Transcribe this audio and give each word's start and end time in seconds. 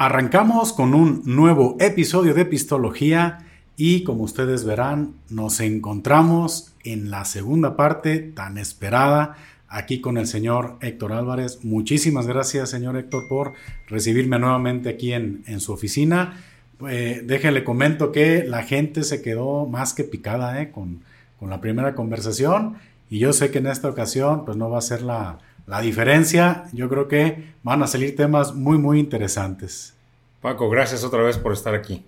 Arrancamos 0.00 0.72
con 0.72 0.94
un 0.94 1.22
nuevo 1.24 1.76
episodio 1.80 2.32
de 2.32 2.42
Epistología 2.42 3.38
y 3.76 4.04
como 4.04 4.22
ustedes 4.22 4.64
verán 4.64 5.14
nos 5.28 5.58
encontramos 5.58 6.72
en 6.84 7.10
la 7.10 7.24
segunda 7.24 7.74
parte 7.74 8.20
tan 8.20 8.58
esperada 8.58 9.36
aquí 9.66 10.00
con 10.00 10.16
el 10.16 10.28
señor 10.28 10.76
Héctor 10.82 11.12
Álvarez. 11.12 11.64
Muchísimas 11.64 12.28
gracias 12.28 12.70
señor 12.70 12.96
Héctor 12.96 13.24
por 13.28 13.54
recibirme 13.88 14.38
nuevamente 14.38 14.88
aquí 14.88 15.12
en, 15.12 15.42
su 15.58 15.72
oficina. 15.72 16.44
Eh, 16.88 17.22
déjenle 17.24 17.64
comento 17.64 18.12
que 18.12 18.44
la 18.44 18.62
gente 18.62 19.02
se 19.02 19.20
quedó 19.20 19.66
más 19.66 19.94
que 19.94 20.04
picada 20.04 20.62
eh, 20.62 20.70
con, 20.70 21.00
con, 21.40 21.50
la 21.50 21.60
primera 21.60 21.96
conversación 21.96 22.76
y 23.10 23.18
yo 23.18 23.32
sé 23.32 23.50
que 23.50 23.58
en 23.58 23.66
esta 23.66 23.88
ocasión 23.88 24.44
pues 24.44 24.56
no 24.56 24.70
va 24.70 24.78
a 24.78 24.82
ser 24.82 25.02
la, 25.02 25.40
la 25.68 25.82
diferencia, 25.82 26.64
yo 26.72 26.88
creo 26.88 27.08
que 27.08 27.52
van 27.62 27.82
a 27.82 27.86
salir 27.86 28.16
temas 28.16 28.54
muy, 28.54 28.78
muy 28.78 28.98
interesantes. 28.98 29.97
Paco, 30.40 30.70
gracias 30.70 31.04
otra 31.04 31.22
vez 31.22 31.38
por 31.38 31.52
estar 31.52 31.74
aquí. 31.74 32.04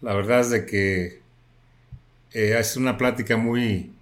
La 0.00 0.14
verdad 0.14 0.40
es 0.40 0.50
de 0.50 0.66
que 0.66 1.20
eh, 2.32 2.56
es 2.58 2.76
una 2.76 2.96
plática 2.96 3.36
muy 3.36 3.92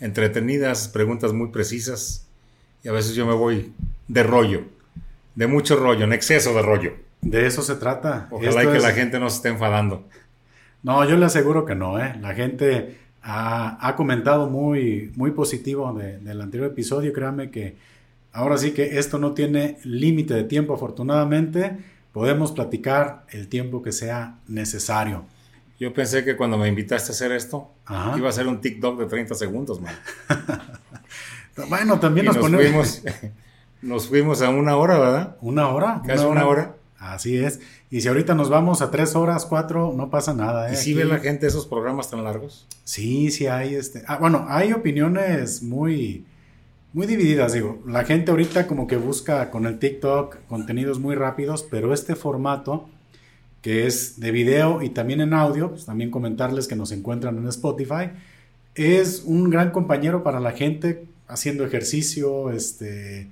entretenida, 0.00 0.72
preguntas 0.92 1.32
muy 1.32 1.48
precisas 1.48 2.26
y 2.82 2.88
a 2.88 2.92
veces 2.92 3.14
yo 3.14 3.26
me 3.26 3.34
voy 3.34 3.72
de 4.08 4.22
rollo, 4.22 4.64
de 5.34 5.46
mucho 5.46 5.76
rollo, 5.76 6.04
en 6.04 6.12
exceso 6.12 6.54
de 6.54 6.62
rollo. 6.62 6.92
De 7.22 7.46
eso 7.46 7.62
se 7.62 7.76
trata. 7.76 8.28
Ojalá 8.30 8.64
y 8.64 8.68
que 8.68 8.78
la 8.78 8.92
gente 8.92 9.18
no 9.18 9.30
se 9.30 9.36
esté 9.36 9.48
enfadando. 9.48 10.04
No, 10.82 11.08
yo 11.08 11.16
le 11.16 11.26
aseguro 11.26 11.64
que 11.64 11.74
no, 11.74 11.98
¿eh? 11.98 12.14
La 12.20 12.34
gente 12.34 12.98
ha, 13.22 13.94
comentado 13.96 14.48
muy, 14.48 15.10
muy 15.16 15.32
positivo 15.32 15.92
del 15.92 16.40
anterior 16.40 16.70
episodio, 16.70 17.12
créanme 17.12 17.50
que 17.50 17.74
Ahora 18.36 18.58
sí 18.58 18.72
que 18.72 18.98
esto 18.98 19.18
no 19.18 19.32
tiene 19.32 19.78
límite 19.84 20.34
de 20.34 20.44
tiempo, 20.44 20.74
afortunadamente. 20.74 21.78
Podemos 22.16 22.52
platicar 22.52 23.26
el 23.28 23.46
tiempo 23.46 23.82
que 23.82 23.92
sea 23.92 24.38
necesario. 24.48 25.26
Yo 25.78 25.92
pensé 25.92 26.24
que 26.24 26.34
cuando 26.34 26.56
me 26.56 26.66
invitaste 26.66 27.12
a 27.12 27.14
hacer 27.14 27.30
esto, 27.30 27.70
iba 28.16 28.26
a 28.26 28.32
ser 28.32 28.46
un 28.46 28.62
TikTok 28.62 29.00
de 29.00 29.04
30 29.04 29.34
segundos, 29.34 29.82
man. 29.82 29.94
bueno, 31.68 32.00
también 32.00 32.24
nos, 32.24 32.38
Fuimos, 32.38 33.02
nos 33.82 34.08
fuimos 34.08 34.40
a 34.40 34.48
una 34.48 34.78
hora, 34.78 34.98
¿verdad? 34.98 35.36
¿Una 35.42 35.68
hora? 35.68 36.00
Casi 36.06 36.24
una 36.24 36.46
hora. 36.46 36.76
Así 36.98 37.36
es. 37.36 37.60
Y 37.90 38.00
si 38.00 38.08
ahorita 38.08 38.34
nos 38.34 38.48
vamos 38.48 38.80
a 38.80 38.90
tres 38.90 39.14
horas, 39.14 39.44
cuatro, 39.44 39.92
no 39.94 40.08
pasa 40.08 40.32
nada. 40.32 40.70
¿eh? 40.70 40.72
¿Y 40.72 40.76
si 40.76 40.94
ve 40.94 41.04
la 41.04 41.18
gente 41.18 41.46
esos 41.46 41.66
programas 41.66 42.08
tan 42.08 42.24
largos? 42.24 42.66
Sí, 42.84 43.30
sí 43.30 43.46
hay. 43.46 43.74
este. 43.74 44.04
Ah, 44.06 44.16
bueno, 44.16 44.46
hay 44.48 44.72
opiniones 44.72 45.62
muy 45.62 46.24
muy 46.96 47.06
divididas, 47.06 47.52
digo. 47.52 47.82
La 47.86 48.04
gente 48.04 48.30
ahorita 48.30 48.66
como 48.66 48.86
que 48.86 48.96
busca 48.96 49.50
con 49.50 49.66
el 49.66 49.78
TikTok 49.78 50.38
contenidos 50.48 50.98
muy 50.98 51.14
rápidos, 51.14 51.62
pero 51.62 51.92
este 51.92 52.14
formato 52.14 52.88
que 53.60 53.86
es 53.86 54.18
de 54.18 54.30
video 54.30 54.80
y 54.80 54.88
también 54.88 55.20
en 55.20 55.34
audio, 55.34 55.68
pues 55.72 55.84
también 55.84 56.10
comentarles 56.10 56.66
que 56.66 56.74
nos 56.74 56.92
encuentran 56.92 57.36
en 57.36 57.46
Spotify, 57.48 58.12
es 58.74 59.24
un 59.26 59.50
gran 59.50 59.72
compañero 59.72 60.22
para 60.22 60.40
la 60.40 60.52
gente 60.52 61.04
haciendo 61.28 61.66
ejercicio, 61.66 62.50
este, 62.50 63.28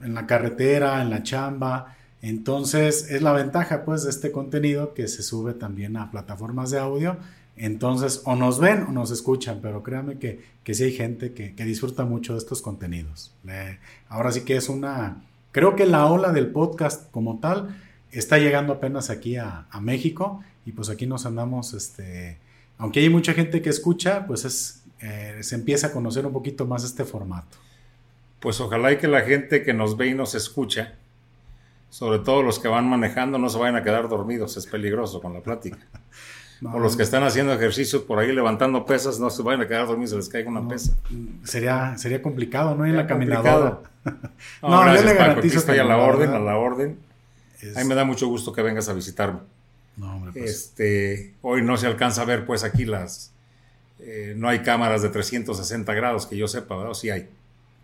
en 0.00 0.14
la 0.14 0.28
carretera, 0.28 1.02
en 1.02 1.10
la 1.10 1.24
chamba. 1.24 1.96
Entonces 2.22 3.10
es 3.10 3.20
la 3.20 3.32
ventaja 3.32 3.84
pues 3.84 4.04
de 4.04 4.10
este 4.10 4.30
contenido 4.30 4.94
que 4.94 5.08
se 5.08 5.24
sube 5.24 5.54
también 5.54 5.96
a 5.96 6.12
plataformas 6.12 6.70
de 6.70 6.78
audio 6.78 7.16
entonces, 7.58 8.22
o 8.24 8.36
nos 8.36 8.60
ven 8.60 8.84
o 8.88 8.92
nos 8.92 9.10
escuchan, 9.10 9.60
pero 9.60 9.82
créanme 9.82 10.18
que, 10.18 10.44
que 10.62 10.74
sí 10.74 10.84
hay 10.84 10.92
gente 10.92 11.32
que, 11.32 11.64
disfruta 11.64 12.04
mucho 12.04 12.32
de 12.32 12.38
estos 12.38 12.62
contenidos. 12.62 13.34
ahora 14.08 14.32
sí 14.32 14.42
que 14.42 14.56
es 14.56 14.68
una... 14.68 15.22
Creo 15.50 15.74
que 15.74 15.86
la 15.86 16.06
ola 16.06 16.32
del 16.32 16.48
podcast 16.48 17.10
como 17.10 17.40
tal 17.40 17.76
está 18.12 18.38
llegando 18.38 18.74
apenas 18.74 19.10
aquí 19.10 19.36
a, 19.36 19.66
México 19.80 20.42
y 20.66 20.72
pues 20.72 20.88
aquí 20.90 21.06
nos 21.06 21.26
andamos, 21.26 21.72
este, 21.72 22.38
aunque 22.76 23.00
hay 23.00 23.08
mucha 23.08 23.32
gente 23.32 23.62
que 23.62 23.70
escucha, 23.70 24.26
pues 24.26 24.44
es, 24.44 24.82
eh, 25.00 25.38
se 25.40 25.54
empieza 25.54 25.88
a 25.88 25.92
conocer 25.92 26.26
un 26.26 26.32
poquito 26.32 26.66
más 26.66 26.84
este 26.84 27.04
formato. 27.04 27.56
Pues 28.40 28.60
ojalá 28.60 28.92
y 28.92 28.98
que 28.98 29.08
la 29.08 29.22
gente 29.22 29.62
que 29.62 29.74
nos 29.74 29.96
ve 29.96 30.08
y 30.08 30.14
nos 30.14 30.34
escucha, 30.34 30.94
sobre 31.90 32.18
todo 32.20 32.42
los 32.42 32.58
que 32.58 32.68
van 32.68 32.88
manejando, 32.88 33.38
no 33.38 33.48
se 33.48 33.58
vayan 33.58 33.76
a 33.76 33.82
quedar 33.82 34.08
dormidos, 34.08 34.56
es 34.56 34.66
peligroso 34.66 35.20
con 35.20 35.32
la 35.32 35.40
plática. 35.40 35.78
o 36.62 36.78
los 36.78 36.96
que 36.96 37.02
están 37.02 37.22
haciendo 37.22 37.52
ejercicio 37.52 38.04
por 38.06 38.18
ahí 38.18 38.32
levantando 38.32 38.84
pesas, 38.84 39.20
no 39.20 39.30
se 39.30 39.42
vayan 39.42 39.62
a 39.62 39.68
quedar 39.68 39.86
dormidos, 39.86 40.10
se 40.10 40.16
les 40.16 40.28
caiga 40.28 40.48
una 40.48 40.66
pesa. 40.66 40.96
Sería, 41.44 41.96
sería 41.96 42.20
complicado, 42.20 42.74
¿no? 42.74 42.84
En 42.84 42.96
la 42.96 43.06
caminadora. 43.06 43.80
no, 44.62 44.96
yo 44.96 45.02
le 45.02 45.14
garantizo 45.14 45.64
que 45.64 45.78
a 45.78 45.84
la 45.84 45.98
orden, 45.98 46.30
a 46.30 46.38
la 46.38 46.56
orden. 46.56 46.98
A 47.76 47.80
mí 47.80 47.88
me 47.88 47.94
da 47.94 48.04
mucho 48.04 48.26
gusto 48.28 48.52
que 48.52 48.62
vengas 48.62 48.88
a 48.88 48.92
visitarme. 48.92 49.40
No, 49.96 50.14
hombre, 50.14 50.32
pues. 50.32 50.50
Este, 50.50 51.34
hoy 51.42 51.62
no 51.62 51.76
se 51.76 51.86
alcanza 51.86 52.22
a 52.22 52.24
ver, 52.24 52.46
pues 52.46 52.64
aquí 52.64 52.84
las. 52.84 53.32
Eh, 54.00 54.34
no 54.36 54.48
hay 54.48 54.60
cámaras 54.60 55.02
de 55.02 55.08
360 55.08 55.92
grados 55.94 56.26
que 56.26 56.36
yo 56.36 56.46
sepa, 56.46 56.76
¿verdad? 56.76 56.92
O 56.92 56.94
sí 56.94 57.10
hay. 57.10 57.28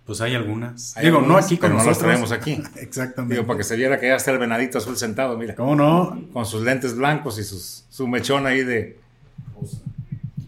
Pues 0.07 0.21
hay 0.21 0.35
algunas. 0.35 0.95
Digo, 1.01 1.23
no 1.23 1.37
aquí 1.37 1.57
con 1.57 1.71
pero 1.71 1.83
no 1.83 1.87
las 1.87 1.99
traemos 1.99 2.31
aquí. 2.31 2.63
Exactamente. 2.77 3.35
Digo, 3.35 3.47
para 3.47 3.59
que 3.59 3.65
se 3.65 3.77
viera 3.77 3.99
que 3.99 4.09
ya 4.09 4.17
está 4.17 4.33
el 4.33 4.39
venadito 4.39 4.79
azul 4.79 4.97
sentado, 4.97 5.37
mira. 5.39 5.55
¿Cómo 5.55 5.75
no? 5.75 6.29
Con 6.33 6.45
sus 6.45 6.63
lentes 6.63 6.95
blancos 6.95 7.39
y 7.39 7.45
sus, 7.45 7.85
su 7.89 8.07
mechón 8.07 8.47
ahí 8.47 8.63
de... 8.63 8.99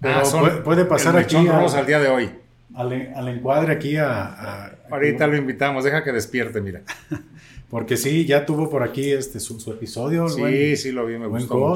Pero 0.01 0.19
ah, 0.19 0.63
puede, 0.63 0.85
pasar 0.85 1.17
aquí 1.17 1.37
a, 1.37 1.59
rosa 1.59 1.79
al 1.79 1.87
día 1.87 1.99
de 1.99 2.09
hoy. 2.09 2.31
Al, 2.75 3.29
encuadre 3.29 3.73
aquí 3.73 3.97
a... 3.97 4.77
Ahorita 4.91 5.27
lo 5.27 5.37
invitamos, 5.37 5.85
deja 5.85 6.05
que 6.05 6.13
despierte, 6.13 6.61
mira. 6.61 6.83
Porque 7.71 7.97
sí, 7.97 8.25
ya 8.27 8.47
tuvo 8.47 8.71
por 8.71 8.83
aquí 8.83 9.11
este 9.11 9.41
su, 9.41 9.59
episodio. 9.73 10.29
Sí, 10.29 10.77
sí 10.77 10.93
lo 10.93 11.07
vi, 11.07 11.19
me 11.19 11.27
gustó 11.27 11.75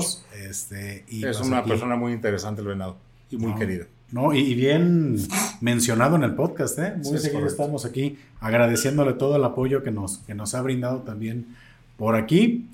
Este, 0.48 1.04
y 1.08 1.24
es 1.24 1.38
pues 1.38 1.48
una 1.48 1.64
persona 1.64 1.96
muy 1.96 2.12
interesante 2.12 2.60
el 2.60 2.68
venado 2.68 2.96
y 3.30 3.36
muy 3.36 3.54
querida. 3.54 3.86
No, 4.12 4.34
y, 4.34 4.54
bien 4.54 5.16
mencionado 5.60 6.16
en 6.16 6.24
el 6.24 6.34
podcast, 6.34 6.78
¿eh? 6.78 6.94
Muy 7.04 7.18
seguido 7.18 7.46
estamos 7.46 7.84
aquí 7.84 8.18
agradeciéndole 8.40 9.12
todo 9.12 9.36
el 9.36 9.44
apoyo 9.44 9.82
que 9.82 9.90
nos, 9.90 10.18
que 10.18 10.34
nos 10.34 10.54
ha 10.54 10.62
brindado 10.62 11.00
también 11.00 11.46
por 11.96 12.16
aquí. 12.16 12.68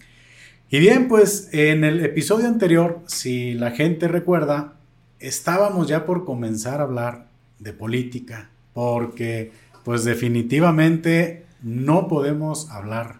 Y 0.70 0.78
bien, 0.78 1.08
pues 1.08 1.50
en 1.52 1.84
el 1.84 2.04
episodio 2.04 2.46
anterior, 2.46 3.00
si 3.06 3.54
la 3.54 3.72
gente 3.72 4.08
recuerda, 4.08 4.74
estábamos 5.20 5.88
ya 5.88 6.06
por 6.06 6.24
comenzar 6.24 6.80
a 6.80 6.84
hablar 6.84 7.26
de 7.58 7.72
política, 7.72 8.50
porque 8.72 9.52
pues 9.84 10.04
definitivamente 10.04 11.44
no 11.62 12.08
podemos 12.08 12.70
hablar 12.70 13.16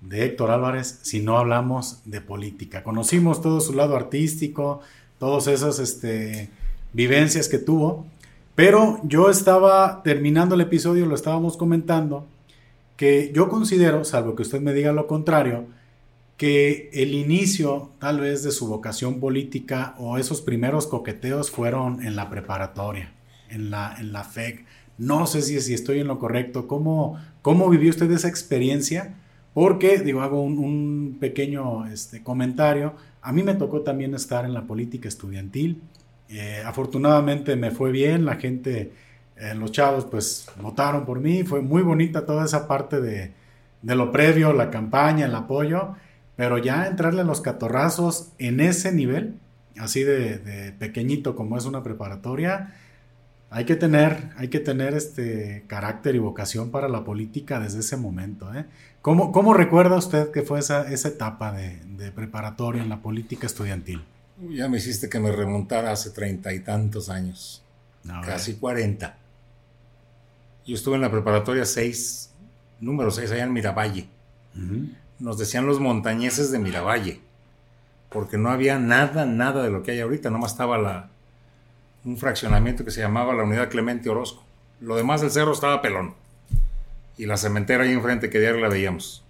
de 0.00 0.24
Héctor 0.24 0.50
Álvarez 0.50 0.98
si 1.02 1.20
no 1.20 1.38
hablamos 1.38 2.00
de 2.04 2.20
política. 2.20 2.82
Conocimos 2.82 3.40
todo 3.40 3.60
su 3.60 3.72
lado 3.72 3.96
artístico, 3.96 4.80
todos 5.18 5.46
esos 5.46 5.78
este, 5.78 6.50
vivencias 6.94 7.48
que 7.48 7.58
tuvo. 7.58 8.06
Pero 8.54 9.00
yo 9.02 9.30
estaba 9.30 10.02
terminando 10.02 10.54
el 10.54 10.62
episodio, 10.62 11.06
lo 11.06 11.16
estábamos 11.16 11.56
comentando, 11.56 12.26
que 12.96 13.32
yo 13.34 13.48
considero, 13.48 14.04
salvo 14.04 14.36
que 14.36 14.42
usted 14.42 14.60
me 14.60 14.72
diga 14.72 14.92
lo 14.92 15.08
contrario, 15.08 15.66
que 16.36 16.90
el 16.92 17.14
inicio 17.14 17.90
tal 17.98 18.20
vez 18.20 18.42
de 18.42 18.52
su 18.52 18.68
vocación 18.68 19.20
política 19.20 19.94
o 19.98 20.18
esos 20.18 20.40
primeros 20.40 20.86
coqueteos 20.86 21.50
fueron 21.50 22.04
en 22.04 22.16
la 22.16 22.30
preparatoria, 22.30 23.12
en 23.50 23.70
la, 23.70 23.96
en 23.98 24.12
la 24.12 24.24
FEC. 24.24 24.64
No 24.96 25.26
sé 25.26 25.42
si, 25.42 25.60
si 25.60 25.74
estoy 25.74 25.98
en 26.00 26.06
lo 26.06 26.20
correcto. 26.20 26.68
¿Cómo, 26.68 27.18
¿Cómo 27.42 27.68
vivió 27.68 27.90
usted 27.90 28.10
esa 28.12 28.28
experiencia? 28.28 29.14
Porque, 29.52 29.98
digo, 29.98 30.22
hago 30.22 30.42
un, 30.42 30.58
un 30.58 31.16
pequeño 31.18 31.86
este, 31.86 32.22
comentario. 32.22 32.94
A 33.22 33.32
mí 33.32 33.42
me 33.42 33.54
tocó 33.54 33.82
también 33.82 34.14
estar 34.14 34.44
en 34.44 34.54
la 34.54 34.66
política 34.66 35.08
estudiantil. 35.08 35.82
Eh, 36.28 36.62
afortunadamente 36.64 37.54
me 37.56 37.70
fue 37.70 37.92
bien, 37.92 38.24
la 38.24 38.36
gente, 38.36 38.92
eh, 39.36 39.54
los 39.54 39.72
chavos 39.72 40.06
pues 40.06 40.46
votaron 40.60 41.04
por 41.04 41.20
mí, 41.20 41.42
fue 41.44 41.60
muy 41.60 41.82
bonita 41.82 42.24
toda 42.24 42.44
esa 42.44 42.66
parte 42.66 43.00
de, 43.00 43.32
lo 43.82 44.10
previo, 44.10 44.52
la 44.52 44.70
campaña, 44.70 45.26
el 45.26 45.34
apoyo, 45.34 45.94
pero 46.36 46.58
ya 46.58 46.86
entrarle 46.86 47.20
a 47.20 47.24
los 47.24 47.40
catorrazos 47.40 48.32
en 48.38 48.60
ese 48.60 48.92
nivel, 48.92 49.34
así 49.78 50.02
de, 50.02 50.74
pequeñito 50.78 51.36
como 51.36 51.58
es 51.58 51.66
una 51.66 51.82
preparatoria, 51.82 52.74
hay 53.50 53.66
que 53.66 53.76
tener, 53.76 54.30
hay 54.36 54.48
que 54.48 54.58
tener 54.58 54.94
este 54.94 55.64
carácter 55.68 56.16
y 56.16 56.18
vocación 56.18 56.70
para 56.70 56.88
la 56.88 57.04
política 57.04 57.60
desde 57.60 57.80
ese 57.80 57.96
momento. 57.96 58.52
¿eh? 58.52 58.64
¿Cómo, 59.00 59.54
recuerda 59.54 59.96
usted 59.96 60.32
que 60.32 60.42
fue 60.42 60.58
esa, 60.58 60.90
esa 60.90 61.08
etapa 61.08 61.52
de, 61.52 61.78
de 61.96 62.10
preparatoria 62.10 62.82
en 62.82 62.88
la 62.88 63.00
política 63.00 63.46
estudiantil? 63.46 64.02
Ya 64.36 64.68
me 64.68 64.78
hiciste 64.78 65.08
que 65.08 65.20
me 65.20 65.30
remontara 65.30 65.92
hace 65.92 66.10
treinta 66.10 66.52
y 66.52 66.60
tantos 66.60 67.08
años. 67.08 67.62
casi 68.24 68.56
cuarenta. 68.56 69.16
Yo 70.66 70.74
estuve 70.74 70.96
en 70.96 71.02
la 71.02 71.10
preparatoria 71.10 71.64
6, 71.64 72.30
número 72.80 73.10
6, 73.10 73.30
allá 73.30 73.44
en 73.44 73.52
Miravalle. 73.52 74.08
Nos 75.18 75.38
decían 75.38 75.66
los 75.66 75.80
montañeses 75.80 76.50
de 76.50 76.58
Miravalle, 76.58 77.20
porque 78.10 78.38
no 78.38 78.50
había 78.50 78.78
nada, 78.78 79.26
nada 79.26 79.62
de 79.62 79.70
lo 79.70 79.82
que 79.82 79.92
hay 79.92 80.00
ahorita, 80.00 80.30
nomás 80.30 80.52
estaba 80.52 80.78
la, 80.78 81.10
un 82.04 82.16
fraccionamiento 82.16 82.84
que 82.84 82.90
se 82.90 83.00
llamaba 83.00 83.34
la 83.34 83.44
Unidad 83.44 83.68
Clemente 83.68 84.08
Orozco. 84.10 84.44
Lo 84.80 84.96
demás 84.96 85.20
del 85.20 85.30
cerro 85.30 85.52
estaba 85.52 85.82
pelón. 85.82 86.14
Y 87.16 87.26
la 87.26 87.36
cementera 87.36 87.84
ahí 87.84 87.92
enfrente 87.92 88.28
que 88.28 88.40
diario 88.40 88.60
la 88.60 88.68
veíamos. 88.68 89.24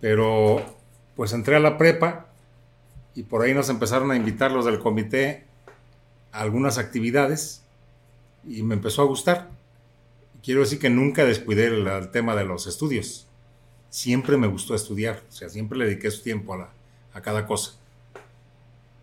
Pero 0.00 0.76
pues 1.14 1.32
entré 1.32 1.56
a 1.56 1.60
la 1.60 1.78
prepa 1.78 2.26
y 3.14 3.24
por 3.24 3.42
ahí 3.42 3.54
nos 3.54 3.68
empezaron 3.68 4.10
a 4.10 4.16
invitar 4.16 4.52
los 4.52 4.64
del 4.64 4.78
comité 4.78 5.44
a 6.32 6.40
algunas 6.40 6.78
actividades 6.78 7.62
y 8.46 8.62
me 8.62 8.74
empezó 8.74 9.02
a 9.02 9.06
gustar. 9.06 9.50
Quiero 10.42 10.60
decir 10.60 10.78
que 10.78 10.90
nunca 10.90 11.24
descuidé 11.24 11.66
el, 11.66 12.10
tema 12.10 12.34
de 12.34 12.44
los 12.44 12.66
estudios. 12.66 13.26
Siempre 13.90 14.36
me 14.36 14.46
gustó 14.46 14.74
estudiar, 14.74 15.22
o 15.28 15.32
sea, 15.32 15.48
siempre 15.48 15.78
le 15.78 15.84
dediqué 15.84 16.10
su 16.10 16.22
tiempo 16.22 16.54
a, 16.54 16.72
a 17.12 17.20
cada 17.20 17.46
cosa. 17.46 17.78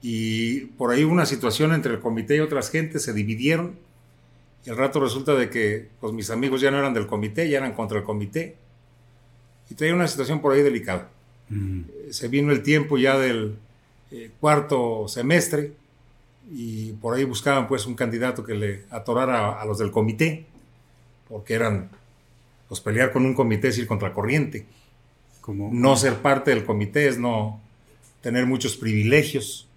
Y 0.01 0.61
por 0.77 0.91
ahí 0.91 1.03
hubo 1.03 1.13
una 1.13 1.25
situación 1.25 1.73
entre 1.73 1.93
el 1.93 1.99
comité 1.99 2.37
y 2.37 2.39
otras 2.39 2.69
gentes, 2.69 3.03
se 3.03 3.13
dividieron 3.13 3.77
y 4.65 4.69
al 4.69 4.77
rato 4.77 4.99
resulta 4.99 5.35
de 5.35 5.49
que 5.49 5.87
pues, 5.99 6.13
mis 6.13 6.29
amigos 6.29 6.61
ya 6.61 6.71
no 6.71 6.79
eran 6.79 6.93
del 6.93 7.07
comité, 7.07 7.49
ya 7.49 7.57
eran 7.57 7.73
contra 7.73 7.99
el 7.99 8.03
comité. 8.03 8.57
Y 9.69 9.75
traía 9.75 9.93
una 9.93 10.07
situación 10.07 10.41
por 10.41 10.53
ahí 10.53 10.61
delicada. 10.61 11.09
Se 12.11 12.27
vino 12.27 12.51
el 12.51 12.61
tiempo 12.61 12.97
ya 12.97 13.17
del 13.17 13.57
eh, 14.11 14.31
cuarto 14.39 15.07
semestre 15.07 15.73
y 16.51 16.93
por 16.93 17.15
ahí 17.15 17.23
buscaban 17.23 17.67
pues 17.67 17.85
un 17.85 17.95
candidato 17.95 18.43
que 18.43 18.53
le 18.55 18.83
atorara 18.89 19.61
a, 19.61 19.65
los 19.65 19.77
del 19.77 19.91
comité, 19.91 20.45
porque 21.27 21.53
eran, 21.53 21.89
pues 22.67 22.81
pelear 22.81 23.11
con 23.11 23.25
un 23.25 23.33
comité 23.33 23.67
es 23.67 23.77
ir 23.77 23.87
contra 23.87 24.13
corriente. 24.13 24.65
Como 25.41 25.69
no 25.71 25.95
ser 25.95 26.15
parte 26.15 26.51
del 26.51 26.65
comité 26.65 27.07
es 27.07 27.17
no 27.17 27.61
tener 28.21 28.45
muchos 28.45 28.77
privilegios 28.77 29.67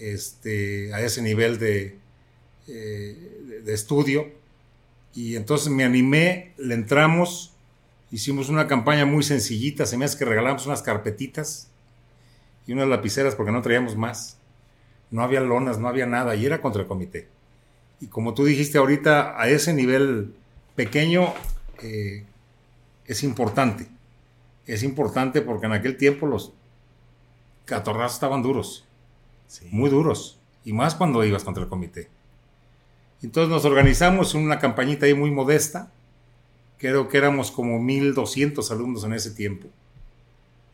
este, 0.00 0.92
a 0.92 1.00
ese 1.00 1.22
nivel 1.22 1.58
de, 1.58 1.96
eh, 2.68 3.62
de 3.64 3.74
estudio. 3.74 4.26
Y 5.14 5.36
entonces 5.36 5.68
me 5.68 5.84
animé, 5.84 6.52
le 6.58 6.74
entramos 6.74 7.54
Hicimos 8.14 8.48
una 8.48 8.68
campaña 8.68 9.06
muy 9.06 9.24
sencillita, 9.24 9.86
se 9.86 9.96
me 9.96 10.04
hace 10.04 10.16
que 10.16 10.24
regalamos 10.24 10.66
unas 10.66 10.82
carpetitas 10.82 11.66
y 12.66 12.72
unas 12.72 12.88
lapiceras 12.88 13.34
porque 13.34 13.52
no 13.52 13.62
traíamos 13.62 13.96
más. 13.96 14.38
No 15.10 15.22
había 15.22 15.40
lonas, 15.40 15.78
no 15.78 15.88
había 15.88 16.06
nada 16.06 16.34
y 16.34 16.46
era 16.46 16.60
contra 16.60 16.82
el 16.82 16.88
comité. 16.88 17.28
Y 18.00 18.06
como 18.06 18.34
tú 18.34 18.44
dijiste 18.44 18.78
ahorita, 18.78 19.40
a 19.40 19.48
ese 19.48 19.72
nivel 19.72 20.34
pequeño 20.74 21.32
eh, 21.82 22.24
es 23.06 23.22
importante. 23.22 23.86
Es 24.66 24.82
importante 24.82 25.42
porque 25.42 25.66
en 25.66 25.72
aquel 25.72 25.96
tiempo 25.96 26.26
los 26.26 26.52
catorrazos 27.64 28.14
estaban 28.14 28.42
duros, 28.42 28.84
muy 29.70 29.90
duros, 29.90 30.38
y 30.64 30.72
más 30.72 30.94
cuando 30.94 31.24
ibas 31.24 31.44
contra 31.44 31.62
el 31.62 31.68
comité. 31.68 32.08
Entonces 33.22 33.50
nos 33.50 33.64
organizamos 33.64 34.34
en 34.34 34.42
una 34.42 34.58
campañita 34.58 35.06
ahí 35.06 35.14
muy 35.14 35.30
modesta, 35.30 35.90
creo 36.78 37.08
que 37.08 37.16
éramos 37.18 37.50
como 37.50 37.78
1200 37.78 38.70
alumnos 38.70 39.04
en 39.04 39.14
ese 39.14 39.30
tiempo. 39.30 39.68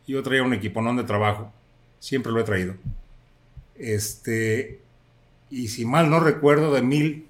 Yo 0.07 0.21
traía 0.23 0.43
un 0.43 0.53
equiponón 0.53 0.97
de 0.97 1.03
trabajo, 1.03 1.53
siempre 2.01 2.33
lo 2.33 2.41
he 2.41 2.43
traído. 2.43 2.73
Este, 3.75 4.81
y 5.49 5.69
si 5.69 5.85
mal 5.85 6.09
no 6.09 6.19
recuerdo, 6.19 6.73
de 6.73 6.81
mil, 6.81 7.27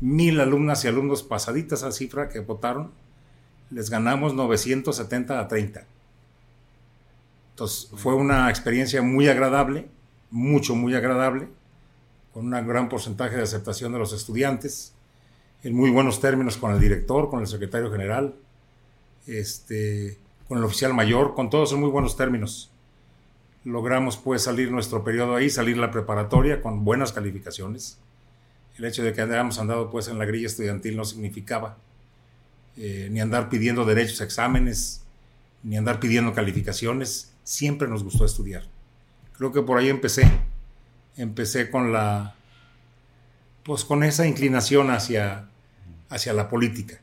mil 0.00 0.38
alumnas 0.38 0.84
y 0.84 0.88
alumnos 0.88 1.24
pasaditas 1.24 1.82
a 1.82 1.90
cifra 1.90 2.28
que 2.28 2.38
votaron, 2.38 2.92
les 3.70 3.90
ganamos 3.90 4.34
970 4.34 5.40
a 5.40 5.48
30. 5.48 5.86
Entonces 7.50 7.90
fue 7.96 8.14
una 8.14 8.48
experiencia 8.50 9.02
muy 9.02 9.26
agradable, 9.26 9.88
mucho, 10.30 10.76
muy 10.76 10.94
agradable, 10.94 11.48
con 12.32 12.52
un 12.52 12.68
gran 12.68 12.88
porcentaje 12.88 13.36
de 13.36 13.42
aceptación 13.42 13.92
de 13.92 13.98
los 13.98 14.12
estudiantes 14.12 14.92
en 15.64 15.74
muy 15.74 15.90
buenos 15.90 16.20
términos 16.20 16.56
con 16.56 16.72
el 16.72 16.78
director, 16.78 17.30
con 17.30 17.40
el 17.40 17.46
secretario 17.46 17.90
general, 17.90 18.36
este, 19.26 20.18
con 20.46 20.58
el 20.58 20.64
oficial 20.64 20.94
mayor, 20.94 21.34
con 21.34 21.50
todos 21.50 21.72
en 21.72 21.80
muy 21.80 21.90
buenos 21.90 22.16
términos. 22.16 22.70
Logramos 23.64 24.16
pues 24.16 24.42
salir 24.42 24.70
nuestro 24.70 25.04
periodo 25.04 25.36
ahí, 25.36 25.50
salir 25.50 25.76
la 25.76 25.90
preparatoria 25.90 26.62
con 26.62 26.84
buenas 26.84 27.12
calificaciones. 27.12 27.98
El 28.76 28.84
hecho 28.84 29.02
de 29.02 29.12
que 29.12 29.20
hayamos 29.20 29.58
andado 29.58 29.90
pues 29.90 30.08
en 30.08 30.18
la 30.18 30.24
grilla 30.24 30.46
estudiantil 30.46 30.96
no 30.96 31.04
significaba 31.04 31.76
eh, 32.76 33.08
ni 33.10 33.20
andar 33.20 33.48
pidiendo 33.48 33.84
derechos 33.84 34.20
a 34.20 34.24
exámenes, 34.24 35.02
ni 35.64 35.76
andar 35.76 35.98
pidiendo 35.98 36.32
calificaciones. 36.32 37.32
Siempre 37.42 37.88
nos 37.88 38.04
gustó 38.04 38.24
estudiar. 38.24 38.68
Creo 39.36 39.52
que 39.52 39.62
por 39.62 39.78
ahí 39.78 39.88
empecé. 39.88 40.30
Empecé 41.16 41.70
con 41.70 41.92
la 41.92 42.36
pues 43.68 43.84
con 43.84 44.02
esa 44.02 44.26
inclinación 44.26 44.90
hacia, 44.90 45.46
hacia 46.08 46.32
la 46.32 46.48
política. 46.48 47.02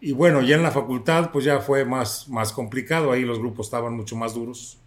Y 0.00 0.10
bueno, 0.10 0.40
ya 0.40 0.56
en 0.56 0.64
la 0.64 0.72
facultad 0.72 1.30
pues 1.30 1.44
ya 1.44 1.60
fue 1.60 1.84
más, 1.84 2.28
más 2.28 2.52
complicado, 2.52 3.12
ahí 3.12 3.22
los 3.22 3.38
grupos 3.38 3.68
estaban 3.68 3.94
mucho 3.94 4.16
más 4.16 4.34
duros, 4.34 4.78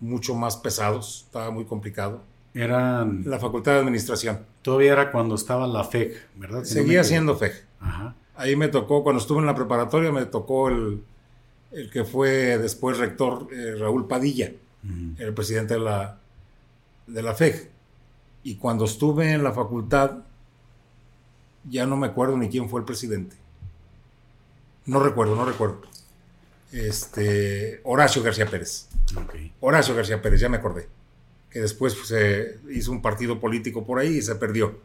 mucho 0.00 0.34
más 0.34 0.56
pesados, 0.56 1.24
estaba 1.26 1.50
muy 1.50 1.64
complicado. 1.64 2.22
Eran... 2.54 3.22
La 3.24 3.38
facultad 3.38 3.72
de 3.72 3.78
administración. 3.78 4.40
Todavía 4.62 4.92
era 4.92 5.10
cuando 5.10 5.34
estaba 5.34 5.66
la 5.66 5.84
FEG, 5.84 6.14
¿verdad? 6.36 6.64
Seguía 6.64 7.04
siendo 7.04 7.36
FEG. 7.36 7.66
Ahí 8.36 8.56
me 8.56 8.68
tocó, 8.68 9.02
cuando 9.02 9.20
estuve 9.20 9.40
en 9.40 9.46
la 9.46 9.54
preparatoria, 9.54 10.10
me 10.10 10.26
tocó 10.26 10.68
el, 10.68 11.02
el 11.70 11.90
que 11.90 12.04
fue 12.04 12.58
después 12.58 12.98
rector, 12.98 13.48
eh, 13.52 13.76
Raúl 13.78 14.06
Padilla, 14.06 14.52
el 15.18 15.34
presidente 15.34 15.74
de 15.74 15.80
la, 15.80 16.18
de 17.06 17.22
la 17.22 17.34
FEG. 17.34 17.70
Y 18.42 18.56
cuando 18.56 18.84
estuve 18.84 19.32
en 19.32 19.44
la 19.44 19.52
facultad, 19.52 20.18
ya 21.68 21.86
no 21.86 21.96
me 21.96 22.08
acuerdo 22.08 22.36
ni 22.36 22.48
quién 22.48 22.68
fue 22.68 22.80
el 22.80 22.86
presidente. 22.86 23.36
No 24.86 25.00
recuerdo, 25.00 25.36
no 25.36 25.44
recuerdo. 25.44 25.82
Este, 26.72 27.80
Horacio 27.84 28.22
García 28.22 28.46
Pérez. 28.46 28.88
Horacio 29.60 29.94
García 29.94 30.20
Pérez, 30.22 30.40
ya 30.40 30.48
me 30.48 30.56
acordé. 30.56 30.88
Que 31.50 31.60
después 31.60 31.94
se 32.04 32.58
hizo 32.70 32.90
un 32.90 33.02
partido 33.02 33.38
político 33.38 33.84
por 33.84 33.98
ahí 33.98 34.16
y 34.16 34.22
se 34.22 34.34
perdió. 34.36 34.80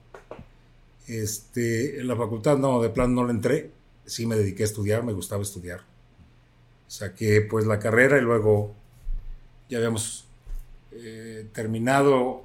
Este, 1.08 2.02
en 2.02 2.08
la 2.08 2.16
facultad 2.18 2.58
no, 2.58 2.82
de 2.82 2.90
plan 2.90 3.16
no 3.16 3.26
le 3.26 3.32
entré. 3.32 3.72
Sí 4.06 4.26
me 4.26 4.36
dediqué 4.36 4.64
a 4.64 4.66
estudiar, 4.66 5.04
me 5.04 5.14
gustaba 5.14 5.42
estudiar. 5.42 5.82
Saqué 6.88 7.42
pues 7.42 7.66
la 7.66 7.80
carrera 7.80 8.18
y 8.18 8.22
luego 8.22 8.76
ya 9.70 9.78
habíamos 9.78 10.26
eh, 10.92 11.48
terminado 11.54 12.44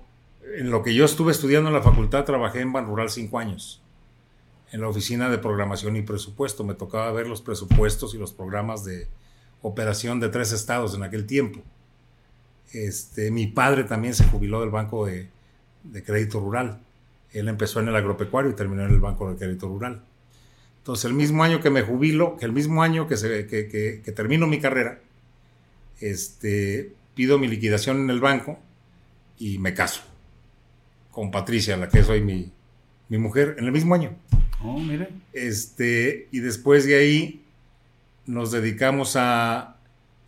en 0.56 0.71
lo 0.71 0.83
que 0.83 0.94
yo 0.94 1.05
estuve 1.05 1.33
estudiando 1.33 1.69
en 1.69 1.75
la 1.75 1.83
facultad, 1.83 2.25
trabajé 2.25 2.61
en 2.61 2.73
Ban 2.73 2.87
Rural 2.87 3.11
cinco 3.11 3.39
años, 3.39 3.81
en 4.73 4.81
la 4.81 4.89
oficina 4.89 5.31
de 5.31 5.39
programación 5.39 5.97
y 5.97 6.03
presupuesto. 6.03 6.65
Me 6.65 6.75
tocaba 6.75 7.13
ver 7.13 7.29
los 7.29 7.43
presupuestos 7.43 8.15
y 8.15 8.19
los 8.19 8.32
programas 8.32 8.84
de 8.84 9.06
operación 9.62 10.20
de 10.20 10.28
tres 10.28 10.52
estados 10.52 10.94
en 10.94 11.02
aquel 11.02 11.26
tiempo. 11.26 11.60
Este, 12.72 13.31
mi 13.31 13.46
padre 13.46 13.84
también 13.84 14.14
se 14.14 14.24
jubiló 14.24 14.60
del 14.60 14.70
Banco 14.70 15.06
de, 15.06 15.28
Crédito 16.04 16.40
Rural. 16.40 16.81
Él 17.32 17.48
empezó 17.48 17.81
en 17.81 17.88
el 17.88 17.96
agropecuario 17.96 18.50
y 18.50 18.54
terminó 18.54 18.84
en 18.84 18.90
el 18.90 19.00
Banco 19.00 19.31
de 19.31 19.38
Crédito 19.38 19.69
Rural. 19.69 20.02
Entonces, 20.78 21.04
el 21.04 21.14
mismo 21.14 21.44
año 21.44 21.60
que 21.60 21.70
me 21.70 21.82
jubilo, 21.82 22.36
que 22.36 22.44
el 22.44 22.52
mismo 22.52 22.82
año 22.82 23.06
que, 23.06 23.16
se, 23.16 23.46
que, 23.46 24.12
termino 24.14 24.46
mi 24.46 24.60
carrera, 24.60 25.00
este, 26.00 26.92
pido 27.14 27.38
mi 27.38 27.46
liquidación 27.46 27.98
en 27.98 28.10
el 28.10 28.20
banco 28.20 28.58
y 29.38 29.58
me 29.58 29.74
caso 29.74 30.02
con 31.12 31.31
Patricia, 31.31 31.76
la 31.76 31.88
que 31.88 32.02
soy 32.02 32.20
mi, 32.22 32.50
mi 33.08 33.19
mujer, 33.19 33.56
en 33.58 33.66
el 33.66 33.72
mismo 33.72 33.94
año. 33.94 34.16
Oh, 34.64 34.78
mire. 34.78 35.08
Este, 35.32 36.28
y 36.32 36.40
después 36.40 36.86
de 36.86 36.96
ahí 36.96 37.42
nos 38.26 38.50
dedicamos 38.52 39.17
a 39.17 39.76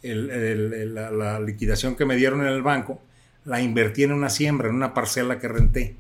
la, 0.03 1.41
liquidación 1.41 1.97
que 1.97 2.05
me 2.05 2.17
dieron 2.17 2.41
en 2.41 2.49
el 2.49 2.63
banco, 2.63 3.01
la 3.45 3.61
invertí 3.61 4.05
en 4.05 4.13
una 4.13 4.31
siembra, 4.31 4.69
en 4.69 4.75
una 4.75 4.95
parcela 4.95 5.39
que 5.39 5.49
renté 5.49 5.97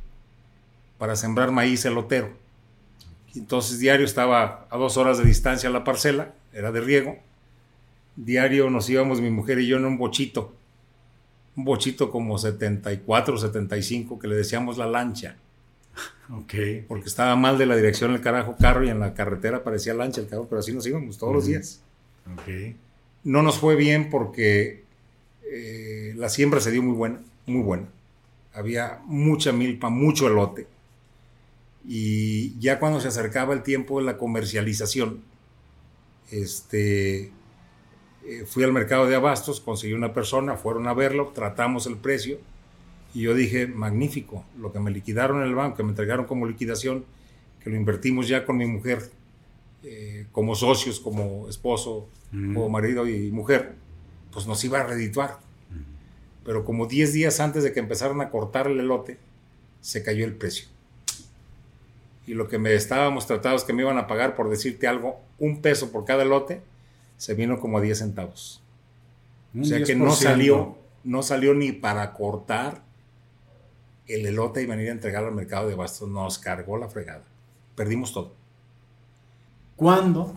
para 0.98 1.16
sembrar 1.16 1.50
maíz 1.50 1.84
elotero. 1.84 2.30
Entonces 3.34 3.78
diario 3.78 4.04
estaba 4.04 4.66
a 4.70 4.76
dos 4.76 4.96
horas 4.96 5.18
de 5.18 5.24
distancia 5.24 5.70
la 5.70 5.84
parcela, 5.84 6.32
era 6.52 6.72
de 6.72 6.80
riego. 6.80 7.18
Diario 8.16 8.70
nos 8.70 8.88
íbamos 8.88 9.20
mi 9.20 9.30
mujer 9.30 9.58
y 9.58 9.66
yo 9.66 9.76
en 9.76 9.84
un 9.84 9.98
bochito 9.98 10.54
un 11.56 11.64
bochito 11.64 12.10
como 12.10 12.36
74, 12.36 13.38
75, 13.38 14.18
que 14.18 14.28
le 14.28 14.36
decíamos 14.36 14.76
la 14.76 14.86
lancha. 14.86 15.36
Ok. 16.30 16.54
Porque 16.88 17.08
estaba 17.08 17.36
mal 17.36 17.58
de 17.58 17.66
la 17.66 17.76
dirección 17.76 18.12
el 18.12 18.20
carajo 18.20 18.56
carro 18.58 18.84
y 18.84 18.88
en 18.88 19.00
la 19.00 19.14
carretera 19.14 19.62
parecía 19.62 19.94
lancha 19.94 20.20
el 20.20 20.28
carro, 20.28 20.46
pero 20.48 20.60
así 20.60 20.72
nos 20.72 20.86
íbamos 20.86 21.18
todos 21.18 21.34
los 21.34 21.46
días. 21.46 21.82
Ok. 22.32 22.76
No 23.24 23.42
nos 23.42 23.58
fue 23.58 23.76
bien 23.76 24.10
porque 24.10 24.84
eh, 25.50 26.14
la 26.16 26.28
siembra 26.28 26.60
se 26.60 26.70
dio 26.70 26.82
muy 26.82 26.94
buena, 26.94 27.20
muy 27.46 27.62
buena. 27.62 27.88
Había 28.52 29.00
mucha 29.04 29.52
milpa, 29.52 29.90
mucho 29.90 30.26
elote. 30.26 30.66
Y 31.86 32.58
ya 32.60 32.78
cuando 32.78 33.00
se 33.00 33.08
acercaba 33.08 33.52
el 33.52 33.62
tiempo 33.62 33.98
de 33.98 34.06
la 34.06 34.16
comercialización, 34.16 35.22
este, 36.30 37.30
eh, 38.24 38.44
fui 38.46 38.64
al 38.64 38.72
mercado 38.72 39.06
de 39.06 39.16
abastos, 39.16 39.60
conseguí 39.60 39.92
una 39.92 40.14
persona, 40.14 40.56
fueron 40.56 40.88
a 40.88 40.94
verlo, 40.94 41.32
tratamos 41.34 41.86
el 41.86 41.96
precio 41.96 42.38
y 43.14 43.22
yo 43.22 43.34
dije, 43.34 43.68
magnífico, 43.68 44.44
lo 44.58 44.72
que 44.72 44.80
me 44.80 44.90
liquidaron 44.90 45.40
en 45.40 45.48
el 45.48 45.54
banco, 45.54 45.76
que 45.76 45.84
me 45.84 45.90
entregaron 45.90 46.26
como 46.26 46.46
liquidación, 46.46 47.04
que 47.62 47.70
lo 47.70 47.76
invertimos 47.76 48.26
ya 48.26 48.44
con 48.44 48.56
mi 48.56 48.66
mujer, 48.66 49.08
eh, 49.84 50.26
como 50.32 50.56
socios, 50.56 50.98
como 50.98 51.48
esposo, 51.48 52.08
como 52.32 52.68
marido 52.68 53.06
y 53.06 53.30
mujer, 53.30 53.76
pues 54.32 54.48
nos 54.48 54.62
iba 54.64 54.80
a 54.80 54.82
redituar. 54.82 55.38
pero 56.44 56.64
como 56.64 56.86
10 56.86 57.14
días 57.14 57.40
antes 57.40 57.62
de 57.62 57.72
que 57.72 57.80
empezaran 57.80 58.20
a 58.20 58.28
cortar 58.28 58.66
el 58.66 58.78
elote, 58.78 59.16
se 59.80 60.02
cayó 60.02 60.26
el 60.26 60.34
precio. 60.34 60.66
Y 62.26 62.34
lo 62.34 62.48
que 62.48 62.58
me 62.58 62.74
estábamos 62.74 63.26
tratados 63.26 63.64
que 63.64 63.72
me 63.72 63.82
iban 63.82 63.96
a 63.96 64.06
pagar, 64.06 64.34
por 64.34 64.50
decirte 64.50 64.86
algo, 64.86 65.20
un 65.38 65.62
peso 65.62 65.92
por 65.92 66.04
cada 66.04 66.24
elote, 66.24 66.60
se 67.16 67.34
vino 67.34 67.60
como 67.60 67.78
a 67.78 67.80
10 67.80 67.98
centavos. 67.98 68.62
o 69.58 69.64
sea 69.64 69.82
que 69.84 69.94
no 69.94 70.10
salió, 70.10 70.76
no 71.04 71.22
salió 71.22 71.54
ni 71.54 71.72
para 71.72 72.12
cortar 72.12 72.82
el 74.06 74.26
elote 74.26 74.62
y 74.62 74.66
venir 74.66 74.88
a 74.88 74.92
entregarlo 74.92 75.28
al 75.28 75.34
mercado 75.34 75.68
de 75.68 75.74
bastos. 75.74 76.08
Nos 76.08 76.38
cargó 76.38 76.76
la 76.76 76.88
fregada. 76.88 77.24
Perdimos 77.74 78.12
todo. 78.12 78.34
¿Cuándo 79.76 80.34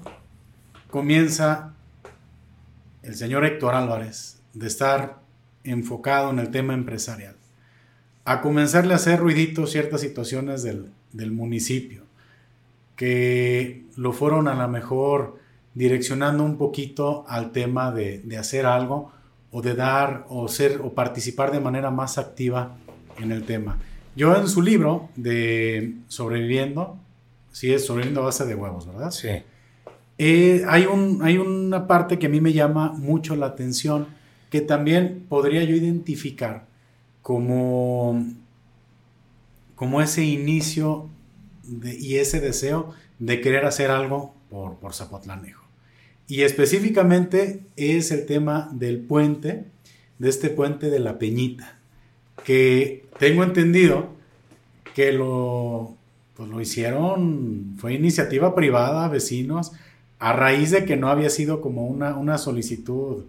comienza 0.89 1.73
el 3.03 3.15
señor 3.15 3.45
Héctor 3.45 3.75
Álvarez 3.75 4.41
de 4.53 4.67
estar 4.67 5.19
enfocado 5.63 6.29
en 6.31 6.39
el 6.39 6.51
tema 6.51 6.73
empresarial, 6.73 7.35
a 8.25 8.41
comenzarle 8.41 8.93
a 8.93 8.97
hacer 8.97 9.19
ruiditos 9.19 9.71
ciertas 9.71 10.01
situaciones 10.01 10.63
del, 10.63 11.31
municipio, 11.31 12.03
que 12.95 13.85
lo 13.95 14.11
fueron 14.13 14.47
a 14.47 14.55
lo 14.55 14.67
mejor 14.67 15.37
direccionando 15.73 16.43
un 16.43 16.57
poquito 16.57 17.25
al 17.27 17.51
tema 17.51 17.91
de, 17.91 18.23
hacer 18.37 18.65
algo 18.65 19.11
o 19.51 19.61
de 19.61 19.75
dar 19.75 20.25
o 20.29 20.47
ser 20.47 20.81
o 20.81 20.93
participar 20.93 21.51
de 21.51 21.59
manera 21.59 21.91
más 21.91 22.17
activa 22.17 22.75
en 23.17 23.31
el 23.31 23.43
tema. 23.43 23.79
Yo 24.15 24.35
en 24.35 24.47
su 24.47 24.61
libro 24.61 25.09
de 25.15 25.93
Sobreviviendo, 26.07 26.97
sí 27.51 27.71
es 27.71 27.85
sobreviviendo 27.85 28.21
a 28.21 28.25
base 28.25 28.45
de 28.45 28.55
huevos, 28.55 28.87
¿verdad? 28.87 29.11
Sí. 29.11 29.29
Eh, 30.17 30.63
hay, 30.67 30.85
un, 30.85 31.21
hay 31.21 31.37
una 31.37 31.85
parte 31.87 32.17
que 32.17 32.25
a 32.25 32.29
mí 32.29 32.41
me 32.41 32.53
llama 32.53 32.91
mucho 32.93 33.35
la 33.35 33.47
atención 33.47 34.07
que 34.49 34.61
también 34.61 35.25
podría 35.29 35.63
yo 35.63 35.75
identificar 35.75 36.65
como, 37.21 38.25
como 39.75 40.01
ese 40.01 40.23
inicio 40.23 41.09
y 41.83 42.15
ese 42.15 42.39
deseo 42.39 42.93
de 43.19 43.41
querer 43.41 43.65
hacer 43.65 43.91
algo 43.91 44.33
por, 44.49 44.75
por 44.75 44.93
Zapotlanejo. 44.93 45.63
Y 46.27 46.41
específicamente 46.41 47.65
es 47.75 48.11
el 48.11 48.25
tema 48.25 48.69
del 48.73 48.99
puente, 48.99 49.65
de 50.19 50.29
este 50.29 50.49
puente 50.49 50.89
de 50.89 50.99
la 50.99 51.19
Peñita, 51.19 51.79
que 52.43 53.06
tengo 53.19 53.43
entendido 53.43 54.09
que 54.93 55.11
lo, 55.11 55.95
pues 56.35 56.49
lo 56.49 56.61
hicieron, 56.61 57.75
fue 57.77 57.93
iniciativa 57.93 58.55
privada, 58.55 59.07
vecinos, 59.09 59.71
a 60.19 60.33
raíz 60.33 60.71
de 60.71 60.85
que 60.85 60.95
no 60.95 61.09
había 61.09 61.29
sido 61.29 61.61
como 61.61 61.85
una, 61.85 62.15
una 62.15 62.37
solicitud 62.37 63.25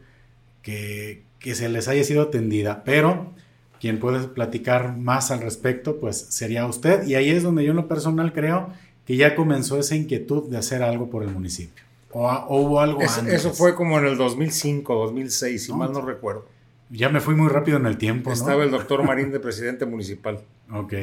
que, 0.62 1.24
se 1.54 1.68
les 1.68 1.88
haya 1.88 2.04
sido 2.04 2.22
atendida, 2.22 2.82
pero 2.84 3.32
quien 3.80 4.00
puede 4.00 4.26
platicar 4.28 4.96
más 4.96 5.30
al 5.30 5.40
respecto, 5.40 5.98
pues 5.98 6.18
sería 6.30 6.66
usted. 6.66 7.06
Y 7.06 7.14
ahí 7.14 7.30
es 7.30 7.42
donde 7.42 7.64
yo 7.64 7.70
en 7.70 7.76
lo 7.76 7.88
personal 7.88 8.32
creo 8.32 8.70
que 9.06 9.16
ya 9.16 9.34
comenzó 9.34 9.78
esa 9.78 9.94
inquietud 9.94 10.50
de 10.50 10.58
hacer 10.58 10.82
algo 10.82 11.08
por 11.08 11.22
el 11.22 11.30
municipio. 11.30 11.84
O, 12.10 12.28
hubo 12.48 12.80
algo 12.80 13.00
eso, 13.00 13.20
antes. 13.20 13.34
Eso 13.34 13.52
fue 13.52 13.74
como 13.74 13.98
en 13.98 14.06
el 14.06 14.16
2005, 14.16 14.94
2006, 14.94 15.64
si 15.64 15.72
mal 15.72 15.92
no 15.92 16.00
recuerdo. 16.00 16.46
Ya 16.90 17.08
me 17.08 17.20
fui 17.20 17.34
muy 17.34 17.48
rápido 17.48 17.76
en 17.76 17.86
el 17.86 17.98
tiempo. 17.98 18.32
Estaba 18.32 18.64
el 18.64 18.70
doctor 18.70 19.04
Marín 19.04 19.30
de 19.30 19.40
presidente 19.40 19.84
municipal. 19.86 20.40
Ok. 20.72 20.94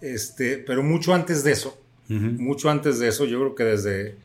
Este, 0.00 0.58
pero 0.58 0.82
mucho 0.82 1.14
antes 1.14 1.44
de 1.44 1.52
eso, 1.52 1.78
mucho 2.08 2.70
antes 2.70 2.98
de 2.98 3.08
eso, 3.08 3.24
yo 3.24 3.38
creo 3.38 3.54
que 3.54 3.64
desde 3.64 4.16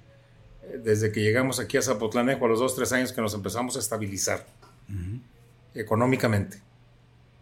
desde 0.84 1.12
que 1.12 1.22
llegamos 1.22 1.60
aquí 1.60 1.78
a 1.78 1.82
Zapotlanejo, 1.82 2.46
a 2.46 2.50
los 2.50 2.60
dos, 2.60 2.76
tres 2.76 2.92
años 2.92 3.14
que 3.14 3.22
nos 3.22 3.34
empezamos 3.34 3.76
a 3.76 3.80
estabilizar 3.80 4.46
económicamente, 5.74 6.60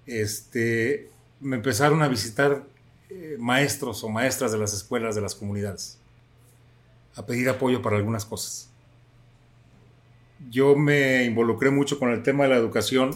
este, 0.06 1.10
me 1.40 1.58
empezaron 1.58 2.02
a 2.02 2.08
visitar 2.08 2.64
eh, 3.10 3.38
maestros 3.40 4.04
o 4.04 4.10
maestras 4.10 4.52
de 4.52 4.58
las 4.58 4.74
escuelas 4.74 5.16
de 5.16 5.22
las 5.22 5.36
comunidades, 5.36 5.98
a 7.16 7.26
pedir 7.26 7.50
apoyo 7.50 7.82
para 7.82 7.98
algunas 7.98 8.26
cosas. 8.26 8.70
Yo 10.50 10.76
me 10.76 11.24
involucré 11.24 11.72
mucho 11.72 12.00
con 12.00 12.12
el 12.12 12.24
tema 12.24 12.44
de 12.44 12.52
la 12.52 12.58
educación 12.58 13.12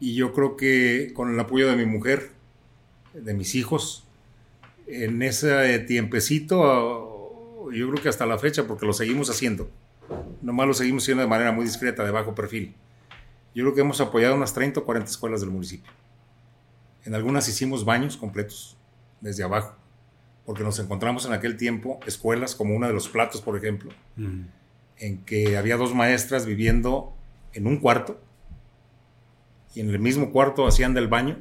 y 0.00 0.14
yo 0.14 0.32
creo 0.32 0.56
que 0.56 1.12
con 1.14 1.32
el 1.32 1.38
apoyo 1.38 1.68
de 1.68 1.76
mi 1.76 1.86
mujer, 1.86 2.30
de 3.12 3.34
mis 3.34 3.54
hijos, 3.54 4.06
en 4.86 5.22
ese 5.22 5.78
tiempecito 5.80 7.14
yo 7.72 7.90
creo 7.90 8.02
que 8.02 8.08
hasta 8.08 8.26
la 8.26 8.38
fecha, 8.38 8.66
porque 8.66 8.86
lo 8.86 8.92
seguimos 8.92 9.30
haciendo. 9.30 9.68
Nomás 10.42 10.66
lo 10.66 10.74
seguimos 10.74 11.02
haciendo 11.02 11.22
de 11.22 11.28
manera 11.28 11.52
muy 11.52 11.64
discreta, 11.64 12.04
de 12.04 12.10
bajo 12.10 12.34
perfil. 12.34 12.74
Yo 13.54 13.64
creo 13.64 13.74
que 13.74 13.80
hemos 13.80 14.00
apoyado 14.00 14.34
unas 14.34 14.52
30 14.52 14.80
o 14.80 14.84
40 14.84 15.10
escuelas 15.10 15.40
del 15.40 15.50
municipio. 15.50 15.90
En 17.04 17.14
algunas 17.14 17.48
hicimos 17.48 17.84
baños 17.84 18.16
completos, 18.16 18.76
desde 19.20 19.42
abajo, 19.42 19.76
porque 20.44 20.62
nos 20.62 20.78
encontramos 20.78 21.26
en 21.26 21.32
aquel 21.32 21.56
tiempo 21.56 22.00
escuelas 22.06 22.54
como 22.54 22.74
una 22.74 22.88
de 22.88 22.94
los 22.94 23.08
platos, 23.08 23.40
por 23.40 23.56
ejemplo, 23.56 23.90
en 24.98 25.24
que 25.24 25.56
había 25.56 25.76
dos 25.76 25.94
maestras 25.94 26.46
viviendo 26.46 27.12
en 27.52 27.66
un 27.66 27.78
cuarto 27.78 28.20
y 29.74 29.80
en 29.80 29.90
el 29.90 29.98
mismo 29.98 30.30
cuarto 30.30 30.66
hacían 30.66 30.94
del 30.94 31.08
baño, 31.08 31.36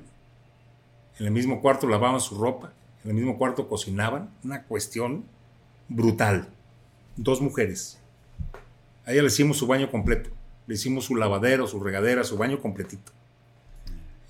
en 1.20 1.26
el 1.26 1.32
mismo 1.32 1.62
cuarto 1.62 1.88
lavaban 1.88 2.20
su 2.20 2.36
ropa, 2.40 2.74
en 3.04 3.12
el 3.12 3.16
mismo 3.16 3.38
cuarto 3.38 3.68
cocinaban, 3.68 4.30
una 4.44 4.64
cuestión 4.64 5.26
brutal. 5.88 6.50
Dos 7.16 7.42
mujeres. 7.42 8.00
A 9.06 9.12
ella 9.12 9.22
le 9.22 9.28
hicimos 9.28 9.58
su 9.58 9.68
baño 9.68 9.92
completo. 9.92 10.32
Le 10.66 10.76
hicimos 10.76 11.06
su 11.06 11.16
lavadero, 11.16 11.68
su 11.68 11.80
regadera, 11.80 12.24
su 12.24 12.38
baño 12.38 12.60
completito. 12.60 13.12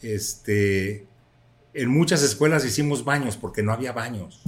Este, 0.01 1.05
en 1.73 1.89
muchas 1.89 2.23
escuelas 2.23 2.65
hicimos 2.65 3.05
baños 3.05 3.37
porque 3.37 3.63
no 3.63 3.71
había 3.71 3.93
baños. 3.93 4.41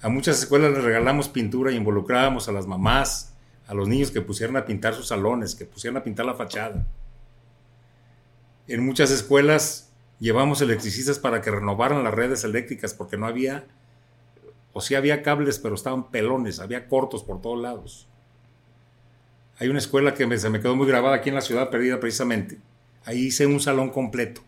A 0.00 0.08
muchas 0.08 0.40
escuelas 0.40 0.72
les 0.72 0.82
regalamos 0.82 1.28
pintura 1.28 1.70
y 1.70 1.76
involucrábamos 1.76 2.48
a 2.48 2.52
las 2.52 2.66
mamás, 2.66 3.31
a 3.66 3.74
los 3.74 3.88
niños 3.88 4.10
que 4.10 4.20
pusieran 4.20 4.56
a 4.56 4.64
pintar 4.64 4.94
sus 4.94 5.08
salones, 5.08 5.54
que 5.54 5.64
pusieran 5.64 5.96
a 5.96 6.04
pintar 6.04 6.26
la 6.26 6.34
fachada. 6.34 6.86
En 8.68 8.84
muchas 8.84 9.10
escuelas 9.10 9.90
llevamos 10.18 10.60
electricistas 10.60 11.18
para 11.18 11.40
que 11.40 11.50
renovaran 11.50 12.04
las 12.04 12.14
redes 12.14 12.44
eléctricas 12.44 12.94
porque 12.94 13.16
no 13.16 13.26
había 13.26 13.64
o 14.72 14.80
sí 14.80 14.94
había 14.94 15.22
cables, 15.22 15.58
pero 15.58 15.74
estaban 15.74 16.10
pelones, 16.10 16.58
había 16.58 16.88
cortos 16.88 17.22
por 17.22 17.40
todos 17.40 17.60
lados. 17.60 18.08
Hay 19.58 19.68
una 19.68 19.78
escuela 19.78 20.14
que 20.14 20.38
se 20.38 20.48
me 20.48 20.60
quedó 20.60 20.74
muy 20.74 20.86
grabada 20.86 21.16
aquí 21.16 21.28
en 21.28 21.34
la 21.34 21.40
ciudad 21.40 21.70
perdida 21.70 22.00
precisamente. 22.00 22.58
Ahí 23.04 23.26
hice 23.26 23.46
un 23.46 23.60
salón 23.60 23.90
completo. 23.90 24.40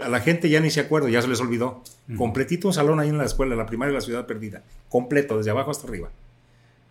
A 0.00 0.08
la 0.08 0.20
gente 0.20 0.48
ya 0.48 0.60
ni 0.60 0.70
se 0.70 0.80
acuerda, 0.80 1.08
ya 1.08 1.22
se 1.22 1.28
les 1.28 1.40
olvidó. 1.40 1.82
Completito 2.16 2.68
un 2.68 2.74
salón 2.74 3.00
ahí 3.00 3.08
en 3.08 3.18
la 3.18 3.24
escuela, 3.24 3.56
la 3.56 3.66
primaria 3.66 3.92
de 3.92 3.98
la 3.98 4.04
ciudad 4.04 4.26
perdida. 4.26 4.62
Completo, 4.88 5.38
desde 5.38 5.50
abajo 5.50 5.70
hasta 5.70 5.86
arriba. 5.88 6.10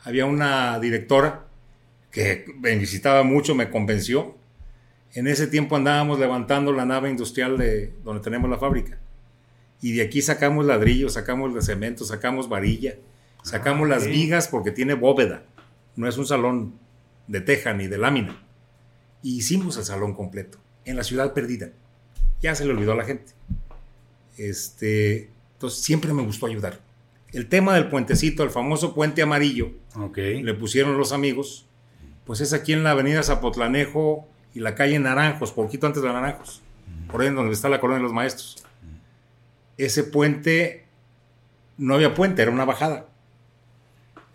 Había 0.03 0.25
una 0.25 0.79
directora 0.79 1.45
que 2.11 2.45
me 2.59 2.75
visitaba 2.77 3.23
mucho, 3.23 3.55
me 3.55 3.69
convenció. 3.69 4.35
En 5.13 5.27
ese 5.27 5.47
tiempo 5.47 5.75
andábamos 5.75 6.19
levantando 6.19 6.71
la 6.71 6.85
nave 6.85 7.09
industrial 7.09 7.57
de 7.57 7.93
donde 8.03 8.23
tenemos 8.23 8.49
la 8.49 8.57
fábrica 8.57 8.99
y 9.81 9.93
de 9.93 10.01
aquí 10.01 10.21
sacamos 10.21 10.65
ladrillos, 10.65 11.13
sacamos 11.13 11.53
de 11.53 11.61
cemento, 11.61 12.03
sacamos 12.03 12.49
varilla, 12.49 12.95
sacamos 13.43 13.87
las 13.87 14.05
vigas 14.05 14.47
porque 14.47 14.71
tiene 14.71 14.93
bóveda, 14.93 15.43
no 15.95 16.07
es 16.07 16.17
un 16.17 16.25
salón 16.25 16.73
de 17.27 17.41
teja 17.41 17.73
ni 17.73 17.87
de 17.87 17.97
lámina. 17.97 18.41
Y 19.21 19.37
hicimos 19.37 19.77
el 19.77 19.85
salón 19.85 20.13
completo 20.13 20.57
en 20.85 20.95
la 20.95 21.03
ciudad 21.03 21.33
perdida. 21.33 21.71
Ya 22.41 22.55
se 22.55 22.65
le 22.65 22.71
olvidó 22.71 22.93
a 22.93 22.95
la 22.95 23.03
gente. 23.03 23.33
Este, 24.37 25.29
entonces 25.53 25.81
siempre 25.81 26.13
me 26.13 26.23
gustó 26.23 26.45
ayudar. 26.45 26.79
El 27.31 27.47
tema 27.47 27.75
del 27.75 27.89
puentecito, 27.89 28.43
el 28.43 28.49
famoso 28.49 28.93
puente 28.93 29.21
amarillo, 29.21 29.71
le 30.15 30.53
pusieron 30.53 30.97
los 30.97 31.11
amigos, 31.11 31.67
pues 32.25 32.41
es 32.41 32.53
aquí 32.53 32.73
en 32.73 32.83
la 32.83 32.91
avenida 32.91 33.23
Zapotlanejo 33.23 34.27
y 34.53 34.59
la 34.59 34.75
calle 34.75 34.97
Naranjos, 34.99 35.51
poquito 35.51 35.87
antes 35.87 36.01
de 36.01 36.09
Naranjos, 36.09 36.61
por 37.11 37.21
ahí 37.21 37.27
en 37.27 37.35
donde 37.35 37.53
está 37.53 37.69
la 37.69 37.79
colonia 37.79 37.99
de 37.99 38.03
los 38.03 38.13
maestros 38.13 38.63
ese 39.79 40.03
puente, 40.03 40.85
no 41.77 41.95
había 41.95 42.13
puente, 42.13 42.41
era 42.41 42.51
una 42.51 42.65
bajada. 42.65 43.07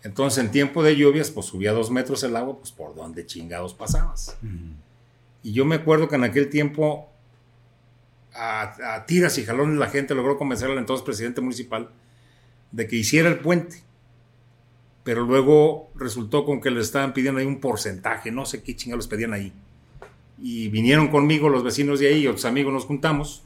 Entonces, 0.03 0.43
en 0.43 0.51
tiempo 0.51 0.83
de 0.83 0.95
lluvias, 0.95 1.29
pues 1.29 1.45
subía 1.45 1.71
dos 1.71 1.91
metros 1.91 2.23
el 2.23 2.35
agua, 2.35 2.57
pues 2.57 2.71
por 2.71 2.95
donde 2.95 3.25
chingados 3.25 3.75
pasabas. 3.75 4.37
Y 5.43 5.53
yo 5.53 5.63
me 5.65 5.75
acuerdo 5.75 6.09
que 6.09 6.15
en 6.15 6.23
aquel 6.23 6.49
tiempo, 6.49 7.09
a, 8.33 9.03
tiras 9.05 9.37
y 9.37 9.45
jalones, 9.45 9.77
la 9.77 9.87
gente 9.87 10.15
logró 10.15 10.37
convencer 10.37 10.71
al 10.71 10.79
entonces 10.79 11.05
presidente 11.05 11.41
municipal 11.41 11.91
de 12.75 12.87
que 12.87 12.97
hiciera 12.97 13.29
el 13.29 13.39
puente. 13.39 13.81
Pero 15.03 15.23
luego 15.23 15.91
resultó 15.95 16.45
con 16.45 16.59
que 16.59 16.71
le 16.71 16.81
estaban 16.81 17.13
pidiendo 17.13 17.39
ahí 17.39 17.45
un 17.45 17.59
porcentaje, 17.59 18.31
no 18.31 18.45
sé 18.45 18.63
qué 18.63 18.75
chingados 18.75 19.07
pedían 19.07 19.33
ahí. 19.33 19.53
Y 20.41 20.67
vinieron 20.67 21.07
conmigo 21.07 21.47
los 21.47 21.63
vecinos 21.63 21.99
de 21.99 22.09
ahí, 22.09 22.23
y 22.23 22.27
otros 22.27 22.45
amigos 22.45 22.73
nos 22.73 22.85
juntamos 22.85 23.43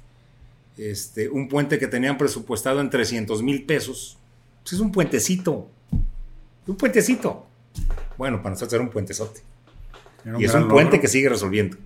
este, 0.77 1.29
un 1.29 1.47
puente 1.47 1.77
que 1.77 1.87
tenían 1.87 2.17
presupuestado 2.17 2.81
en 2.81 2.89
300 2.89 3.43
mil 3.43 3.65
pesos. 3.65 4.17
Pues 4.63 4.73
es 4.73 4.79
un 4.79 4.91
puentecito. 4.91 5.69
Un 6.65 6.75
puentecito. 6.75 7.45
Bueno, 8.17 8.37
para 8.41 8.51
nosotros 8.51 8.73
era 8.73 8.83
un 8.83 8.89
puentezote. 8.89 9.41
y 10.39 10.45
es 10.45 10.53
un 10.53 10.67
puente 10.69 10.99
que 10.99 11.07
sigue 11.07 11.29
resolviendo. 11.29 11.77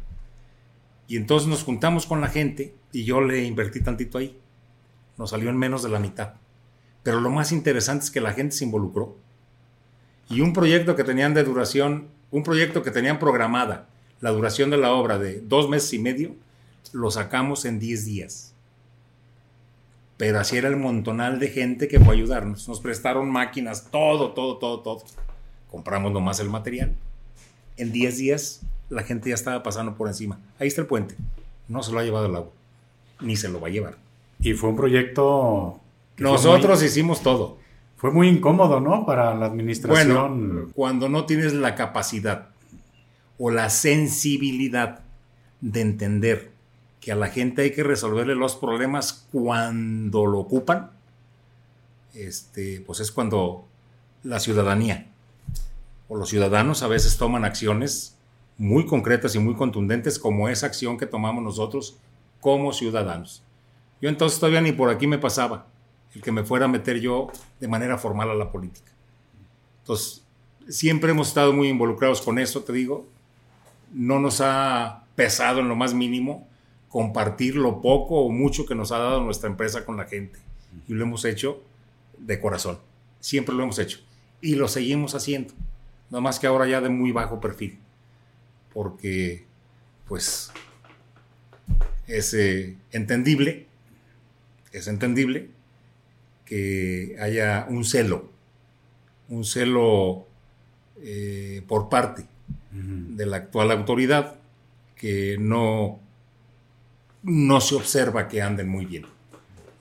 Y 1.07 1.17
entonces 1.17 1.49
nos 1.49 1.63
juntamos 1.63 2.05
con 2.05 2.21
la 2.21 2.27
gente 2.27 2.73
y 2.91 3.03
yo 3.03 3.19
le 3.19 3.43
invertí 3.43 3.81
tantito 3.81 4.17
ahí. 4.17 4.39
Nos 5.17 5.31
salió 5.31 5.49
en 5.49 5.57
menos 5.57 5.83
de 5.83 5.89
la 5.89 5.99
mitad. 5.99 6.35
Pero 7.03 7.19
lo 7.19 7.29
más 7.29 7.51
interesante 7.51 8.05
es 8.05 8.11
que 8.11 8.21
la 8.21 8.33
gente 8.33 8.55
se 8.55 8.63
involucró. 8.63 9.15
Y 10.29 10.41
un 10.41 10.53
proyecto 10.53 10.95
que 10.95 11.03
tenían 11.03 11.33
de 11.33 11.43
duración, 11.43 12.07
un 12.31 12.43
proyecto 12.43 12.81
que 12.81 12.91
tenían 12.91 13.19
programada 13.19 13.87
la 14.21 14.31
duración 14.31 14.69
de 14.69 14.77
la 14.77 14.93
obra 14.93 15.19
de 15.19 15.41
dos 15.41 15.69
meses 15.69 15.93
y 15.93 15.99
medio, 15.99 16.33
lo 16.93 17.11
sacamos 17.11 17.65
en 17.65 17.77
10 17.77 18.05
días. 18.05 18.53
Pero 20.15 20.39
así 20.39 20.55
era 20.55 20.69
el 20.69 20.77
montonal 20.77 21.39
de 21.39 21.49
gente 21.49 21.89
que 21.89 21.99
fue 21.99 22.13
a 22.13 22.17
ayudarnos. 22.17 22.67
Nos 22.69 22.79
prestaron 22.79 23.29
máquinas, 23.29 23.89
todo, 23.91 24.31
todo, 24.31 24.57
todo, 24.57 24.79
todo. 24.79 25.03
Compramos 25.69 26.13
nomás 26.13 26.39
el 26.39 26.49
material. 26.49 26.95
En 27.75 27.91
10 27.91 28.17
días 28.17 28.61
la 28.89 29.03
gente 29.03 29.27
ya 29.27 29.35
estaba 29.35 29.61
pasando 29.61 29.95
por 29.95 30.07
encima. 30.07 30.39
Ahí 30.57 30.69
está 30.69 30.79
el 30.79 30.87
puente. 30.87 31.15
No 31.67 31.83
se 31.83 31.91
lo 31.91 31.99
ha 31.99 32.03
llevado 32.03 32.27
el 32.27 32.35
agua. 32.35 32.51
Ni 33.19 33.35
se 33.35 33.49
lo 33.49 33.59
va 33.59 33.67
a 33.67 33.71
llevar. 33.71 33.97
Y 34.39 34.53
fue 34.53 34.69
un 34.69 34.77
proyecto... 34.77 35.81
Nosotros 36.17 36.83
hicimos 36.83 37.21
todo. 37.21 37.57
Fue 37.97 38.11
muy 38.11 38.27
incómodo, 38.27 38.79
¿no? 38.79 39.05
Para 39.05 39.33
la 39.33 39.45
administración. 39.45 40.07
Bueno, 40.07 40.71
cuando 40.75 41.09
no 41.09 41.25
tienes 41.25 41.53
la 41.53 41.75
capacidad 41.75 42.49
o 43.39 43.49
la 43.49 43.69
sensibilidad 43.69 44.99
de 45.61 45.81
entender 45.81 46.51
que 46.99 47.11
a 47.11 47.15
la 47.15 47.27
gente 47.27 47.61
hay 47.61 47.71
que 47.71 47.83
resolverle 47.83 48.35
los 48.35 48.55
problemas 48.55 49.25
cuando 49.31 50.25
lo 50.25 50.39
ocupan, 50.39 50.91
este, 52.13 52.83
pues 52.85 52.99
es 52.99 53.11
cuando 53.11 53.65
la 54.23 54.39
ciudadanía 54.39 55.07
o 56.07 56.17
los 56.17 56.29
ciudadanos 56.29 56.83
a 56.83 56.87
veces 56.87 57.17
toman 57.17 57.45
acciones 57.45 58.17
muy 58.57 58.85
concretas 58.85 59.35
y 59.35 59.39
muy 59.39 59.55
contundentes 59.55 60.19
como 60.19 60.49
esa 60.49 60.67
acción 60.67 60.97
que 60.97 61.05
tomamos 61.05 61.43
nosotros 61.43 61.97
como 62.39 62.71
ciudadanos. 62.73 63.43
Yo 64.01 64.09
entonces 64.09 64.39
todavía 64.39 64.61
ni 64.61 64.73
por 64.73 64.89
aquí 64.89 65.07
me 65.07 65.17
pasaba 65.17 65.67
el 66.15 66.21
que 66.21 66.31
me 66.31 66.43
fuera 66.43 66.65
a 66.65 66.67
meter 66.67 66.99
yo 66.99 67.31
de 67.59 67.67
manera 67.67 67.97
formal 67.97 68.29
a 68.29 68.35
la 68.35 68.51
política. 68.51 68.91
Entonces, 69.79 70.23
siempre 70.67 71.11
hemos 71.11 71.29
estado 71.29 71.53
muy 71.53 71.69
involucrados 71.69 72.21
con 72.21 72.39
eso, 72.39 72.63
te 72.63 72.73
digo, 72.73 73.07
no 73.91 74.19
nos 74.19 74.41
ha 74.41 75.03
pesado 75.15 75.59
en 75.59 75.67
lo 75.67 75.75
más 75.75 75.93
mínimo 75.93 76.47
compartir 76.89 77.55
lo 77.55 77.81
poco 77.81 78.21
o 78.21 78.29
mucho 78.29 78.65
que 78.65 78.75
nos 78.75 78.91
ha 78.91 78.99
dado 78.99 79.21
nuestra 79.21 79.49
empresa 79.49 79.85
con 79.85 79.97
la 79.97 80.05
gente. 80.05 80.39
Y 80.87 80.93
lo 80.93 81.03
hemos 81.03 81.25
hecho 81.25 81.63
de 82.17 82.39
corazón. 82.39 82.79
Siempre 83.19 83.55
lo 83.55 83.63
hemos 83.63 83.79
hecho. 83.79 83.99
Y 84.41 84.55
lo 84.55 84.67
seguimos 84.67 85.15
haciendo. 85.15 85.53
Nada 86.09 86.21
más 86.21 86.39
que 86.39 86.47
ahora 86.47 86.67
ya 86.67 86.81
de 86.81 86.89
muy 86.89 87.11
bajo 87.11 87.39
perfil. 87.39 87.79
Porque, 88.73 89.45
pues, 90.07 90.51
es 92.07 92.33
eh, 92.33 92.75
entendible, 92.91 93.67
es 94.71 94.87
entendible 94.87 95.49
que 96.45 97.15
haya 97.19 97.65
un 97.69 97.85
celo, 97.85 98.29
un 99.29 99.45
celo 99.45 100.27
eh, 101.01 101.63
por 101.67 101.89
parte 101.89 102.25
de 102.71 103.25
la 103.27 103.37
actual 103.37 103.71
autoridad 103.71 104.35
que 104.95 105.37
no, 105.39 105.99
no 107.21 107.61
se 107.61 107.75
observa 107.75 108.27
que 108.27 108.41
anden 108.41 108.67
muy 108.67 108.85
bien. 108.85 109.05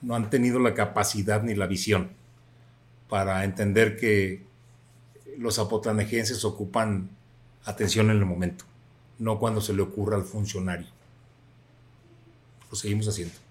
No 0.01 0.15
han 0.15 0.29
tenido 0.29 0.59
la 0.59 0.73
capacidad 0.73 1.41
ni 1.41 1.55
la 1.55 1.65
visión 1.65 2.11
para 3.09 3.43
entender 3.43 3.97
que 3.97 4.43
los 5.37 5.59
apotlanejenses 5.59 6.45
ocupan 6.45 7.09
atención 7.65 8.09
en 8.09 8.17
el 8.17 8.25
momento, 8.25 8.65
no 9.17 9.39
cuando 9.39 9.61
se 9.61 9.73
le 9.73 9.81
ocurra 9.81 10.17
al 10.17 10.23
funcionario. 10.23 10.87
Lo 12.69 12.75
seguimos 12.75 13.07
haciendo. 13.07 13.42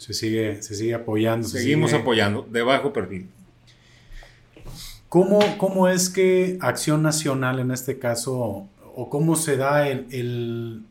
Se 0.00 0.14
sigue, 0.14 0.62
se 0.62 0.74
sigue 0.74 0.94
apoyando. 0.94 1.46
Seguimos 1.46 1.92
apoyando, 1.92 2.48
de 2.50 2.62
bajo 2.62 2.90
perfil. 2.90 3.28
¿Cómo, 5.10 5.88
es 5.88 6.08
que 6.08 6.56
Acción 6.62 7.02
Nacional 7.02 7.58
en 7.58 7.70
este 7.70 7.98
caso, 7.98 8.66
o 8.94 9.10
cómo 9.10 9.36
se 9.36 9.58
da 9.58 9.86
el, 9.86 10.84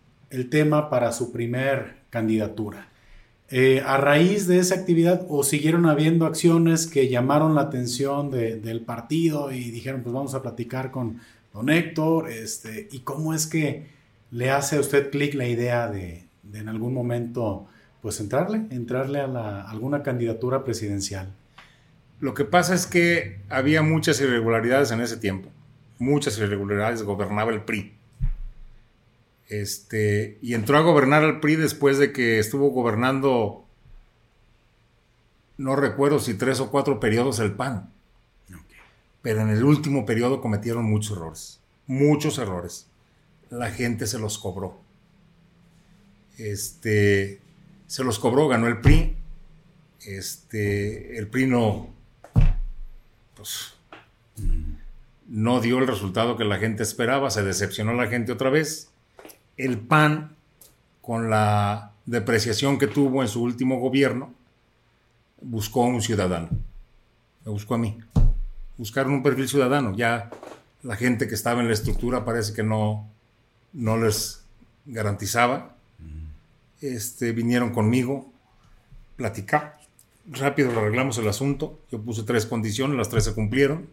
tema 0.51 0.91
para 0.91 1.11
su 1.11 1.31
primer 1.31 1.95
candidatura? 2.11 2.87
Eh, 3.49 3.81
a 3.83 3.97
raíz 3.97 4.45
de 4.45 4.59
esa 4.59 4.75
actividad 4.75 5.25
o 5.27 5.43
siguieron 5.43 5.87
habiendo 5.87 6.27
acciones 6.27 6.85
que 6.85 7.09
llamaron 7.09 7.55
la 7.55 7.61
atención 7.61 8.29
del 8.29 8.81
partido 8.81 9.51
y 9.51 9.71
dijeron 9.71 10.03
pues 10.03 10.13
vamos 10.13 10.35
a 10.35 10.43
platicar 10.43 10.91
con 10.91 11.19
don 11.51 11.71
Héctor 11.71 12.29
este, 12.29 12.87
y 12.91 12.99
cómo 12.99 13.33
es 13.33 13.47
que 13.47 13.87
le 14.29 14.51
hace 14.51 14.75
a 14.75 14.81
usted 14.81 15.09
clic 15.09 15.33
la 15.33 15.47
idea 15.47 15.87
de, 15.87 16.25
en 16.53 16.69
algún 16.69 16.93
momento 16.93 17.67
pues 18.01 18.19
entrarle, 18.19 18.65
entrarle 18.71 19.19
a 19.19 19.61
alguna 19.69 20.03
candidatura 20.03 20.63
presidencial. 20.63 21.33
Lo 22.19 22.33
que 22.33 22.45
pasa 22.45 22.73
es 22.73 22.85
que 22.85 23.39
había 23.49 23.81
muchas 23.81 24.19
irregularidades 24.19 24.91
en 24.91 25.01
ese 25.01 25.17
tiempo. 25.17 25.49
Muchas 25.97 26.37
irregularidades 26.37 27.03
gobernaba 27.03 27.51
el 27.51 27.63
PRI. 27.63 27.93
Este, 29.47 30.37
y 30.41 30.53
entró 30.53 30.77
a 30.77 30.81
gobernar 30.81 31.23
el 31.23 31.39
PRI 31.39 31.55
después 31.55 31.97
de 31.97 32.11
que 32.11 32.39
estuvo 32.39 32.69
gobernando, 32.69 33.65
no 35.57 35.75
recuerdo 35.75 36.19
si 36.19 36.35
tres 36.35 36.59
o 36.59 36.69
cuatro 36.69 36.99
periodos 36.99 37.39
el 37.39 37.53
PAN. 37.53 37.91
Pero 39.21 39.41
en 39.41 39.49
el 39.49 39.63
último 39.63 40.05
periodo 40.05 40.39
cometieron 40.39 40.85
muchos 40.85 41.17
errores. 41.17 41.59
Muchos 41.87 42.37
errores. 42.37 42.87
La 43.49 43.71
gente 43.71 44.07
se 44.07 44.19
los 44.19 44.37
cobró. 44.37 44.79
Este, 46.37 47.41
se 47.89 48.03
los 48.03 48.19
cobró, 48.19 48.47
ganó 48.47 48.67
el 48.67 48.79
PRI. 48.81 49.17
Este, 50.05 51.17
el 51.17 51.27
PRI 51.27 51.47
no, 51.47 51.89
pues, 53.35 53.73
no 55.27 55.59
dio 55.59 55.79
el 55.79 55.87
resultado 55.87 56.37
que 56.37 56.45
la 56.45 56.59
gente 56.59 56.83
esperaba, 56.83 57.31
se 57.31 57.43
decepcionó 57.43 57.93
la 57.93 58.07
gente 58.07 58.31
otra 58.31 58.51
vez. 58.51 58.91
El 59.57 59.79
PAN, 59.79 60.35
con 61.01 61.31
la 61.31 61.93
depreciación 62.05 62.77
que 62.77 62.85
tuvo 62.85 63.23
en 63.23 63.27
su 63.27 63.41
último 63.41 63.79
gobierno, 63.79 64.35
buscó 65.41 65.83
a 65.83 65.87
un 65.87 66.03
ciudadano. 66.03 66.49
Me 67.43 67.51
buscó 67.51 67.73
a 67.73 67.79
mí. 67.79 67.97
Buscaron 68.77 69.13
un 69.13 69.23
perfil 69.23 69.49
ciudadano. 69.49 69.95
Ya 69.95 70.29
la 70.83 70.95
gente 70.95 71.27
que 71.27 71.33
estaba 71.33 71.59
en 71.59 71.67
la 71.67 71.73
estructura 71.73 72.23
parece 72.23 72.53
que 72.53 72.61
no, 72.61 73.09
no 73.73 73.97
les 73.97 74.45
garantizaba. 74.85 75.78
Este, 76.81 77.31
vinieron 77.33 77.71
conmigo, 77.71 78.31
platicamos 79.15 79.79
rápido 80.31 80.77
arreglamos 80.77 81.17
el 81.17 81.27
asunto. 81.27 81.79
Yo 81.91 82.01
puse 82.01 82.23
tres 82.23 82.45
condiciones, 82.45 82.97
las 82.97 83.09
tres 83.09 83.25
se 83.25 83.33
cumplieron. 83.33 83.87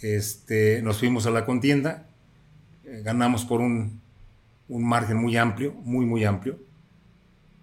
Este, 0.00 0.82
nos 0.82 0.98
fuimos 0.98 1.26
a 1.26 1.30
la 1.30 1.46
contienda, 1.46 2.06
eh, 2.84 3.02
ganamos 3.04 3.44
por 3.44 3.60
un, 3.60 4.00
un, 4.68 4.84
margen 4.84 5.16
muy 5.16 5.36
amplio, 5.36 5.72
muy, 5.84 6.04
muy 6.04 6.24
amplio. 6.24 6.58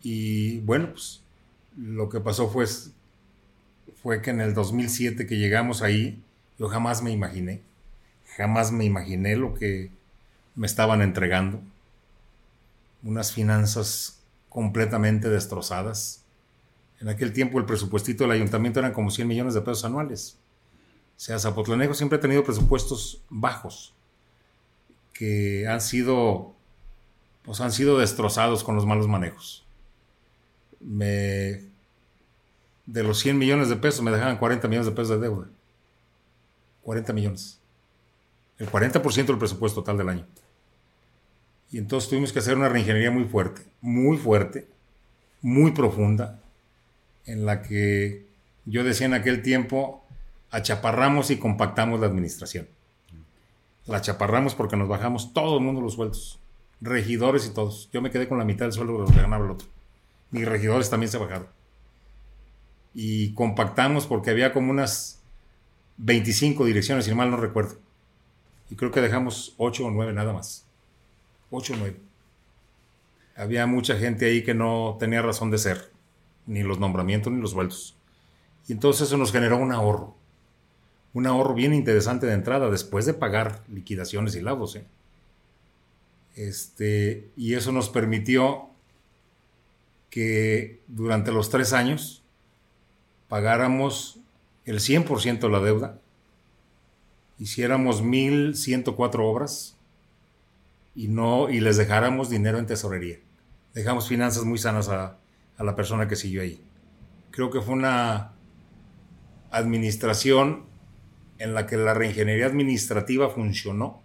Y 0.01 0.59
bueno, 0.59 0.91
pues 0.91 1.21
lo 1.77 2.07
que 2.07 2.21
pasó 2.21 2.49
fue, 2.49 2.65
fue 4.01 4.21
que 4.21 4.29
en 4.29 4.39
el 4.39 4.53
2007 4.53 5.27
que 5.27 5.37
llegamos 5.37 5.81
ahí, 5.81 6.23
yo 6.57 6.69
jamás 6.69 7.03
me 7.03 7.11
imaginé, 7.11 7.61
jamás 8.37 8.71
me 8.71 8.85
imaginé 8.85 9.35
lo 9.35 9.53
que 9.53 9.91
me 10.55 10.65
estaban 10.65 11.01
entregando. 11.01 11.61
Unas 13.03 13.31
finanzas 13.31 14.19
completamente 14.49 15.29
destrozadas 15.29 16.25
en 17.01 17.07
aquel 17.07 17.31
tiempo 17.31 17.59
el 17.59 17.65
presupuestito 17.65 18.23
del 18.23 18.31
ayuntamiento 18.31 18.79
eran 18.79 18.93
como 18.93 19.09
100 19.09 19.27
millones 19.27 19.53
de 19.53 19.61
pesos 19.61 19.85
anuales. 19.85 20.37
O 21.15 21.19
sea, 21.19 21.39
Zapotlanejo 21.39 21.93
siempre 21.93 22.17
ha 22.17 22.21
tenido 22.21 22.43
presupuestos 22.43 23.23
bajos 23.29 23.93
que 25.13 25.67
han 25.67 25.81
sido, 25.81 26.53
pues 27.43 27.61
han 27.61 27.71
sido 27.71 27.97
destrozados 27.97 28.63
con 28.63 28.75
los 28.75 28.85
malos 28.85 29.07
manejos. 29.07 29.65
Me, 30.79 31.61
de 32.85 33.03
los 33.03 33.19
100 33.19 33.37
millones 33.37 33.69
de 33.69 33.75
pesos 33.75 34.01
me 34.01 34.11
dejaban 34.11 34.37
40 34.37 34.67
millones 34.67 34.87
de 34.87 34.93
pesos 34.93 35.09
de 35.09 35.19
deuda. 35.19 35.47
40 36.83 37.13
millones. 37.13 37.59
El 38.57 38.69
40% 38.69 39.25
del 39.25 39.37
presupuesto 39.37 39.81
total 39.81 39.97
del 39.97 40.09
año. 40.09 40.25
Y 41.71 41.77
entonces 41.77 42.09
tuvimos 42.09 42.33
que 42.33 42.39
hacer 42.39 42.57
una 42.57 42.69
reingeniería 42.69 43.11
muy 43.11 43.25
fuerte, 43.25 43.61
muy 43.81 44.17
fuerte, 44.17 44.67
muy 45.41 45.71
profunda, 45.71 46.39
en 47.25 47.45
la 47.45 47.61
que 47.61 48.25
yo 48.65 48.83
decía 48.83 49.05
en 49.05 49.13
aquel 49.13 49.41
tiempo, 49.41 50.03
achaparramos 50.51 51.29
y 51.29 51.37
compactamos 51.37 51.99
la 51.99 52.07
administración. 52.07 52.67
La 53.85 53.97
achaparramos 53.97 54.55
porque 54.55 54.77
nos 54.77 54.87
bajamos 54.87 55.33
todo 55.33 55.57
el 55.57 55.63
mundo 55.63 55.81
los 55.81 55.93
sueldos, 55.93 56.39
regidores 56.81 57.45
y 57.45 57.53
todos. 57.53 57.89
Yo 57.91 58.01
me 58.01 58.11
quedé 58.11 58.27
con 58.27 58.37
la 58.37 58.45
mitad 58.45 58.65
del 58.65 58.73
sueldo 58.73 58.93
de 58.93 58.99
lo 58.99 59.05
que 59.07 59.21
ganaba 59.21 59.45
el 59.45 59.51
otro. 59.51 59.67
Mis 60.31 60.47
regidores 60.47 60.89
también 60.89 61.11
se 61.11 61.17
bajaron. 61.17 61.47
Y 62.93 63.33
compactamos 63.33 64.07
porque 64.07 64.31
había 64.31 64.53
como 64.53 64.71
unas 64.71 65.19
25 65.97 66.65
direcciones, 66.65 67.05
si 67.05 67.13
mal 67.13 67.29
no 67.29 67.37
recuerdo. 67.37 67.77
Y 68.69 68.75
creo 68.75 68.91
que 68.91 69.01
dejamos 69.01 69.53
8 69.57 69.85
o 69.85 69.91
9 69.91 70.13
nada 70.13 70.33
más. 70.33 70.65
8 71.51 71.73
o 71.73 71.77
9. 71.77 71.97
había 73.35 73.65
mucha 73.65 73.97
gente 73.97 74.25
ahí 74.25 74.43
que 74.43 74.53
no 74.53 74.97
tenía 74.99 75.21
razón 75.21 75.49
de 75.51 75.57
ser, 75.57 75.91
ni 76.45 76.63
los 76.63 76.79
nombramientos 76.79 77.31
ni 77.31 77.41
los 77.41 77.53
vueltos. 77.53 77.95
Y 78.67 78.73
entonces 78.73 79.07
eso 79.07 79.17
nos 79.17 79.31
generó 79.31 79.57
un 79.57 79.71
ahorro, 79.71 80.15
un 81.13 81.25
ahorro 81.25 81.53
bien 81.53 81.73
interesante 81.73 82.27
de 82.27 82.33
entrada, 82.33 82.69
después 82.69 83.05
de 83.05 83.13
pagar 83.13 83.63
liquidaciones 83.71 84.35
y 84.35 84.41
lavos. 84.41 84.75
¿eh? 84.75 84.85
Este, 86.35 87.29
y 87.35 87.55
eso 87.55 87.71
nos 87.71 87.89
permitió 87.89 88.69
que 90.09 90.81
durante 90.87 91.31
los 91.31 91.49
tres 91.49 91.73
años 91.73 92.23
pagáramos 93.27 94.19
el 94.65 94.79
100% 94.79 95.39
de 95.39 95.49
la 95.49 95.59
deuda, 95.59 95.99
hiciéramos 97.39 98.03
1.104 98.03 99.19
obras 99.19 99.78
y, 100.99 101.07
no, 101.07 101.49
y 101.49 101.61
les 101.61 101.77
dejáramos 101.77 102.29
dinero 102.29 102.59
en 102.59 102.65
tesorería. 102.65 103.19
Dejamos 103.73 104.09
finanzas 104.09 104.43
muy 104.43 104.57
sanas 104.57 104.89
a, 104.89 105.17
a 105.57 105.63
la 105.63 105.73
persona 105.73 106.09
que 106.09 106.17
siguió 106.17 106.41
ahí. 106.41 106.61
Creo 107.31 107.49
que 107.49 107.61
fue 107.61 107.73
una 107.73 108.33
administración 109.49 110.65
en 111.37 111.53
la 111.53 111.67
que 111.67 111.77
la 111.77 111.93
reingeniería 111.93 112.47
administrativa 112.47 113.29
funcionó, 113.29 114.01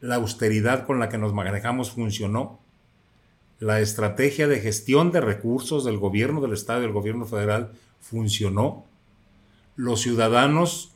la 0.00 0.16
austeridad 0.16 0.86
con 0.86 0.98
la 0.98 1.08
que 1.08 1.18
nos 1.18 1.32
manejamos 1.32 1.92
funcionó, 1.92 2.58
la 3.60 3.78
estrategia 3.78 4.48
de 4.48 4.58
gestión 4.58 5.12
de 5.12 5.20
recursos 5.20 5.84
del 5.84 5.98
gobierno 5.98 6.40
del 6.40 6.54
Estado 6.54 6.80
y 6.80 6.82
del 6.82 6.92
gobierno 6.92 7.26
federal 7.26 7.70
funcionó, 8.00 8.86
los 9.76 10.00
ciudadanos 10.00 10.95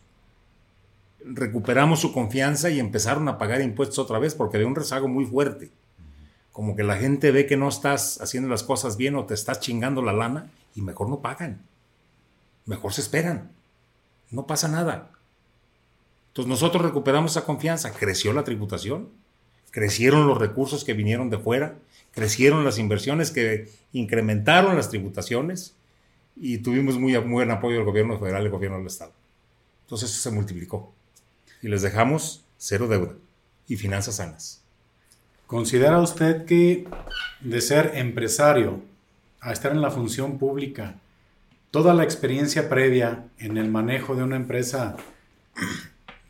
recuperamos 1.24 2.00
su 2.00 2.12
confianza 2.12 2.70
y 2.70 2.80
empezaron 2.80 3.28
a 3.28 3.38
pagar 3.38 3.60
impuestos 3.60 3.98
otra 3.98 4.18
vez 4.18 4.34
porque 4.34 4.56
había 4.56 4.68
un 4.68 4.76
rezago 4.76 5.08
muy 5.08 5.24
fuerte. 5.24 5.70
Como 6.52 6.76
que 6.76 6.82
la 6.82 6.96
gente 6.96 7.30
ve 7.30 7.46
que 7.46 7.56
no 7.56 7.68
estás 7.68 8.20
haciendo 8.20 8.48
las 8.48 8.62
cosas 8.62 8.96
bien 8.96 9.14
o 9.14 9.24
te 9.24 9.34
estás 9.34 9.60
chingando 9.60 10.02
la 10.02 10.12
lana 10.12 10.50
y 10.74 10.82
mejor 10.82 11.08
no 11.08 11.20
pagan. 11.20 11.62
Mejor 12.66 12.92
se 12.92 13.00
esperan. 13.00 13.50
No 14.30 14.46
pasa 14.46 14.68
nada. 14.68 15.10
Entonces 16.28 16.48
nosotros 16.48 16.84
recuperamos 16.84 17.32
esa 17.32 17.44
confianza. 17.44 17.92
Creció 17.92 18.32
la 18.32 18.44
tributación, 18.44 19.08
crecieron 19.70 20.26
los 20.26 20.38
recursos 20.38 20.84
que 20.84 20.94
vinieron 20.94 21.30
de 21.30 21.38
fuera, 21.38 21.76
crecieron 22.12 22.64
las 22.64 22.78
inversiones 22.78 23.30
que 23.30 23.70
incrementaron 23.92 24.76
las 24.76 24.90
tributaciones 24.90 25.74
y 26.36 26.58
tuvimos 26.58 26.98
muy 26.98 27.16
buen 27.16 27.50
apoyo 27.50 27.76
del 27.76 27.84
gobierno 27.84 28.18
federal 28.18 28.42
y 28.42 28.44
del 28.44 28.52
gobierno 28.52 28.78
del 28.78 28.86
Estado. 28.86 29.12
Entonces 29.84 30.10
se 30.10 30.30
multiplicó 30.30 30.92
y 31.62 31.68
les 31.68 31.82
dejamos 31.82 32.44
cero 32.56 32.88
deuda 32.88 33.14
y 33.66 33.76
finanzas 33.76 34.16
sanas. 34.16 34.62
¿Considera 35.46 35.98
usted 35.98 36.44
que 36.44 36.86
de 37.40 37.60
ser 37.60 37.92
empresario 37.94 38.82
a 39.40 39.52
estar 39.52 39.72
en 39.72 39.80
la 39.80 39.90
función 39.90 40.38
pública, 40.38 40.96
toda 41.70 41.94
la 41.94 42.04
experiencia 42.04 42.68
previa 42.68 43.24
en 43.38 43.56
el 43.56 43.68
manejo 43.70 44.14
de 44.14 44.22
una 44.22 44.36
empresa 44.36 44.96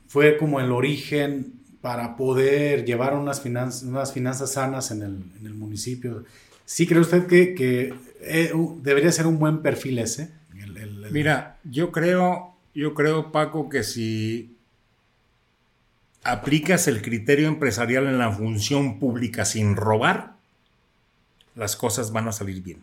fue 0.07 0.37
como 0.39 0.61
el 0.61 0.73
origen 0.73 1.53
para 1.81 2.17
poder 2.17 2.85
llevar 2.85 3.15
unas, 3.15 3.41
finanzas, 3.41 3.83
unas 3.83 4.13
finanzas 4.13 4.53
sanas 4.53 4.91
en 4.91 5.03
el, 5.03 5.55
municipio? 5.55 6.25
¿Sí 6.65 6.87
cree 6.87 7.01
usted 7.01 7.27
que, 7.27 7.95
eh, 8.21 8.53
debería 8.83 9.13
ser 9.13 9.27
un 9.27 9.39
buen 9.39 9.63
perfil 9.63 9.99
ese? 9.99 10.31
Mira, 11.11 11.59
yo 11.65 11.91
creo, 11.91 12.55
yo 12.75 12.95
creo, 12.95 13.33
Paco, 13.33 13.69
que 13.69 13.83
si 13.83 14.57
aplicas 16.23 16.87
el 16.89 17.03
criterio 17.03 17.49
empresarial 17.49 18.07
en 18.07 18.19
la 18.19 18.33
función 18.33 18.99
pública 18.99 19.45
sin 19.45 19.77
robar, 19.77 20.37
las 21.55 21.77
cosas 21.77 22.13
van 22.13 22.29
a 22.29 22.33
salir 22.33 22.63
bien. 22.63 22.83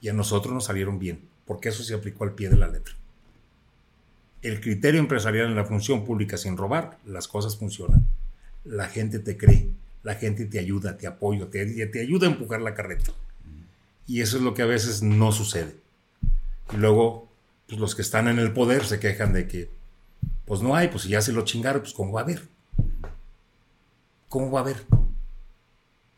Y 0.00 0.08
a 0.08 0.12
nosotros 0.12 0.52
nos 0.52 0.64
salieron 0.64 0.98
bien, 0.98 1.20
porque 1.46 1.70
eso 1.70 1.82
se 1.82 1.94
aplicó 1.94 2.24
al 2.24 2.34
pie 2.34 2.48
de 2.48 2.56
la 2.56 2.68
letra. 2.68 2.94
El 4.42 4.60
criterio 4.60 5.00
empresarial 5.00 5.46
en 5.46 5.56
la 5.56 5.64
función 5.64 6.04
pública 6.04 6.36
sin 6.36 6.56
robar, 6.56 6.98
las 7.04 7.26
cosas 7.26 7.56
funcionan. 7.56 8.06
La 8.64 8.86
gente 8.86 9.18
te 9.18 9.36
cree, 9.36 9.70
la 10.04 10.14
gente 10.14 10.46
te 10.46 10.60
ayuda, 10.60 10.96
te 10.96 11.06
apoya, 11.06 11.50
te, 11.50 12.00
ayuda 12.00 12.28
a 12.28 12.30
empujar 12.30 12.60
la 12.60 12.74
carreta. 12.74 13.10
Y 14.06 14.20
eso 14.20 14.36
es 14.36 14.42
lo 14.42 14.54
que 14.54 14.62
a 14.62 14.66
veces 14.66 15.02
no 15.02 15.32
sucede. 15.32 15.74
Y 16.72 16.76
luego, 16.76 17.28
pues 17.66 17.80
los 17.80 17.94
que 17.94 18.02
están 18.02 18.28
en 18.28 18.38
el 18.38 18.52
poder 18.52 18.84
se 18.84 19.00
quejan 19.00 19.32
de 19.32 19.48
que 19.48 19.68
pues 20.48 20.62
no 20.62 20.74
hay, 20.74 20.88
pues 20.88 21.02
si 21.02 21.10
ya 21.10 21.20
se 21.20 21.32
lo 21.32 21.44
chingaron, 21.44 21.82
pues 21.82 21.92
¿cómo 21.92 22.10
va 22.10 22.22
a 22.22 22.24
haber? 22.24 22.48
¿Cómo 24.30 24.50
va 24.50 24.60
a 24.60 24.62
haber? 24.62 24.86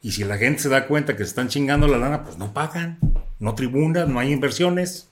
Y 0.03 0.13
si 0.13 0.23
la 0.23 0.39
gente 0.39 0.63
se 0.63 0.69
da 0.69 0.87
cuenta 0.87 1.17
que 1.17 1.25
se 1.25 1.31
están 1.31 1.49
chingando 1.49 1.89
la 1.89 1.99
lana, 1.99 2.23
pues 2.23 2.39
no 2.39 2.55
pagan, 2.55 3.01
no 3.41 3.57
tribunan, 3.57 4.13
no 4.13 4.21
hay 4.21 4.33
inversiones. 4.33 5.09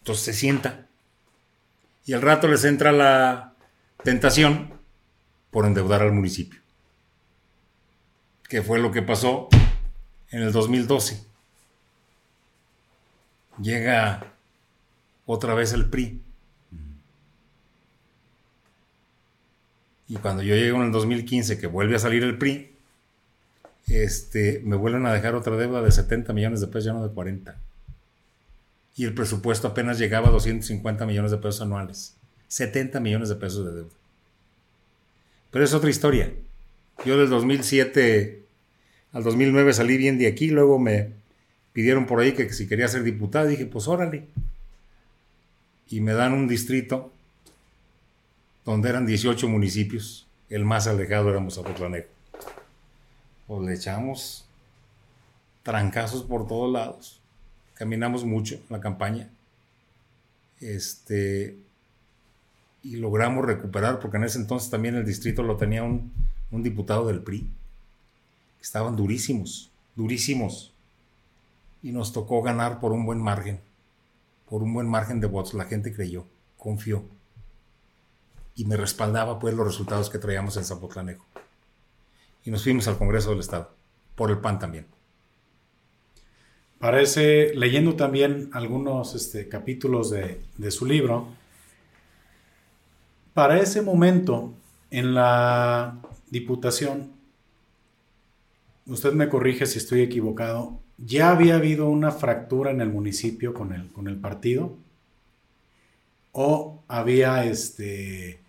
Entonces 0.00 0.22
se 0.22 0.32
sienta. 0.34 0.86
Y 2.04 2.12
al 2.12 2.20
rato 2.20 2.46
les 2.46 2.62
entra 2.64 2.92
la 2.92 3.54
tentación 4.04 4.70
por 5.50 5.64
endeudar 5.64 6.02
al 6.02 6.12
municipio. 6.12 6.60
Que 8.50 8.60
fue 8.60 8.78
lo 8.80 8.92
que 8.92 9.00
pasó 9.00 9.48
en 10.30 10.42
el 10.42 10.52
2012. 10.52 11.24
Llega 13.62 14.34
otra 15.24 15.54
vez 15.54 15.72
el 15.72 15.88
PRI 15.88 16.27
Y 20.08 20.16
cuando 20.16 20.42
yo 20.42 20.54
llego 20.54 20.78
en 20.78 20.84
el 20.84 20.92
2015, 20.92 21.58
que 21.58 21.66
vuelve 21.66 21.96
a 21.96 21.98
salir 21.98 22.22
el 22.22 22.38
PRI, 22.38 22.70
este, 23.88 24.60
me 24.64 24.76
vuelven 24.76 25.06
a 25.06 25.12
dejar 25.12 25.34
otra 25.34 25.56
deuda 25.56 25.82
de 25.82 25.90
70 25.90 26.32
millones 26.32 26.60
de 26.60 26.66
pesos, 26.66 26.86
ya 26.86 26.92
no 26.92 27.06
de 27.06 27.12
40. 27.12 27.56
Y 28.96 29.04
el 29.04 29.14
presupuesto 29.14 29.68
apenas 29.68 29.98
llegaba 29.98 30.28
a 30.28 30.32
250 30.32 31.06
millones 31.06 31.30
de 31.30 31.36
pesos 31.36 31.60
anuales. 31.60 32.16
70 32.48 33.00
millones 33.00 33.28
de 33.28 33.36
pesos 33.36 33.66
de 33.66 33.72
deuda. 33.72 33.90
Pero 35.50 35.64
es 35.64 35.74
otra 35.74 35.90
historia. 35.90 36.32
Yo 37.04 37.18
del 37.18 37.28
2007 37.28 38.42
al 39.12 39.22
2009 39.22 39.72
salí 39.72 39.96
bien 39.96 40.18
de 40.18 40.26
aquí, 40.26 40.48
luego 40.48 40.78
me 40.78 41.12
pidieron 41.72 42.06
por 42.06 42.20
ahí 42.20 42.32
que 42.32 42.52
si 42.52 42.66
quería 42.66 42.88
ser 42.88 43.04
diputado, 43.04 43.46
dije, 43.46 43.66
pues 43.66 43.88
órale. 43.88 44.26
Y 45.88 46.00
me 46.00 46.12
dan 46.12 46.32
un 46.32 46.48
distrito 46.48 47.12
donde 48.68 48.90
eran 48.90 49.06
18 49.06 49.48
municipios, 49.48 50.26
el 50.50 50.66
más 50.66 50.86
alejado 50.86 51.30
éramos 51.30 51.54
Zapotlanejo. 51.54 52.08
Pues 53.46 53.62
le 53.62 53.74
echamos 53.74 54.44
trancazos 55.62 56.22
por 56.22 56.46
todos 56.46 56.70
lados. 56.70 57.18
Caminamos 57.72 58.26
mucho 58.26 58.56
en 58.56 58.66
la 58.68 58.78
campaña. 58.78 59.30
Este, 60.60 61.56
y 62.82 62.96
logramos 62.96 63.46
recuperar, 63.46 64.00
porque 64.00 64.18
en 64.18 64.24
ese 64.24 64.38
entonces 64.38 64.68
también 64.68 64.96
el 64.96 65.06
distrito 65.06 65.42
lo 65.42 65.56
tenía 65.56 65.82
un, 65.82 66.12
un 66.50 66.62
diputado 66.62 67.06
del 67.06 67.22
PRI. 67.22 67.48
Estaban 68.60 68.96
durísimos, 68.96 69.70
durísimos. 69.96 70.74
Y 71.82 71.92
nos 71.92 72.12
tocó 72.12 72.42
ganar 72.42 72.80
por 72.80 72.92
un 72.92 73.06
buen 73.06 73.22
margen, 73.22 73.60
por 74.46 74.62
un 74.62 74.74
buen 74.74 74.88
margen 74.88 75.20
de 75.20 75.26
votos. 75.26 75.54
La 75.54 75.64
gente 75.64 75.90
creyó, 75.94 76.26
confió 76.58 77.02
y 78.58 78.64
me 78.64 78.76
respaldaba 78.76 79.38
pues 79.38 79.54
los 79.54 79.64
resultados 79.64 80.10
que 80.10 80.18
traíamos 80.18 80.56
en 80.56 80.64
Zapotlanejo. 80.64 81.24
Y 82.44 82.50
nos 82.50 82.64
fuimos 82.64 82.88
al 82.88 82.98
Congreso 82.98 83.30
del 83.30 83.38
Estado, 83.38 83.70
por 84.16 84.30
el 84.30 84.38
PAN 84.38 84.58
también. 84.58 84.86
Parece, 86.80 87.54
leyendo 87.54 87.94
también 87.94 88.50
algunos 88.52 89.14
este, 89.14 89.48
capítulos 89.48 90.10
de, 90.10 90.40
de 90.56 90.70
su 90.72 90.86
libro, 90.86 91.28
para 93.32 93.60
ese 93.60 93.80
momento 93.80 94.52
en 94.90 95.14
la 95.14 95.96
Diputación, 96.28 97.12
usted 98.86 99.12
me 99.12 99.28
corrige 99.28 99.66
si 99.66 99.78
estoy 99.78 100.00
equivocado, 100.02 100.80
¿ya 100.98 101.30
había 101.30 101.54
habido 101.54 101.88
una 101.88 102.10
fractura 102.10 102.72
en 102.72 102.80
el 102.80 102.88
municipio 102.88 103.54
con 103.54 103.72
el, 103.72 103.86
con 103.92 104.08
el 104.08 104.16
partido? 104.16 104.76
¿O 106.32 106.82
había 106.88 107.44
este, 107.44 108.40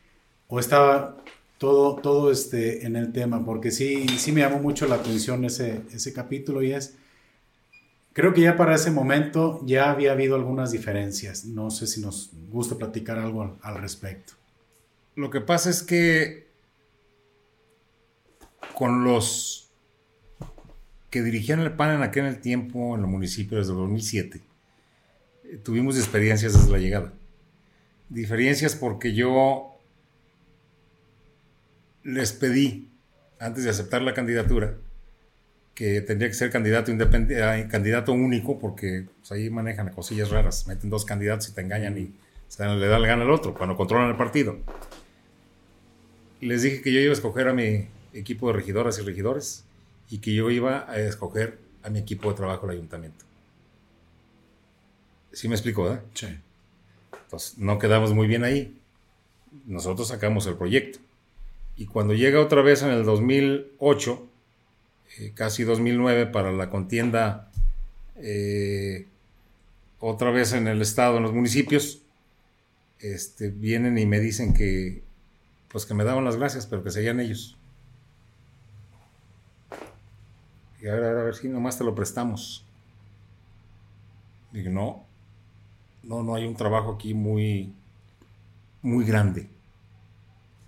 o 0.49 0.59
estaba 0.59 1.15
todo, 1.59 1.95
todo 1.95 2.31
este, 2.31 2.85
en 2.85 2.95
el 2.95 3.13
tema, 3.13 3.45
porque 3.45 3.71
sí, 3.71 4.07
sí 4.17 4.31
me 4.31 4.41
llamó 4.41 4.59
mucho 4.59 4.87
la 4.87 4.95
atención 4.95 5.45
ese, 5.45 5.83
ese 5.93 6.11
capítulo 6.11 6.63
y 6.63 6.73
es, 6.73 6.95
creo 8.13 8.33
que 8.33 8.41
ya 8.41 8.57
para 8.57 8.75
ese 8.75 8.89
momento 8.91 9.61
ya 9.65 9.91
había 9.91 10.11
habido 10.11 10.35
algunas 10.35 10.71
diferencias. 10.71 11.45
No 11.45 11.69
sé 11.69 11.85
si 11.85 12.01
nos 12.01 12.31
gusta 12.49 12.75
platicar 12.75 13.19
algo 13.19 13.57
al, 13.61 13.75
respecto. 13.75 14.33
Lo 15.15 15.29
que 15.29 15.41
pasa 15.41 15.69
es 15.69 15.83
que 15.83 16.47
con 18.73 19.03
los 19.03 19.69
que 21.11 21.21
dirigían 21.21 21.59
el 21.59 21.73
PAN 21.73 21.95
en 21.95 22.03
aquel 22.03 22.39
tiempo 22.39 22.95
en 22.95 23.01
el 23.01 23.07
municipio 23.07 23.57
desde 23.57 23.73
2007, 23.73 24.41
eh, 25.43 25.59
tuvimos 25.63 25.97
experiencias 25.97 26.53
desde 26.53 26.71
la 26.71 26.79
llegada. 26.79 27.13
Diferencias 28.09 28.75
porque 28.75 29.13
yo 29.13 29.78
les 32.03 32.33
pedí, 32.33 32.89
antes 33.39 33.63
de 33.63 33.69
aceptar 33.69 34.01
la 34.01 34.13
candidatura, 34.13 34.75
que 35.73 36.01
tendría 36.01 36.27
que 36.27 36.35
ser 36.35 36.51
candidato 36.51 36.91
independiente, 36.91 37.67
candidato 37.69 38.11
único, 38.11 38.59
porque 38.59 39.05
pues, 39.19 39.31
ahí 39.31 39.49
manejan 39.49 39.89
cosillas 39.89 40.29
raras, 40.29 40.67
meten 40.67 40.89
dos 40.89 41.05
candidatos 41.05 41.49
y 41.49 41.53
te 41.53 41.61
engañan 41.61 41.97
y 41.97 42.13
le 42.57 42.87
da 42.87 42.99
la 42.99 43.07
gana 43.07 43.23
al 43.23 43.31
otro 43.31 43.53
cuando 43.53 43.77
controlan 43.77 44.09
el 44.09 44.17
partido. 44.17 44.57
Les 46.41 46.63
dije 46.63 46.81
que 46.81 46.91
yo 46.91 46.99
iba 46.99 47.11
a 47.11 47.13
escoger 47.13 47.47
a 47.47 47.53
mi 47.53 47.87
equipo 48.13 48.47
de 48.47 48.53
regidoras 48.53 48.99
y 48.99 49.03
regidores 49.03 49.63
y 50.09 50.17
que 50.19 50.33
yo 50.33 50.49
iba 50.49 50.89
a 50.89 50.99
escoger 50.99 51.59
a 51.83 51.89
mi 51.89 51.99
equipo 51.99 52.29
de 52.29 52.35
trabajo 52.35 52.67
del 52.67 52.77
ayuntamiento. 52.77 53.25
¿Sí 55.31 55.47
me 55.47 55.55
explico, 55.55 55.83
verdad? 55.83 56.03
Sí. 56.13 56.27
Entonces, 57.23 57.57
no 57.57 57.77
quedamos 57.77 58.13
muy 58.13 58.27
bien 58.27 58.43
ahí. 58.43 58.77
Nosotros 59.65 60.07
sacamos 60.07 60.47
el 60.47 60.55
proyecto. 60.55 60.99
Y 61.79 61.85
cuando 61.85 62.13
llega 62.13 62.41
otra 62.41 62.61
vez 62.61 62.83
en 62.83 62.89
el 62.89 63.05
2008, 63.05 64.27
eh, 65.17 65.31
casi 65.33 65.63
2009 65.63 66.25
para 66.25 66.51
la 66.51 66.69
contienda 66.69 67.49
eh, 68.17 69.07
otra 70.01 70.29
vez 70.29 70.51
en 70.51 70.67
el 70.67 70.81
estado, 70.81 71.15
en 71.15 71.23
los 71.23 71.31
municipios, 71.31 72.01
este, 72.99 73.49
vienen 73.49 73.97
y 73.97 74.05
me 74.05 74.19
dicen 74.19 74.53
que 74.53 75.03
pues 75.69 75.85
que 75.85 75.93
me 75.93 76.03
daban 76.03 76.25
las 76.25 76.35
gracias, 76.35 76.67
pero 76.67 76.83
que 76.83 76.91
seguían 76.91 77.21
ellos. 77.21 77.57
Y 80.81 80.87
a 80.89 80.95
ver, 80.95 81.03
a 81.05 81.23
ver, 81.23 81.35
si 81.35 81.47
nomás 81.47 81.77
te 81.77 81.85
lo 81.85 81.95
prestamos. 81.95 82.65
Digo, 84.51 84.69
no, 84.69 85.05
no, 86.03 86.23
no 86.23 86.35
hay 86.35 86.45
un 86.45 86.57
trabajo 86.57 86.95
aquí 86.95 87.13
muy, 87.13 87.73
muy 88.81 89.05
grande, 89.05 89.47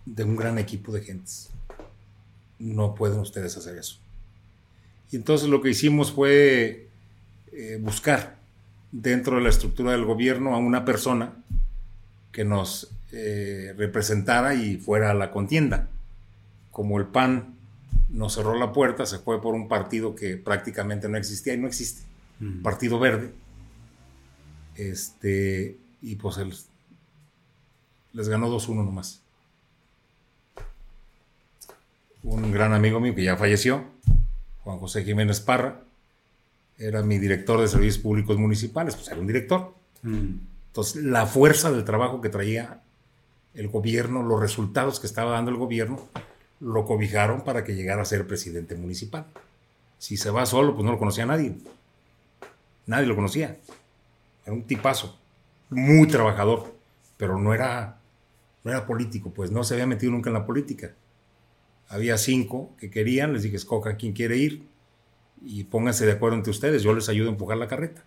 de 0.05 0.23
un 0.23 0.35
gran 0.35 0.57
equipo 0.57 0.91
de 0.91 1.01
gentes. 1.01 1.49
No 2.59 2.95
pueden 2.95 3.19
ustedes 3.19 3.55
hacer 3.57 3.77
eso. 3.77 3.97
Y 5.11 5.17
entonces 5.17 5.49
lo 5.49 5.61
que 5.61 5.69
hicimos 5.69 6.11
fue 6.11 6.87
eh, 7.51 7.79
buscar 7.81 8.37
dentro 8.91 9.37
de 9.37 9.43
la 9.43 9.49
estructura 9.49 9.91
del 9.91 10.05
gobierno 10.05 10.55
a 10.55 10.57
una 10.57 10.85
persona 10.85 11.33
que 12.31 12.45
nos 12.45 12.91
eh, 13.11 13.73
representara 13.77 14.53
y 14.55 14.77
fuera 14.77 15.11
a 15.11 15.13
la 15.13 15.31
contienda. 15.31 15.89
Como 16.71 16.97
el 16.97 17.07
PAN 17.07 17.55
nos 18.09 18.35
cerró 18.35 18.57
la 18.57 18.71
puerta, 18.71 19.05
se 19.05 19.19
fue 19.19 19.41
por 19.41 19.53
un 19.53 19.67
partido 19.67 20.15
que 20.15 20.37
prácticamente 20.37 21.09
no 21.09 21.17
existía 21.17 21.53
y 21.53 21.57
no 21.57 21.67
existe, 21.67 22.03
Partido 22.63 22.99
Verde. 22.99 23.31
Este, 24.75 25.77
y 26.01 26.15
pues 26.15 26.37
les 28.13 28.29
ganó 28.29 28.49
2-1 28.49 28.85
nomás. 28.85 29.20
Un 32.23 32.51
gran 32.51 32.73
amigo 32.73 32.99
mío 32.99 33.15
que 33.15 33.23
ya 33.23 33.37
falleció, 33.37 33.83
Juan 34.63 34.77
José 34.79 35.03
Jiménez 35.03 35.39
Parra, 35.39 35.81
era 36.77 37.01
mi 37.03 37.17
director 37.17 37.59
de 37.59 37.67
servicios 37.67 37.99
públicos 37.99 38.37
municipales, 38.37 38.95
pues 38.95 39.07
era 39.07 39.19
un 39.19 39.27
director. 39.27 39.73
Mm. 40.03 40.33
Entonces, 40.67 41.03
la 41.03 41.25
fuerza 41.25 41.71
del 41.71 41.83
trabajo 41.83 42.21
que 42.21 42.29
traía 42.29 42.81
el 43.53 43.67
gobierno, 43.67 44.23
los 44.23 44.39
resultados 44.39 44.99
que 44.99 45.07
estaba 45.07 45.31
dando 45.31 45.51
el 45.51 45.57
gobierno, 45.57 46.07
lo 46.59 46.85
cobijaron 46.85 47.43
para 47.43 47.63
que 47.63 47.75
llegara 47.75 48.01
a 48.01 48.05
ser 48.05 48.27
presidente 48.27 48.75
municipal. 48.75 49.25
Si 49.97 50.17
se 50.17 50.29
va 50.29 50.45
solo, 50.45 50.73
pues 50.73 50.85
no 50.85 50.91
lo 50.91 50.99
conocía 50.99 51.25
nadie. 51.25 51.55
Nadie 52.85 53.07
lo 53.07 53.15
conocía. 53.15 53.57
Era 54.45 54.53
un 54.53 54.63
tipazo, 54.63 55.17
muy 55.69 56.07
trabajador, 56.07 56.73
pero 57.17 57.37
no 57.37 57.53
era, 57.53 57.99
no 58.63 58.71
era 58.71 58.85
político, 58.85 59.31
pues 59.31 59.51
no 59.51 59.63
se 59.63 59.75
había 59.75 59.85
metido 59.85 60.11
nunca 60.11 60.29
en 60.29 60.35
la 60.35 60.45
política. 60.45 60.93
Había 61.91 62.17
cinco 62.17 62.73
que 62.79 62.89
querían, 62.89 63.33
les 63.33 63.43
dije, 63.43 63.57
escojan 63.57 63.97
quién 63.97 64.13
quiere 64.13 64.37
ir 64.37 64.65
y 65.43 65.65
pónganse 65.65 66.05
de 66.05 66.13
acuerdo 66.13 66.37
entre 66.37 66.51
ustedes, 66.51 66.83
yo 66.83 66.93
les 66.93 67.09
ayudo 67.09 67.27
a 67.27 67.33
empujar 67.33 67.57
la 67.57 67.67
carreta. 67.67 68.05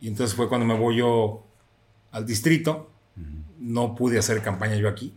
Y 0.00 0.08
entonces 0.08 0.34
fue 0.34 0.48
cuando 0.48 0.66
me 0.66 0.72
voy 0.72 0.96
yo 0.96 1.44
al 2.12 2.24
distrito, 2.24 2.88
no 3.58 3.94
pude 3.94 4.18
hacer 4.18 4.40
campaña 4.40 4.76
yo 4.76 4.88
aquí. 4.88 5.12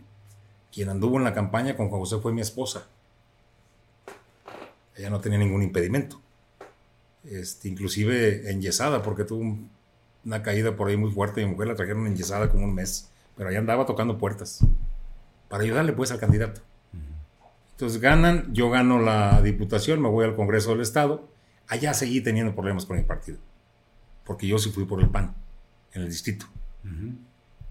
Quien 0.70 0.90
anduvo 0.90 1.16
en 1.16 1.24
la 1.24 1.32
campaña 1.32 1.76
con 1.76 1.88
Juan 1.88 2.00
José 2.00 2.18
fue 2.18 2.34
mi 2.34 2.42
esposa. 2.42 2.86
Ella 4.94 5.08
no 5.08 5.20
tenía 5.22 5.38
ningún 5.38 5.62
impedimento. 5.62 6.20
Este, 7.24 7.68
inclusive 7.68 8.50
enyesada, 8.50 9.00
porque 9.00 9.24
tuvo 9.24 9.56
una 10.26 10.42
caída 10.42 10.76
por 10.76 10.88
ahí 10.88 10.98
muy 10.98 11.10
fuerte. 11.10 11.42
Mi 11.42 11.52
mujer 11.52 11.68
la 11.68 11.74
trajeron 11.74 12.06
enyesada 12.06 12.50
como 12.50 12.64
un 12.64 12.74
mes, 12.74 13.08
pero 13.34 13.48
ahí 13.48 13.56
andaba 13.56 13.86
tocando 13.86 14.18
puertas 14.18 14.60
para 15.48 15.64
ayudarle 15.64 15.94
pues 15.94 16.12
al 16.12 16.20
candidato. 16.20 16.60
Entonces 17.80 17.98
ganan, 17.98 18.52
yo 18.52 18.68
gano 18.68 19.00
la 19.00 19.40
diputación, 19.40 20.02
me 20.02 20.10
voy 20.10 20.26
al 20.26 20.36
Congreso 20.36 20.72
del 20.72 20.82
Estado. 20.82 21.26
Allá 21.66 21.94
seguí 21.94 22.20
teniendo 22.20 22.52
problemas 22.54 22.84
con 22.84 22.98
mi 22.98 23.04
partido, 23.04 23.38
porque 24.26 24.46
yo 24.46 24.58
sí 24.58 24.68
fui 24.68 24.84
por 24.84 25.00
el 25.00 25.08
PAN 25.08 25.34
en 25.94 26.02
el 26.02 26.10
distrito. 26.10 26.44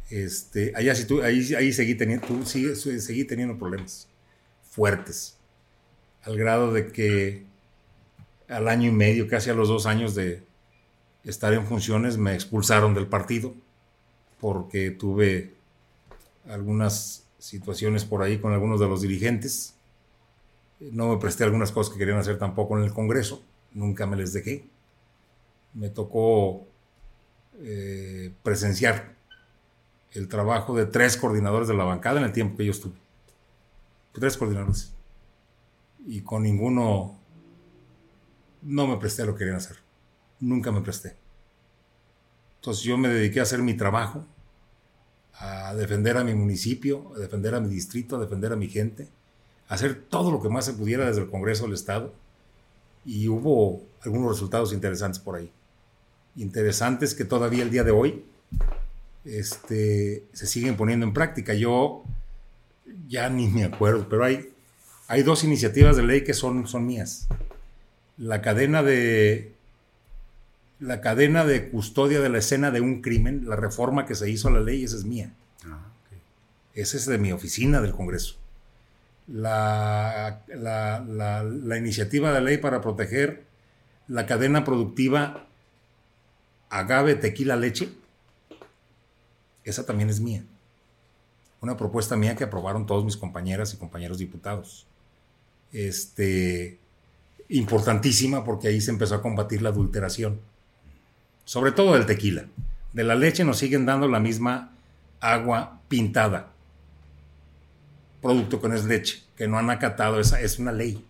este, 0.09 0.73
allá 0.75 0.95
sí, 0.95 1.05
tú, 1.05 1.21
ahí, 1.21 1.53
ahí 1.53 1.71
seguí, 1.71 1.93
teniendo, 1.93 2.43
seguí 2.43 3.23
teniendo 3.25 3.59
problemas 3.59 4.09
fuertes, 4.63 5.37
al 6.23 6.35
grado 6.37 6.73
de 6.73 6.87
que 6.87 7.45
al 8.47 8.67
año 8.67 8.89
y 8.89 8.93
medio, 8.93 9.27
casi 9.27 9.51
a 9.51 9.53
los 9.53 9.67
dos 9.67 9.85
años 9.85 10.15
de 10.15 10.41
estar 11.23 11.53
en 11.53 11.67
funciones, 11.67 12.17
me 12.17 12.33
expulsaron 12.33 12.95
del 12.95 13.05
partido 13.05 13.53
porque 14.39 14.89
tuve 14.89 15.53
algunas 16.47 17.27
situaciones 17.37 18.05
por 18.05 18.23
ahí 18.23 18.39
con 18.39 18.53
algunos 18.53 18.79
de 18.79 18.87
los 18.87 19.03
dirigentes 19.03 19.75
no 20.79 21.09
me 21.09 21.17
presté 21.17 21.43
algunas 21.43 21.71
cosas 21.71 21.93
que 21.93 21.99
querían 21.99 22.17
hacer 22.17 22.37
tampoco 22.37 22.77
en 22.77 22.83
el 22.83 22.93
Congreso, 22.93 23.43
nunca 23.73 24.05
me 24.05 24.15
les 24.15 24.33
dejé. 24.33 24.69
Me 25.73 25.89
tocó 25.89 26.67
eh, 27.59 28.33
presenciar 28.43 29.15
el 30.11 30.27
trabajo 30.27 30.75
de 30.75 30.85
tres 30.85 31.17
coordinadores 31.17 31.67
de 31.67 31.75
la 31.75 31.83
bancada 31.83 32.19
en 32.19 32.25
el 32.25 32.31
tiempo 32.31 32.57
que 32.57 32.65
yo 32.65 32.71
estuve. 32.71 32.95
Tres 34.13 34.37
coordinadores. 34.37 34.93
Y 36.07 36.21
con 36.21 36.43
ninguno 36.43 37.19
no 38.61 38.87
me 38.87 38.97
presté 38.97 39.23
a 39.23 39.25
lo 39.25 39.33
que 39.33 39.39
querían 39.39 39.57
hacer. 39.57 39.77
Nunca 40.39 40.71
me 40.71 40.81
presté. 40.81 41.17
Entonces 42.55 42.83
yo 42.83 42.97
me 42.97 43.09
dediqué 43.09 43.39
a 43.39 43.43
hacer 43.43 43.61
mi 43.61 43.75
trabajo, 43.75 44.25
a 45.33 45.75
defender 45.75 46.17
a 46.17 46.23
mi 46.23 46.33
municipio, 46.33 47.13
a 47.15 47.19
defender 47.19 47.53
a 47.53 47.59
mi 47.59 47.69
distrito, 47.69 48.15
a 48.15 48.19
defender 48.19 48.51
a 48.51 48.55
mi 48.55 48.67
gente 48.67 49.09
hacer 49.69 50.03
todo 50.10 50.32
lo 50.32 50.41
que 50.41 50.49
más 50.49 50.65
se 50.65 50.73
pudiera 50.73 51.05
desde 51.05 51.21
el 51.21 51.29
Congreso 51.29 51.63
del 51.63 51.73
Estado 51.73 52.12
y 53.05 53.27
hubo 53.29 53.84
algunos 54.03 54.32
resultados 54.32 54.73
interesantes 54.73 55.19
por 55.21 55.36
ahí. 55.36 55.51
Interesantes 56.36 57.15
que 57.15 57.23
todavía 57.23 57.63
el 57.63 57.69
día 57.69 57.84
de 57.84 57.91
hoy 57.91 58.25
este, 59.25 60.23
se 60.34 60.47
siguen 60.47 60.75
poniendo 60.75 61.05
en 61.05 61.13
práctica. 61.13 61.53
Yo 61.53 62.03
ya 63.08 63.29
ni 63.29 63.47
me 63.47 63.63
acuerdo, 63.63 64.10
pero 64.10 64.25
hay, 64.25 64.49
hay 65.08 65.21
dos 65.21 65.43
iniciativas 65.43 65.95
de 65.95 66.03
ley 66.03 66.23
que 66.23 66.34
son, 66.34 66.67
son 66.67 66.88
mías. 66.88 67.27
La 68.17 68.41
cadena 68.41 68.84
de 68.84 69.53
la 70.79 71.01
cadena 71.01 71.45
de 71.45 71.69
custodia 71.69 72.21
de 72.21 72.29
la 72.29 72.38
escena 72.39 72.71
de 72.71 72.82
un 72.82 73.01
crimen, 73.01 73.43
la 73.47 73.58
reforma 73.58 74.05
que 74.05 74.15
se 74.15 74.29
hizo 74.29 74.47
a 74.47 74.51
la 74.51 74.62
ley, 74.62 74.84
esa 74.84 74.95
es 74.95 75.03
mía. 75.03 75.34
Ah, 75.65 75.91
esa 76.73 76.97
es 76.97 77.05
de 77.05 77.17
mi 77.17 77.34
oficina 77.34 77.82
del 77.82 77.91
Congreso 77.91 78.39
la, 79.31 80.41
la, 80.47 81.77
iniciativa 81.77 82.31
de 82.33 82.41
ley 82.41 82.57
para 82.57 82.81
proteger 82.81 83.43
la 84.07 84.25
cadena 84.25 84.63
productiva 84.63 85.45
agave, 86.69 87.15
tequila, 87.15 87.55
leche, 87.55 87.89
esa 89.63 89.85
también 89.85 90.09
es 90.09 90.19
mía. 90.19 90.43
Una 91.61 91.77
propuesta 91.77 92.15
mía 92.15 92.35
que 92.35 92.43
aprobaron 92.43 92.85
todos 92.85 93.05
mis 93.05 93.17
compañeras 93.17 93.73
y 93.73 93.77
compañeros 93.77 94.17
diputados. 94.17 94.87
Este, 95.71 96.79
importantísima 97.49 98.43
porque 98.43 98.69
ahí 98.69 98.81
se 98.81 98.91
empezó 98.91 99.15
a 99.15 99.21
combatir 99.21 99.61
la 99.61 99.69
adulteración. 99.69 100.39
Sobre 101.45 101.71
todo 101.71 101.93
del 101.93 102.05
tequila. 102.05 102.45
De 102.93 103.03
la 103.03 103.15
leche 103.15 103.43
nos 103.43 103.57
siguen 103.57 103.85
dando 103.85 104.07
la 104.07 104.19
misma 104.19 104.71
agua 105.19 105.81
pintada 105.87 106.53
producto 108.21 108.62
que 108.62 108.67
no 108.67 108.75
es 108.75 108.86
leche, 108.86 109.23
que 109.36 109.47
no 109.47 109.58
han 109.58 109.69
acatado, 109.69 110.19
esa 110.19 110.41
es 110.41 110.60
una 110.60 110.71
ley, 110.71 111.05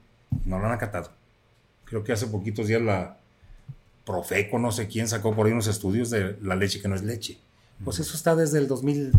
no 0.46 0.60
lo 0.60 0.66
han 0.66 0.72
acatado. 0.72 1.12
Creo 1.86 2.04
que 2.04 2.12
hace 2.12 2.28
poquitos 2.28 2.68
días 2.68 2.82
la 2.82 3.20
Profeco, 4.10 4.58
no 4.58 4.72
sé 4.72 4.88
quién, 4.88 5.08
sacó 5.08 5.36
por 5.36 5.46
ahí 5.46 5.52
unos 5.52 5.68
estudios 5.68 6.10
de 6.10 6.36
la 6.42 6.56
leche 6.56 6.82
que 6.82 6.88
no 6.88 6.96
es 6.96 7.04
leche. 7.04 7.38
Pues 7.84 8.00
eso 8.00 8.16
está 8.16 8.36
desde 8.36 8.58
el 8.58 8.68
2000, 8.68 9.12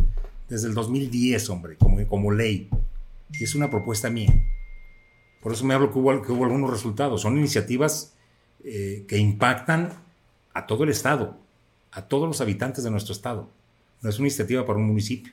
desde 0.48 0.66
el 0.66 0.74
2010, 0.74 1.48
hombre, 1.50 1.76
como, 1.76 2.05
como 2.09 2.33
ley. 2.33 2.68
Y 3.33 3.44
es 3.44 3.55
una 3.55 3.70
propuesta 3.70 4.11
mía. 4.11 4.35
Por 5.40 5.53
eso 5.53 5.64
me 5.64 5.74
hablo 5.74 5.92
que 5.92 5.98
hubo, 6.00 6.20
que 6.22 6.33
hubo 6.33 6.44
algunos 6.44 6.70
resultados. 6.70 7.22
Son 7.22 7.38
iniciativas 7.38 8.14
eh, 8.64 9.05
que 9.07 9.16
impactan 9.16 9.92
a 10.53 10.66
todo 10.66 10.83
el 10.83 10.90
Estado, 10.90 11.38
a 11.92 12.03
todos 12.03 12.26
los 12.26 12.40
habitantes 12.40 12.83
de 12.83 12.90
nuestro 12.90 13.12
Estado. 13.12 13.48
No 14.03 14.11
es 14.11 14.18
una 14.18 14.26
iniciativa 14.26 14.66
para 14.66 14.79
un 14.79 14.87
municipio. 14.87 15.33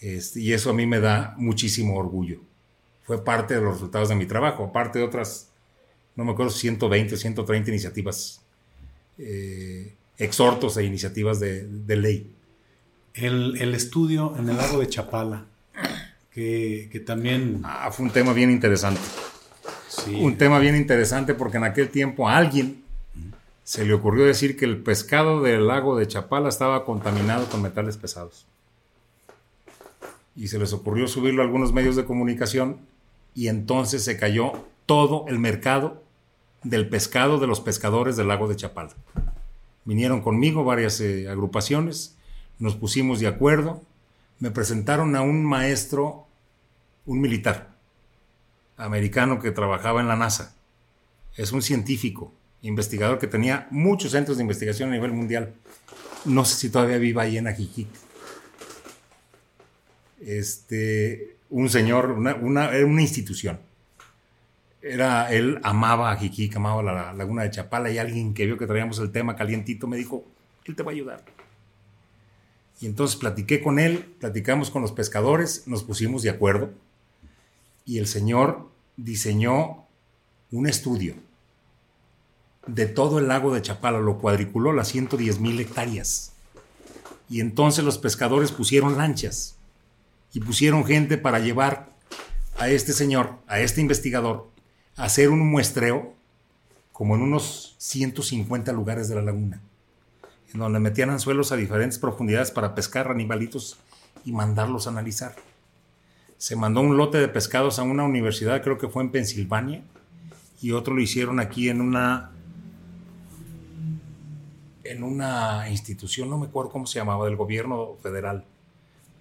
Este, 0.00 0.40
y 0.40 0.52
eso 0.52 0.70
a 0.70 0.72
mí 0.72 0.86
me 0.86 1.00
da 1.00 1.34
muchísimo 1.38 1.96
orgullo. 1.96 2.40
fue 3.02 3.24
parte 3.24 3.54
de 3.54 3.60
los 3.60 3.74
resultados 3.74 4.08
de 4.08 4.16
mi 4.16 4.26
trabajo, 4.26 4.64
aparte 4.64 4.98
de 4.98 5.04
otras, 5.04 5.50
no 6.16 6.24
me 6.24 6.32
acuerdo, 6.32 6.50
120 6.50 7.14
o 7.14 7.16
130 7.16 7.70
iniciativas, 7.70 8.42
eh, 9.18 9.94
exhortos 10.18 10.76
e 10.76 10.84
iniciativas 10.84 11.38
de, 11.38 11.96
ley. 11.96 12.32
El, 13.14 13.74
estudio 13.74 14.34
en 14.36 14.48
el 14.48 14.56
lago 14.56 14.80
de 14.80 14.88
Chapala, 14.88 15.46
que, 16.32 16.88
que 16.90 17.00
también... 17.00 17.60
Ah, 17.64 17.90
fue 17.92 18.06
un 18.06 18.12
tema 18.12 18.32
bien 18.32 18.50
interesante. 18.50 19.00
Sí. 19.88 20.16
Un 20.20 20.36
tema 20.36 20.58
bien 20.58 20.74
interesante 20.74 21.32
porque 21.34 21.58
en 21.58 21.64
aquel 21.64 21.88
tiempo 21.88 22.28
a 22.28 22.36
alguien 22.36 22.82
se 23.66 23.84
le 23.84 23.94
ocurrió 23.94 24.24
decir 24.24 24.56
que 24.56 24.64
el 24.64 24.78
pescado 24.78 25.42
del 25.42 25.66
lago 25.66 25.96
de 25.96 26.06
Chapala 26.06 26.48
estaba 26.48 26.84
contaminado 26.84 27.48
con 27.48 27.62
metales 27.62 27.96
pesados. 27.96 28.46
Y 30.36 30.48
se 30.48 30.58
les 30.58 30.72
ocurrió 30.72 31.08
subirlo 31.08 31.42
a 31.42 31.46
algunos 31.46 31.72
medios 31.72 31.96
de 31.96 32.04
comunicación 32.04 32.80
y 33.34 33.48
entonces 33.48 34.04
se 34.04 34.16
cayó 34.16 34.52
todo 34.86 35.24
el 35.28 35.38
mercado 35.38 36.02
del 36.62 36.88
pescado 36.88 37.38
de 37.38 37.46
los 37.46 37.60
pescadores 37.60 38.16
del 38.16 38.28
lago 38.28 38.48
de 38.48 38.56
Chapala. 38.56 38.94
Vinieron 39.84 40.20
conmigo 40.20 40.64
varias 40.64 41.00
eh, 41.00 41.28
agrupaciones, 41.28 42.16
nos 42.58 42.76
pusimos 42.76 43.20
de 43.20 43.28
acuerdo, 43.28 43.82
me 44.38 44.50
presentaron 44.50 45.14
a 45.16 45.22
un 45.22 45.44
maestro, 45.44 46.26
un 47.04 47.20
militar 47.20 47.76
americano 48.76 49.40
que 49.40 49.52
trabajaba 49.52 50.00
en 50.00 50.08
la 50.08 50.16
NASA. 50.16 50.56
Es 51.36 51.52
un 51.52 51.62
científico, 51.62 52.32
investigador 52.62 53.18
que 53.18 53.26
tenía 53.26 53.68
muchos 53.70 54.12
centros 54.12 54.36
de 54.38 54.42
investigación 54.42 54.88
a 54.90 54.92
nivel 54.92 55.12
mundial. 55.12 55.54
No 56.24 56.44
sé 56.44 56.56
si 56.56 56.70
todavía 56.70 56.98
viva 56.98 57.22
ahí 57.22 57.38
en 57.38 57.46
Ajijic. 57.46 57.88
Este, 60.20 61.36
un 61.50 61.68
señor, 61.68 62.12
una, 62.12 62.70
era 62.70 62.86
una 62.86 63.02
institución. 63.02 63.58
Era, 64.82 65.32
él 65.32 65.58
amaba 65.62 66.12
a 66.12 66.18
amaba 66.54 66.82
la 66.82 67.12
laguna 67.12 67.42
de 67.42 67.50
Chapala 67.50 67.90
y 67.90 67.98
alguien 67.98 68.34
que 68.34 68.46
vio 68.46 68.56
que 68.56 68.66
traíamos 68.66 68.98
el 68.98 69.10
tema 69.10 69.34
calientito 69.34 69.86
me 69.86 69.96
dijo, 69.96 70.24
él 70.64 70.76
te 70.76 70.82
va 70.82 70.92
a 70.92 70.94
ayudar. 70.94 71.24
Y 72.80 72.86
entonces 72.86 73.16
platiqué 73.16 73.62
con 73.62 73.78
él, 73.78 74.04
platicamos 74.20 74.70
con 74.70 74.82
los 74.82 74.92
pescadores, 74.92 75.66
nos 75.66 75.82
pusimos 75.82 76.22
de 76.22 76.30
acuerdo 76.30 76.70
y 77.84 77.98
el 77.98 78.06
señor 78.06 78.68
diseñó 78.96 79.86
un 80.50 80.68
estudio 80.68 81.14
de 82.66 82.86
todo 82.86 83.18
el 83.18 83.28
lago 83.28 83.54
de 83.54 83.62
Chapala, 83.62 83.98
lo 84.00 84.18
cuadriculó 84.18 84.72
las 84.72 84.88
110 84.88 85.40
mil 85.40 85.58
hectáreas. 85.58 86.32
Y 87.28 87.40
entonces 87.40 87.84
los 87.84 87.98
pescadores 87.98 88.52
pusieron 88.52 88.98
lanchas 88.98 89.55
y 90.36 90.40
pusieron 90.40 90.84
gente 90.84 91.16
para 91.16 91.38
llevar 91.38 91.88
a 92.58 92.68
este 92.68 92.92
señor, 92.92 93.38
a 93.46 93.60
este 93.60 93.80
investigador, 93.80 94.50
a 94.94 95.04
hacer 95.04 95.30
un 95.30 95.38
muestreo 95.50 96.12
como 96.92 97.16
en 97.16 97.22
unos 97.22 97.74
150 97.78 98.70
lugares 98.72 99.08
de 99.08 99.14
la 99.14 99.22
laguna, 99.22 99.62
en 100.52 100.60
donde 100.60 100.78
metían 100.78 101.08
anzuelos 101.08 101.52
a 101.52 101.56
diferentes 101.56 101.98
profundidades 101.98 102.50
para 102.50 102.74
pescar 102.74 103.10
animalitos 103.10 103.78
y 104.26 104.32
mandarlos 104.32 104.86
a 104.86 104.90
analizar. 104.90 105.34
Se 106.36 106.54
mandó 106.54 106.82
un 106.82 106.98
lote 106.98 107.16
de 107.16 107.28
pescados 107.28 107.78
a 107.78 107.84
una 107.84 108.04
universidad, 108.04 108.62
creo 108.62 108.76
que 108.76 108.88
fue 108.88 109.04
en 109.04 109.12
Pensilvania, 109.12 109.84
y 110.60 110.72
otro 110.72 110.92
lo 110.92 111.00
hicieron 111.00 111.40
aquí 111.40 111.70
en 111.70 111.80
una 111.80 112.32
en 114.84 115.02
una 115.02 115.70
institución, 115.70 116.28
no 116.28 116.36
me 116.36 116.48
acuerdo 116.48 116.70
cómo 116.70 116.86
se 116.86 116.98
llamaba, 116.98 117.24
del 117.24 117.36
gobierno 117.36 117.96
federal, 118.02 118.44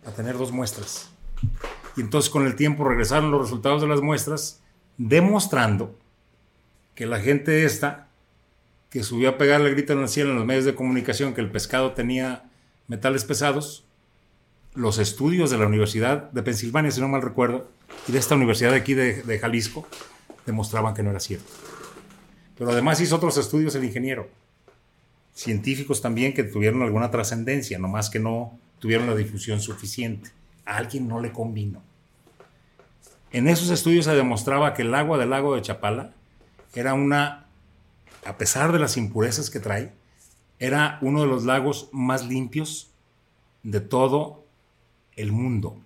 a 0.06 0.12
tener 0.12 0.38
dos 0.38 0.52
muestras. 0.52 1.10
Y 1.98 2.02
entonces 2.02 2.30
con 2.30 2.46
el 2.46 2.56
tiempo 2.56 2.84
regresaron 2.84 3.32
los 3.32 3.42
resultados 3.42 3.82
de 3.82 3.88
las 3.88 4.02
muestras, 4.02 4.62
demostrando 4.98 5.98
que 6.94 7.06
la 7.06 7.20
gente 7.20 7.66
esta, 7.66 8.08
que 8.90 9.04
subió 9.04 9.30
a 9.30 9.38
pegarle 9.38 9.72
grito 9.72 9.94
en 9.94 10.00
el 10.00 10.10
cielo 10.10 10.32
en 10.32 10.38
los 10.38 10.46
medios 10.46 10.66
de 10.66 10.76
comunicación 10.76 11.34
que 11.34 11.42
el 11.42 11.52
pescado 11.52 11.92
tenía 11.92 12.50
metales 12.88 13.26
pesados, 13.26 13.86
los 14.74 15.00
estudios 15.00 15.50
de 15.50 15.58
la 15.58 15.68
Universidad 15.68 16.32
de 16.32 16.44
Pensilvania, 16.44 16.92
si 16.92 17.02
no 17.02 17.08
mal 17.08 17.22
recuerdo, 17.22 17.70
y 18.08 18.12
de 18.12 18.20
esta 18.20 18.36
universidad 18.36 18.72
de 18.72 18.78
aquí 18.78 18.94
de, 18.94 19.24
de 19.24 19.40
Jalisco, 19.40 19.88
demostraban 20.46 20.94
que 20.94 21.04
no 21.04 21.12
era 21.12 21.20
cierto. 21.20 21.52
Pero 22.58 22.72
además 22.72 23.02
hizo 23.02 23.16
otros 23.16 23.38
estudios 23.38 23.76
el 23.76 23.84
ingeniero 23.84 24.30
científicos 25.36 26.02
también 26.02 26.34
que 26.34 26.44
tuvieron 26.44 26.82
alguna 26.82 27.12
trascendencia, 27.12 27.78
nomás 27.78 28.10
que 28.10 28.20
no 28.20 28.58
tuvieron 28.86 29.08
la 29.08 29.16
difusión 29.16 29.60
suficiente. 29.60 30.30
A 30.64 30.78
alguien 30.78 31.08
no 31.08 31.20
le 31.20 31.32
convino. 31.32 31.82
En 33.32 33.48
esos 33.48 33.72
estudios 33.72 34.06
se 34.06 34.14
demostraba 34.14 34.76
que 34.76 34.84
el 34.84 34.94
agua 34.94 35.18
del 35.18 35.32
lago 35.32 35.56
de 35.56 35.64
Chapala 35.64 36.14
era 36.76 36.94
una, 36.94 37.48
a 38.26 38.38
pesar 38.38 38.72
de 38.72 38.78
las 38.78 38.96
impurezas 38.96 39.50
que 39.50 39.60
trae, 39.60 39.92
era 40.60 41.00
uno 41.02 41.22
de 41.22 41.26
los 41.26 41.46
lagos 41.46 41.90
más 41.94 42.28
limpios 42.28 42.92
de 43.64 43.82
todo 43.82 44.46
el 45.16 45.32
mundo. 45.32 45.80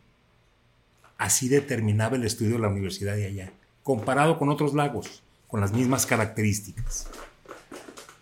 Así 1.17 1.47
determinaba 1.47 2.17
el 2.17 2.25
estudio 2.25 2.55
de 2.55 2.63
la 2.63 2.67
universidad 2.67 3.15
de 3.15 3.27
allá, 3.27 3.53
comparado 3.81 4.37
con 4.37 4.49
otros 4.49 4.73
lagos, 4.73 5.23
con 5.47 5.61
las 5.61 5.71
mismas 5.71 6.05
características. 6.05 7.09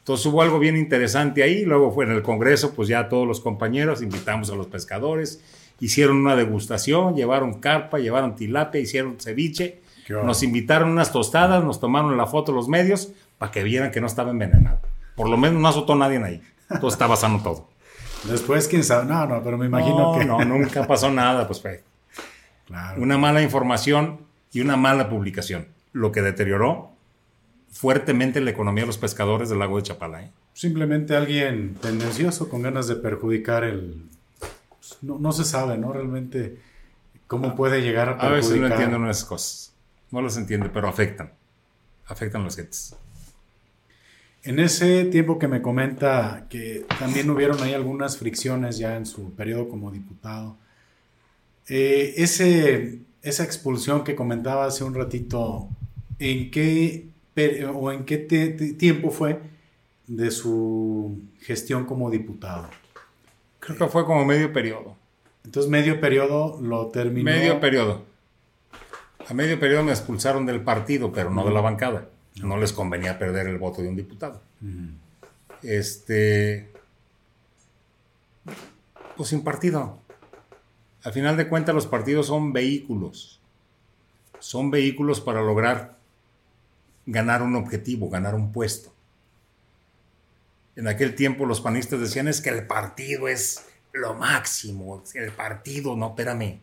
Entonces 0.07 0.25
hubo 0.27 0.41
algo 0.41 0.57
bien 0.57 0.77
interesante 0.77 1.43
ahí, 1.43 1.65
luego 1.65 1.91
fue 1.91 2.05
en 2.05 2.11
el 2.11 2.23
Congreso, 2.23 2.73
pues 2.73 2.87
ya 2.87 3.09
todos 3.09 3.27
los 3.27 3.41
compañeros 3.41 4.01
invitamos 4.01 4.49
a 4.49 4.55
los 4.55 4.67
pescadores, 4.67 5.43
hicieron 5.81 6.15
una 6.15 6.37
degustación, 6.37 7.13
llevaron 7.13 7.59
carpa, 7.59 7.99
llevaron 7.99 8.37
tilapia, 8.37 8.79
hicieron 8.79 9.19
ceviche, 9.19 9.81
nos 10.07 10.43
invitaron 10.43 10.91
unas 10.91 11.11
tostadas, 11.11 11.61
nos 11.61 11.81
tomaron 11.81 12.15
la 12.15 12.25
foto 12.25 12.53
los 12.53 12.69
medios 12.69 13.09
para 13.37 13.51
que 13.51 13.63
vieran 13.63 13.91
que 13.91 13.99
no 13.99 14.07
estaba 14.07 14.31
envenenado. 14.31 14.79
Por 15.17 15.27
lo 15.27 15.35
menos 15.35 15.61
no 15.61 15.67
azotó 15.67 15.93
nadie 15.93 16.23
ahí, 16.23 16.41
todo 16.79 16.87
estaba 16.87 17.17
sano 17.17 17.43
todo. 17.43 17.67
Después, 18.29 18.69
quién 18.69 18.85
sabe, 18.85 19.07
no, 19.07 19.27
no, 19.27 19.43
pero 19.43 19.57
me 19.57 19.65
imagino 19.65 20.17
que... 20.17 20.23
No, 20.23 20.39
nunca 20.45 20.87
pasó 20.87 21.11
nada, 21.11 21.45
pues 21.47 21.61
fue 21.61 21.83
una 22.95 23.17
mala 23.17 23.41
información 23.41 24.21
y 24.53 24.61
una 24.61 24.77
mala 24.77 25.09
publicación, 25.09 25.67
lo 25.91 26.13
que 26.13 26.21
deterioró 26.21 26.96
fuertemente 27.71 28.41
la 28.41 28.51
economía 28.51 28.83
de 28.83 28.87
los 28.87 28.97
pescadores 28.97 29.49
del 29.49 29.59
lago 29.59 29.77
de 29.77 29.83
Chapala. 29.83 30.23
¿eh? 30.23 30.31
Simplemente 30.53 31.15
alguien 31.15 31.75
tendencioso 31.75 32.49
con 32.49 32.61
ganas 32.61 32.87
de 32.87 32.95
perjudicar 32.95 33.63
el... 33.63 34.03
Pues, 34.69 34.97
no, 35.01 35.31
se 35.31 35.43
sabe, 35.43 35.77
¿no? 35.77 35.93
Realmente 35.93 36.57
cómo 37.27 37.55
puede 37.55 37.81
llegar 37.81 38.09
a 38.09 38.17
perjudicar. 38.17 38.33
A 38.33 38.35
veces 38.35 38.57
no 38.57 38.67
entienden 38.67 39.09
esas 39.09 39.25
cosas. 39.25 39.73
No 40.11 40.21
las 40.21 40.37
entiende, 40.37 40.69
pero 40.69 40.87
afectan. 40.87 41.31
Afectan 42.07 42.41
a 42.41 42.45
las 42.45 42.55
gentes. 42.55 42.95
En 44.43 44.59
ese 44.59 45.03
tiempo 45.05 45.37
que 45.37 45.49
me 45.49 45.61
comenta 45.61 46.45
que 46.49 46.85
también 46.99 47.29
hubieron 47.29 47.61
ahí 47.61 47.73
algunas 47.73 48.17
fricciones 48.17 48.77
ya 48.77 48.95
en 48.95 49.05
su 49.05 49.33
periodo 49.33 49.67
como 49.67 49.91
diputado, 49.91 50.55
eh, 51.67 52.13
ese, 52.15 53.01
esa 53.21 53.43
expulsión 53.43 54.05
que 54.05 54.15
comentaba 54.15 54.65
hace 54.65 54.85
un 54.85 54.95
ratito, 54.95 55.67
¿en 56.17 56.49
qué 56.49 57.09
o 57.73 57.91
en 57.91 58.05
qué 58.05 58.17
tiempo 58.17 59.11
fue 59.11 59.39
de 60.07 60.31
su 60.31 61.19
gestión 61.41 61.85
como 61.85 62.09
diputado? 62.09 62.69
Creo 63.59 63.77
que 63.77 63.87
fue 63.87 64.05
como 64.05 64.25
medio 64.25 64.51
periodo. 64.53 64.95
Entonces, 65.43 65.69
medio 65.69 65.99
periodo 66.01 66.59
lo 66.61 66.87
terminó. 66.87 67.31
Medio 67.31 67.59
periodo. 67.59 68.03
A 69.27 69.33
medio 69.33 69.59
periodo 69.59 69.83
me 69.83 69.91
expulsaron 69.91 70.45
del 70.45 70.61
partido, 70.61 71.11
pero 71.11 71.29
no 71.29 71.45
de 71.45 71.53
la 71.53 71.61
bancada. 71.61 72.09
No 72.41 72.57
les 72.57 72.71
convenía 72.71 73.19
perder 73.19 73.47
el 73.47 73.57
voto 73.57 73.81
de 73.81 73.89
un 73.89 73.95
diputado. 73.95 74.41
Este. 75.63 76.69
Pues 79.15 79.29
sin 79.29 79.43
partido. 79.43 79.99
Al 81.03 81.13
final 81.13 81.37
de 81.37 81.47
cuentas, 81.47 81.75
los 81.75 81.87
partidos 81.87 82.27
son 82.27 82.53
vehículos. 82.53 83.39
Son 84.39 84.69
vehículos 84.71 85.19
para 85.19 85.41
lograr 85.41 85.96
ganar 87.07 87.41
un 87.41 87.55
objetivo, 87.55 88.09
ganar 88.09 88.35
un 88.35 88.51
puesto. 88.51 88.93
En 90.75 90.87
aquel 90.87 91.15
tiempo 91.15 91.47
los 91.47 91.61
panistas 91.61 91.99
decían 91.99 92.27
es 92.27 92.41
que 92.41 92.49
el 92.49 92.67
partido 92.67 93.27
es 93.27 93.65
lo 93.93 94.13
máximo, 94.13 95.01
el 95.15 95.31
partido, 95.31 95.95
no, 95.95 96.09
espérame, 96.09 96.59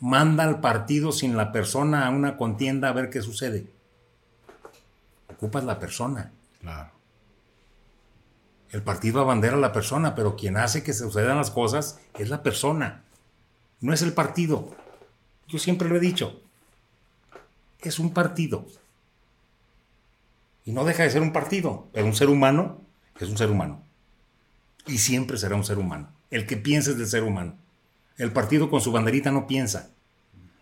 manda 0.00 0.44
al 0.44 0.60
partido 0.60 1.12
sin 1.12 1.36
la 1.36 1.52
persona 1.52 2.06
a 2.06 2.10
una 2.10 2.38
contienda 2.38 2.88
a 2.88 2.92
ver 2.92 3.10
qué 3.10 3.20
sucede. 3.20 3.66
Ocupas 5.28 5.64
la 5.64 5.78
persona. 5.78 6.32
Claro. 6.60 6.90
El 8.70 8.82
partido 8.82 9.20
abandera 9.20 9.56
a 9.56 9.60
la 9.60 9.72
persona, 9.72 10.14
pero 10.14 10.36
quien 10.36 10.56
hace 10.56 10.82
que 10.82 10.94
sucedan 10.94 11.36
las 11.36 11.50
cosas 11.50 12.00
es 12.18 12.30
la 12.30 12.42
persona, 12.42 13.04
no 13.80 13.92
es 13.92 14.02
el 14.02 14.14
partido. 14.14 14.74
Yo 15.46 15.58
siempre 15.58 15.88
lo 15.88 15.96
he 15.96 16.00
dicho, 16.00 16.40
es 17.80 17.98
un 17.98 18.14
partido. 18.14 18.66
Y 20.64 20.72
no 20.72 20.84
deja 20.84 21.02
de 21.02 21.10
ser 21.10 21.22
un 21.22 21.32
partido, 21.32 21.88
pero 21.92 22.06
un 22.06 22.14
ser 22.14 22.28
humano 22.28 22.80
es 23.20 23.28
un 23.28 23.36
ser 23.36 23.50
humano. 23.50 23.82
Y 24.86 24.98
siempre 24.98 25.36
será 25.38 25.56
un 25.56 25.64
ser 25.64 25.78
humano. 25.78 26.10
El 26.30 26.46
que 26.46 26.56
piensa 26.56 26.90
es 26.90 26.98
del 26.98 27.06
ser 27.06 27.22
humano. 27.22 27.56
El 28.16 28.32
partido 28.32 28.70
con 28.70 28.80
su 28.80 28.92
banderita 28.92 29.30
no 29.30 29.46
piensa. 29.46 29.90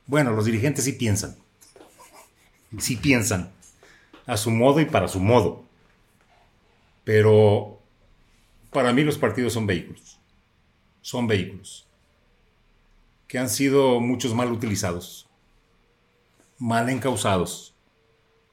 Bueno, 0.07 0.33
los 0.33 0.45
dirigentes 0.45 0.85
sí 0.85 0.93
piensan. 0.93 1.37
sí 2.79 2.97
piensan 2.97 3.51
a 4.27 4.37
su 4.37 4.51
modo 4.51 4.81
y 4.81 4.87
para 4.87 5.09
su 5.09 5.21
modo. 5.21 5.65
Pero 7.05 7.79
para 8.71 8.93
mí 8.93 9.03
los 9.05 9.19
partidos 9.19 9.53
son 9.53 9.67
vehículos. 9.67 10.19
Son 11.01 11.27
vehículos. 11.27 11.87
Que 13.29 13.39
han 13.39 13.49
sido 13.49 14.01
muchos 14.01 14.35
mal 14.35 14.53
utilizados. 14.53 15.29
Mal 16.59 16.89
encausados. 16.89 17.72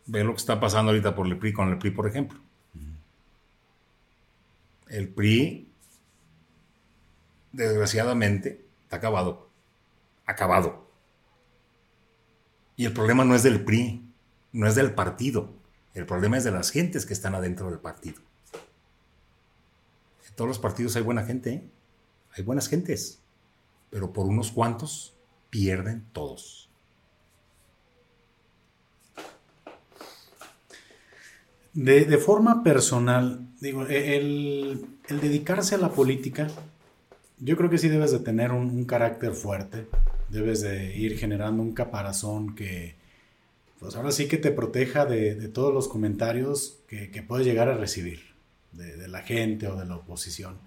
Ve 0.10 0.24
lo 0.24 0.34
que 0.34 0.39
está 0.39 0.60
pasando 0.60 0.89
ahorita 0.89 1.14
por 1.14 1.28
el 1.28 1.38
PRI 1.38 1.53
con 1.53 1.70
el 1.70 1.78
PRI, 1.78 1.91
por 1.91 2.07
ejemplo. 2.07 2.39
El 4.88 5.07
PRI, 5.07 5.70
desgraciadamente, 7.51 8.66
está 8.82 8.95
acabado. 8.95 9.47
Acabado. 10.26 10.89
Y 12.76 12.86
el 12.86 12.93
problema 12.93 13.24
no 13.24 13.36
es 13.36 13.43
del 13.43 13.64
PRI, 13.64 14.03
no 14.51 14.66
es 14.66 14.74
del 14.74 14.95
partido. 14.95 15.53
El 15.93 16.07
problema 16.07 16.38
es 16.38 16.43
de 16.43 16.51
las 16.51 16.72
gentes 16.72 17.05
que 17.05 17.14
están 17.14 17.36
adentro 17.36 17.70
del 17.70 17.80
partido. 17.80 18.20
En 20.28 20.34
todos 20.36 20.47
los 20.47 20.60
partidos 20.60 20.95
hay 20.95 21.03
buena 21.03 21.24
gente, 21.24 21.53
¿eh? 21.53 21.64
hay 22.36 22.43
buenas 22.43 22.68
gentes, 22.68 23.20
pero 23.91 24.12
por 24.12 24.26
unos 24.26 24.51
cuantos 24.51 25.14
pierden 25.51 26.03
todos. 26.14 26.68
De, 31.84 32.17
forma 32.17 32.61
personal, 32.61 33.47
digo, 33.61 33.88
e, 33.88 34.17
el, 34.17 34.86
dedicarse 35.07 35.75
a 35.75 35.77
la 35.77 35.91
política, 35.91 36.47
yo 37.39 37.55
creo 37.55 37.69
que 37.69 37.77
sí 37.77 37.88
debes 37.88 38.11
de 38.11 38.19
tener 38.19 38.51
un 38.51 38.84
carácter 38.84 39.32
fuerte, 39.32 39.88
debes 40.27 40.61
de 40.61 40.95
ir 40.97 41.17
generando 41.17 41.63
un 41.63 41.73
caparazón 41.73 42.53
que, 42.53 42.95
pues 43.80 43.95
ahora 43.95 44.11
sí 44.11 44.27
que 44.27 44.38
te 44.38 44.51
proteja 44.51 45.05
de, 45.05 45.36
todos 45.47 45.73
los 45.73 45.88
comentarios 45.88 46.80
que, 46.88 47.23
puedes 47.25 47.47
llegar 47.47 47.69
a 47.69 47.77
recibir 47.77 48.19
de, 48.73 49.07
la 49.07 49.21
gente 49.21 49.67
o 49.67 49.77
de 49.77 49.86
la 49.86 49.95
oposición. 49.95 50.57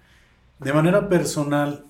De 0.60 0.72
manera 0.72 1.10
personal, 1.10 1.84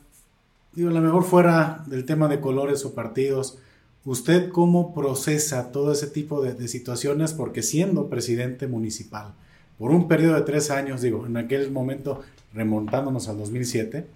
digo, 0.72 0.90
a 0.90 0.92
lo 0.92 1.00
mejor 1.00 1.22
fuera 1.22 1.84
del 1.86 2.04
tema 2.04 2.26
de 2.26 2.40
colores 2.40 2.84
o 2.84 2.94
partidos, 2.94 3.58
¿usted 4.04 4.50
cómo 4.50 4.94
procesa 4.94 5.70
todo 5.70 5.92
ese 5.92 6.06
tipo 6.06 6.42
de, 6.42 6.68
situaciones? 6.68 7.32
Porque 7.32 7.62
siendo 7.62 8.08
presidente 8.08 8.66
municipal, 8.66 9.34
por 9.78 9.90
un 9.90 10.08
periodo 10.08 10.34
de 10.34 10.42
tres 10.42 10.70
años, 10.70 11.02
digo, 11.02 11.26
en 11.26 11.36
aquel 11.36 11.70
momento 11.70 12.22
remontándonos 12.52 13.28
al 13.28 13.38
2007, 13.38 14.06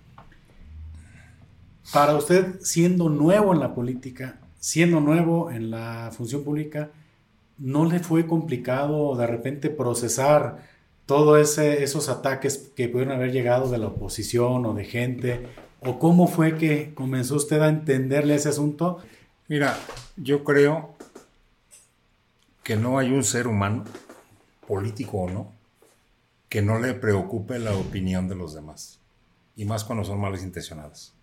para 1.92 2.16
usted 2.16 2.60
siendo 2.60 3.08
nuevo 3.08 3.52
en 3.52 3.60
la 3.60 3.74
política, 3.74 4.40
siendo 4.58 5.00
nuevo 5.00 5.50
en 5.50 5.70
la 5.70 6.10
función 6.12 6.42
pública, 6.42 6.90
¿no 7.58 7.84
le 7.84 8.00
fue 8.00 8.26
complicado 8.26 9.16
de 9.16 9.26
repente 9.26 9.70
procesar 9.70 10.64
todos 11.06 11.58
esos 11.58 12.08
ataques 12.08 12.70
que 12.74 12.88
pudieron 12.88 13.14
haber 13.14 13.32
llegado 13.32 13.70
de 13.70 13.78
la 13.78 13.86
oposición 13.86 14.66
o 14.66 14.74
de 14.74 14.84
gente? 14.84 15.46
¿O 15.80 15.98
cómo 15.98 16.26
fue 16.26 16.56
que 16.56 16.92
comenzó 16.94 17.36
usted 17.36 17.60
a 17.62 17.68
entenderle 17.68 18.34
ese 18.34 18.48
asunto? 18.48 18.98
Mira, 19.48 19.78
yo 20.16 20.42
creo 20.42 20.96
que 22.64 22.76
no 22.76 22.98
hay 22.98 23.12
un 23.12 23.22
ser 23.22 23.46
humano, 23.46 23.84
político 24.66 25.18
o 25.18 25.30
no, 25.30 25.52
que 26.48 26.62
no 26.62 26.78
le 26.78 26.94
preocupe 26.94 27.58
la 27.58 27.74
opinión 27.74 28.28
de 28.28 28.34
los 28.34 28.54
demás. 28.54 28.98
Y 29.54 29.64
más 29.64 29.84
cuando 29.84 30.04
son 30.04 30.20
malas 30.20 30.42
intencionadas. 30.42 31.14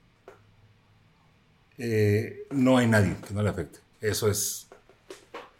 Eh, 1.78 2.48
no 2.52 2.78
hay 2.78 2.88
nadie 2.88 3.16
que 3.28 3.34
no 3.34 3.42
le 3.42 3.50
afecte. 3.50 3.80
Eso 4.00 4.30
es. 4.30 4.68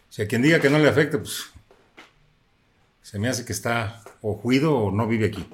Si 0.10 0.22
a 0.22 0.28
quien 0.28 0.42
diga 0.42 0.60
que 0.60 0.70
no 0.70 0.80
le 0.80 0.88
afecte, 0.88 1.18
pues 1.18 1.52
se 3.02 3.20
me 3.20 3.28
hace 3.28 3.46
que 3.46 3.54
está 3.54 4.02
o 4.22 4.36
juido 4.36 4.78
o 4.78 4.92
no 4.92 5.08
vive 5.08 5.28
aquí, 5.28 5.46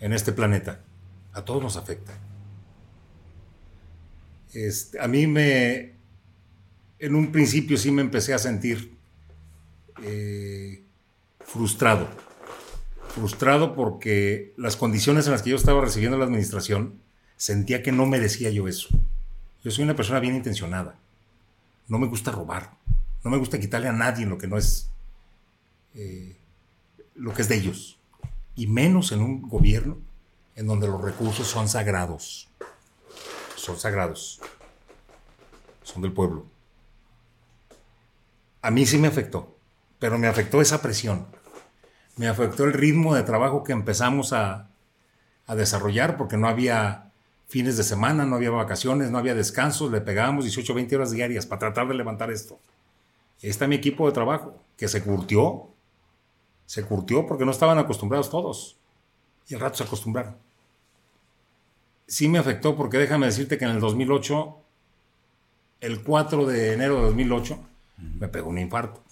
en 0.00 0.12
este 0.12 0.32
planeta. 0.32 0.80
A 1.32 1.44
todos 1.44 1.62
nos 1.62 1.76
afecta. 1.76 2.12
Este, 4.52 4.98
a 5.00 5.06
mí 5.06 5.26
me. 5.26 5.99
En 7.00 7.14
un 7.14 7.32
principio 7.32 7.78
sí 7.78 7.90
me 7.90 8.02
empecé 8.02 8.34
a 8.34 8.38
sentir 8.38 8.92
eh, 10.02 10.84
frustrado. 11.40 12.06
Frustrado 13.08 13.74
porque 13.74 14.52
las 14.58 14.76
condiciones 14.76 15.26
en 15.26 15.32
las 15.32 15.42
que 15.42 15.50
yo 15.50 15.56
estaba 15.56 15.80
recibiendo 15.80 16.18
la 16.18 16.26
administración 16.26 17.00
sentía 17.38 17.82
que 17.82 17.90
no 17.90 18.04
merecía 18.04 18.50
yo 18.50 18.68
eso. 18.68 18.88
Yo 19.64 19.70
soy 19.70 19.84
una 19.84 19.96
persona 19.96 20.20
bien 20.20 20.36
intencionada. 20.36 20.98
No 21.88 21.98
me 21.98 22.06
gusta 22.06 22.30
robar. 22.30 22.72
No 23.24 23.30
me 23.30 23.38
gusta 23.38 23.58
quitarle 23.58 23.88
a 23.88 23.92
nadie 23.92 24.26
lo 24.26 24.36
que 24.36 24.46
no 24.46 24.58
es 24.58 24.90
eh, 25.94 26.36
lo 27.14 27.32
que 27.32 27.40
es 27.40 27.48
de 27.48 27.56
ellos. 27.56 27.98
Y 28.56 28.66
menos 28.66 29.10
en 29.12 29.22
un 29.22 29.40
gobierno 29.48 29.96
en 30.54 30.66
donde 30.66 30.86
los 30.86 31.00
recursos 31.00 31.46
son 31.46 31.66
sagrados. 31.66 32.48
Son 33.56 33.78
sagrados. 33.78 34.38
Son 35.82 36.02
del 36.02 36.12
pueblo. 36.12 36.59
A 38.62 38.70
mí 38.70 38.84
sí 38.84 38.98
me 38.98 39.08
afectó, 39.08 39.56
pero 39.98 40.18
me 40.18 40.26
afectó 40.26 40.60
esa 40.60 40.82
presión. 40.82 41.26
Me 42.16 42.28
afectó 42.28 42.64
el 42.64 42.74
ritmo 42.74 43.14
de 43.14 43.22
trabajo 43.22 43.64
que 43.64 43.72
empezamos 43.72 44.32
a, 44.32 44.66
desarrollar 45.48 46.16
porque 46.16 46.36
no 46.36 46.46
había 46.46 47.10
fines 47.48 47.76
de 47.76 47.82
semana, 47.82 48.24
no 48.24 48.36
había 48.36 48.50
vacaciones, 48.50 49.10
no 49.10 49.18
había 49.18 49.34
descansos, 49.34 49.90
le 49.90 50.00
pegábamos 50.00 50.44
18, 50.44 50.74
20 50.74 50.94
horas 50.94 51.10
diarias 51.10 51.44
para 51.44 51.58
tratar 51.58 51.88
de 51.88 51.94
levantar 51.94 52.30
esto. 52.30 52.60
Está 53.42 53.66
mi 53.66 53.74
equipo 53.74 54.06
de 54.06 54.12
trabajo, 54.12 54.62
que 54.76 54.86
se 54.86 55.02
curtió, 55.02 55.66
se 56.66 56.84
curtió 56.84 57.26
porque 57.26 57.44
no 57.44 57.50
estaban 57.50 57.78
acostumbrados 57.78 58.30
todos. 58.30 58.76
Y 59.48 59.54
al 59.54 59.60
rato 59.60 59.78
se 59.78 59.82
acostumbraron. 59.82 60.36
Sí 62.06 62.28
me 62.28 62.38
afectó 62.38 62.76
porque 62.76 62.98
déjame 62.98 63.26
decirte 63.26 63.58
que 63.58 63.64
en 63.64 63.72
el 63.72 63.80
2008, 63.80 64.56
el 65.80 66.04
4 66.04 66.46
de 66.46 66.74
enero 66.74 66.96
de 66.96 67.02
2008, 67.02 67.58
me 68.18 68.28
pegó 68.28 68.50
un 68.50 68.58
infarto. 68.58 69.02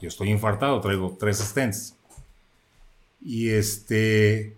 Yo 0.00 0.08
estoy 0.08 0.30
infartado, 0.30 0.80
traigo 0.80 1.16
tres 1.18 1.38
stents. 1.38 1.96
Y 3.22 3.50
este, 3.50 4.56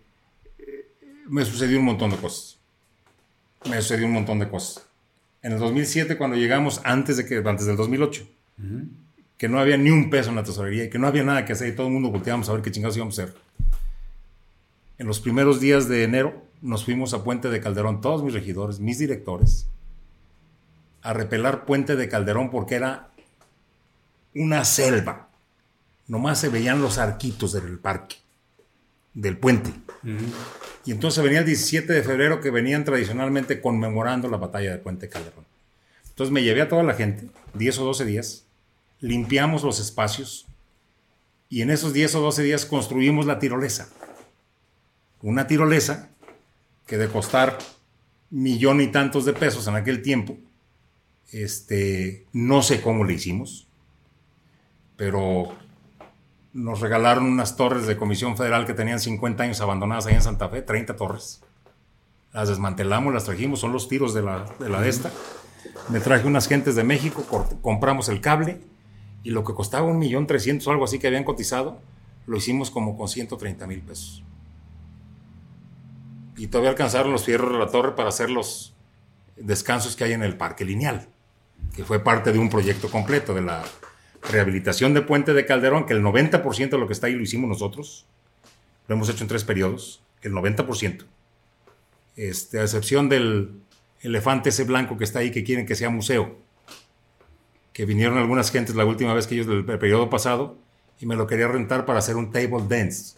me 1.28 1.44
sucedió 1.44 1.78
un 1.78 1.86
montón 1.86 2.10
de 2.10 2.16
cosas 2.16 2.58
me 3.68 3.80
sucedió 3.80 4.06
un 4.06 4.12
montón 4.12 4.38
de 4.38 4.48
cosas. 4.48 4.86
En 5.42 5.52
el 5.52 5.58
2007, 5.58 6.16
cuando 6.16 6.36
llegamos, 6.36 6.80
antes, 6.84 7.16
de 7.16 7.26
que, 7.26 7.36
antes 7.38 7.66
del 7.66 7.76
2008, 7.76 8.26
que 9.36 9.48
no 9.48 9.58
había 9.58 9.76
ni 9.76 9.90
un 9.90 10.08
peso 10.08 10.30
en 10.30 10.36
la 10.36 10.44
tesorería 10.44 10.84
y 10.84 10.90
que 10.90 10.98
no 10.98 11.08
había 11.08 11.24
nada 11.24 11.44
que 11.44 11.52
hacer 11.52 11.68
y 11.68 11.74
todo 11.74 11.88
el 11.88 11.92
mundo 11.92 12.10
volteábamos 12.10 12.48
a 12.48 12.52
ver 12.52 12.62
qué 12.62 12.70
chingados 12.70 12.96
íbamos 12.96 13.18
a 13.18 13.24
hacer. 13.24 13.34
En 14.98 15.06
los 15.06 15.18
primeros 15.18 15.60
días 15.60 15.88
de 15.88 16.04
enero 16.04 16.44
nos 16.60 16.84
fuimos 16.84 17.12
a 17.12 17.24
Puente 17.24 17.50
de 17.50 17.60
Calderón, 17.60 18.00
todos 18.00 18.22
mis 18.22 18.34
regidores, 18.34 18.78
mis 18.78 18.98
directores, 18.98 19.66
a 21.02 21.12
repelar 21.12 21.64
Puente 21.64 21.96
de 21.96 22.08
Calderón 22.08 22.50
porque 22.50 22.76
era 22.76 23.10
una 24.34 24.64
selva. 24.64 25.28
Nomás 26.08 26.40
se 26.40 26.48
veían 26.48 26.82
los 26.82 26.98
arquitos 26.98 27.52
del 27.52 27.78
parque, 27.78 28.16
del 29.14 29.36
puente. 29.38 29.72
Y 30.84 30.90
entonces 30.92 31.22
venía 31.22 31.40
el 31.40 31.46
17 31.46 31.92
de 31.92 32.02
febrero 32.02 32.40
que 32.40 32.50
venían 32.50 32.84
tradicionalmente 32.84 33.60
conmemorando 33.60 34.28
la 34.28 34.36
batalla 34.36 34.72
de 34.72 34.78
Puente 34.78 35.08
Calderón. 35.08 35.44
Entonces 36.08 36.32
me 36.32 36.42
llevé 36.42 36.62
a 36.62 36.68
toda 36.68 36.82
la 36.82 36.94
gente, 36.94 37.28
10 37.54 37.78
o 37.78 37.84
12 37.84 38.04
días, 38.04 38.44
limpiamos 39.00 39.62
los 39.62 39.80
espacios 39.80 40.46
y 41.48 41.62
en 41.62 41.70
esos 41.70 41.92
10 41.92 42.16
o 42.16 42.20
12 42.20 42.42
días 42.42 42.66
construimos 42.66 43.26
la 43.26 43.38
tirolesa. 43.38 43.88
Una 45.22 45.46
tirolesa 45.46 46.10
que 46.86 46.98
de 46.98 47.08
costar 47.08 47.58
millón 48.30 48.80
y 48.80 48.88
tantos 48.88 49.24
de 49.24 49.34
pesos 49.34 49.66
en 49.68 49.76
aquel 49.76 50.02
tiempo, 50.02 50.36
este, 51.30 52.26
no 52.32 52.62
sé 52.62 52.80
cómo 52.80 53.04
le 53.04 53.14
hicimos, 53.14 53.66
pero 54.96 55.52
nos 56.52 56.80
regalaron 56.80 57.24
unas 57.24 57.56
torres 57.56 57.86
de 57.86 57.96
Comisión 57.96 58.36
Federal 58.36 58.66
que 58.66 58.74
tenían 58.74 59.00
50 59.00 59.42
años 59.42 59.60
abandonadas 59.60 60.06
ahí 60.06 60.14
en 60.14 60.22
Santa 60.22 60.48
Fe, 60.48 60.62
30 60.62 60.96
torres. 60.96 61.42
Las 62.32 62.48
desmantelamos, 62.48 63.12
las 63.12 63.24
trajimos, 63.24 63.60
son 63.60 63.72
los 63.72 63.88
tiros 63.88 64.14
de 64.14 64.22
la 64.22 64.44
de, 64.58 64.88
esta. 64.88 65.10
Me 65.88 66.00
traje 66.00 66.26
unas 66.26 66.48
gentes 66.48 66.74
de 66.74 66.84
México, 66.84 67.24
compramos 67.62 68.08
el 68.08 68.20
cable 68.20 68.60
y 69.22 69.30
lo 69.30 69.44
que 69.44 69.54
costaba 69.54 69.86
un 69.86 69.98
millón 69.98 70.26
trescientos 70.26 70.66
o 70.66 70.70
algo 70.70 70.84
así 70.84 70.98
que 70.98 71.06
habían 71.06 71.24
cotizado, 71.24 71.80
lo 72.26 72.36
hicimos 72.36 72.70
como 72.70 72.96
con 72.96 73.08
130 73.08 73.66
mil 73.66 73.80
pesos. 73.80 74.24
Y 76.36 76.48
todavía 76.48 76.70
alcanzaron 76.70 77.12
los 77.12 77.24
fierros 77.24 77.52
de 77.52 77.58
la 77.58 77.68
torre 77.68 77.94
para 77.94 78.08
hacer 78.08 78.30
los 78.30 78.74
descansos 79.36 79.96
que 79.96 80.04
hay 80.04 80.12
en 80.12 80.22
el 80.22 80.36
parque 80.36 80.64
lineal, 80.64 81.08
que 81.74 81.84
fue 81.84 82.00
parte 82.00 82.32
de 82.32 82.38
un 82.38 82.48
proyecto 82.48 82.90
completo 82.90 83.34
de 83.34 83.42
la 83.42 83.62
rehabilitación 84.22 84.94
de 84.94 85.02
Puente 85.02 85.34
de 85.34 85.44
Calderón, 85.46 85.86
que 85.86 85.94
el 85.94 86.02
90% 86.02 86.70
de 86.70 86.78
lo 86.78 86.86
que 86.86 86.92
está 86.92 87.08
ahí 87.08 87.14
lo 87.14 87.22
hicimos 87.22 87.48
nosotros. 87.48 88.06
Lo 88.88 88.94
hemos 88.94 89.08
hecho 89.08 89.24
en 89.24 89.28
tres 89.28 89.44
periodos, 89.44 90.02
el 90.22 90.32
90%. 90.32 91.04
Este, 92.16 92.58
a 92.58 92.62
excepción 92.62 93.08
del 93.08 93.50
elefante 94.00 94.50
ese 94.50 94.64
blanco 94.64 94.98
que 94.98 95.04
está 95.04 95.20
ahí 95.20 95.30
que 95.30 95.44
quieren 95.44 95.66
que 95.66 95.74
sea 95.74 95.90
museo. 95.90 96.36
que 97.72 97.86
vinieron 97.86 98.18
algunas 98.18 98.50
gentes 98.50 98.74
la 98.74 98.84
última 98.84 99.14
vez 99.14 99.26
que 99.26 99.34
ellos 99.34 99.46
del 99.46 99.64
periodo 99.64 100.10
pasado 100.10 100.58
y 101.00 101.06
me 101.06 101.16
lo 101.16 101.26
quería 101.26 101.48
rentar 101.48 101.86
para 101.86 102.00
hacer 102.00 102.16
un 102.16 102.30
table 102.30 102.64
dance 102.68 103.16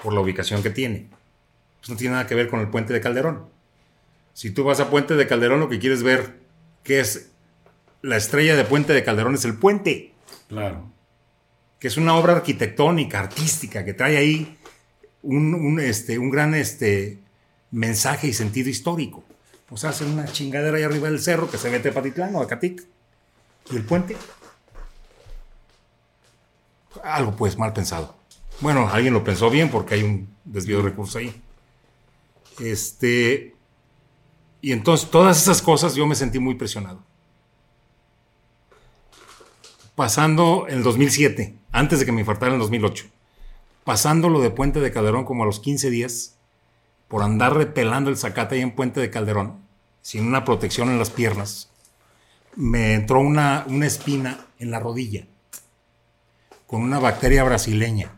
por 0.00 0.14
la 0.14 0.20
ubicación 0.20 0.62
que 0.62 0.70
tiene. 0.70 1.08
Pues 1.80 1.90
no 1.90 1.96
tiene 1.96 2.12
nada 2.12 2.28
que 2.28 2.36
ver 2.36 2.48
con 2.48 2.60
el 2.60 2.68
puente 2.68 2.92
de 2.92 3.00
Calderón. 3.00 3.46
Si 4.34 4.50
tú 4.50 4.64
vas 4.64 4.78
a 4.80 4.90
Puente 4.90 5.16
de 5.16 5.26
Calderón, 5.26 5.60
lo 5.60 5.68
que 5.68 5.78
quieres 5.78 6.02
ver, 6.02 6.38
que 6.84 7.00
es 7.00 7.32
la 8.06 8.16
estrella 8.16 8.56
de 8.56 8.64
Puente 8.64 8.92
de 8.92 9.02
Calderón, 9.02 9.34
es 9.34 9.44
el 9.44 9.58
puente. 9.58 10.12
Claro. 10.48 10.90
Que 11.80 11.88
es 11.88 11.96
una 11.96 12.14
obra 12.14 12.34
arquitectónica, 12.34 13.18
artística, 13.18 13.84
que 13.84 13.94
trae 13.94 14.16
ahí 14.16 14.56
un, 15.22 15.80
este, 15.80 16.18
un 16.18 16.30
gran 16.30 16.54
este, 16.54 17.18
mensaje 17.72 18.28
y 18.28 18.32
sentido 18.32 18.70
histórico. 18.70 19.24
Pues 19.68 19.84
hacen 19.84 20.12
una 20.12 20.26
chingadera 20.26 20.76
ahí 20.76 20.84
arriba 20.84 21.10
del 21.10 21.20
cerro 21.20 21.50
que 21.50 21.58
se 21.58 21.68
ve 21.68 21.80
Tepatitlán 21.80 22.34
o 22.36 22.42
Acatic. 22.42 22.84
Y 23.72 23.76
el 23.76 23.84
puente. 23.84 24.16
Algo 27.02 27.34
pues 27.34 27.58
mal 27.58 27.72
pensado. 27.72 28.14
Bueno, 28.60 28.88
alguien 28.88 29.12
lo 29.12 29.24
pensó 29.24 29.50
bien 29.50 29.68
porque 29.68 29.94
hay 29.94 30.04
un 30.04 30.28
desvío 30.44 30.76
de 30.76 30.84
recursos 30.84 31.16
ahí. 31.16 31.42
Este. 32.60 33.54
Y 34.62 34.70
entonces 34.70 35.10
todas 35.10 35.42
esas 35.42 35.60
cosas 35.60 35.96
yo 35.96 36.06
me 36.06 36.14
sentí 36.14 36.38
muy 36.38 36.54
presionado. 36.54 37.02
Pasando 39.96 40.66
el 40.68 40.82
2007, 40.82 41.54
antes 41.72 41.98
de 41.98 42.04
que 42.04 42.12
me 42.12 42.20
infartara 42.20 42.48
en 42.48 42.56
el 42.56 42.60
2008, 42.60 43.06
pasando 43.82 44.28
lo 44.28 44.42
de 44.42 44.50
Puente 44.50 44.78
de 44.78 44.92
Calderón 44.92 45.24
como 45.24 45.42
a 45.42 45.46
los 45.46 45.58
15 45.58 45.88
días, 45.88 46.36
por 47.08 47.22
andar 47.22 47.54
repelando 47.54 48.10
el 48.10 48.18
zacate 48.18 48.56
ahí 48.56 48.60
en 48.60 48.74
Puente 48.74 49.00
de 49.00 49.08
Calderón, 49.08 49.56
sin 50.02 50.26
una 50.26 50.44
protección 50.44 50.90
en 50.90 50.98
las 50.98 51.08
piernas, 51.08 51.70
me 52.56 52.92
entró 52.92 53.20
una, 53.20 53.64
una 53.68 53.86
espina 53.86 54.44
en 54.58 54.70
la 54.70 54.80
rodilla, 54.80 55.24
con 56.66 56.82
una 56.82 56.98
bacteria 56.98 57.42
brasileña. 57.44 58.10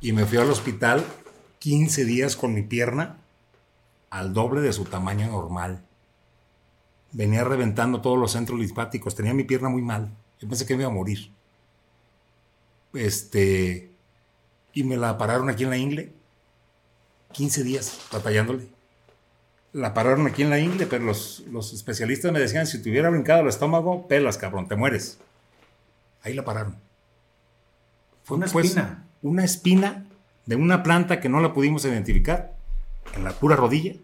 Y 0.00 0.12
me 0.12 0.24
fui 0.24 0.38
al 0.38 0.48
hospital 0.48 1.04
15 1.58 2.06
días 2.06 2.34
con 2.34 2.54
mi 2.54 2.62
pierna 2.62 3.18
al 4.08 4.32
doble 4.32 4.62
de 4.62 4.72
su 4.72 4.86
tamaño 4.86 5.26
normal. 5.26 5.84
Venía 7.10 7.44
reventando 7.44 8.00
todos 8.00 8.18
los 8.18 8.32
centros 8.32 8.58
linfáticos, 8.58 9.14
tenía 9.14 9.34
mi 9.34 9.44
pierna 9.44 9.68
muy 9.68 9.82
mal. 9.82 10.16
Yo 10.42 10.48
pensé 10.48 10.66
que 10.66 10.74
me 10.76 10.82
iba 10.82 10.90
a 10.90 10.94
morir. 10.94 11.30
Este, 12.94 13.90
y 14.74 14.82
me 14.82 14.96
la 14.96 15.16
pararon 15.16 15.48
aquí 15.48 15.64
en 15.64 15.70
la 15.70 15.78
ingle 15.78 16.12
15 17.32 17.62
días 17.62 18.00
batallándole. 18.12 18.66
La 19.72 19.94
pararon 19.94 20.26
aquí 20.26 20.42
en 20.42 20.50
la 20.50 20.58
ingle, 20.58 20.86
pero 20.86 21.04
los, 21.04 21.44
los 21.50 21.72
especialistas 21.72 22.30
me 22.32 22.40
decían, 22.40 22.66
si 22.66 22.82
te 22.82 22.90
hubiera 22.90 23.08
brincado 23.08 23.40
el 23.40 23.48
estómago, 23.48 24.06
pelas, 24.08 24.36
cabrón, 24.36 24.68
te 24.68 24.76
mueres. 24.76 25.18
Ahí 26.22 26.34
la 26.34 26.44
pararon. 26.44 26.76
Fue 28.24 28.36
una 28.36 28.46
pues, 28.48 28.66
espina. 28.66 29.06
Una 29.22 29.44
espina 29.44 30.04
de 30.44 30.56
una 30.56 30.82
planta 30.82 31.20
que 31.20 31.28
no 31.28 31.40
la 31.40 31.54
pudimos 31.54 31.84
identificar 31.84 32.54
en 33.14 33.24
la 33.24 33.30
pura 33.32 33.56
rodilla 33.56 33.94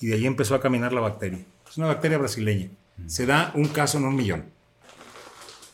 y 0.00 0.08
de 0.08 0.14
ahí 0.14 0.26
empezó 0.26 0.56
a 0.56 0.60
caminar 0.60 0.92
la 0.92 1.00
bacteria. 1.00 1.38
Es 1.68 1.78
una 1.78 1.86
bacteria 1.86 2.18
brasileña. 2.18 2.70
Se 3.06 3.24
da 3.24 3.52
un 3.54 3.68
caso 3.68 3.98
en 3.98 4.04
un 4.04 4.16
millón. 4.16 4.59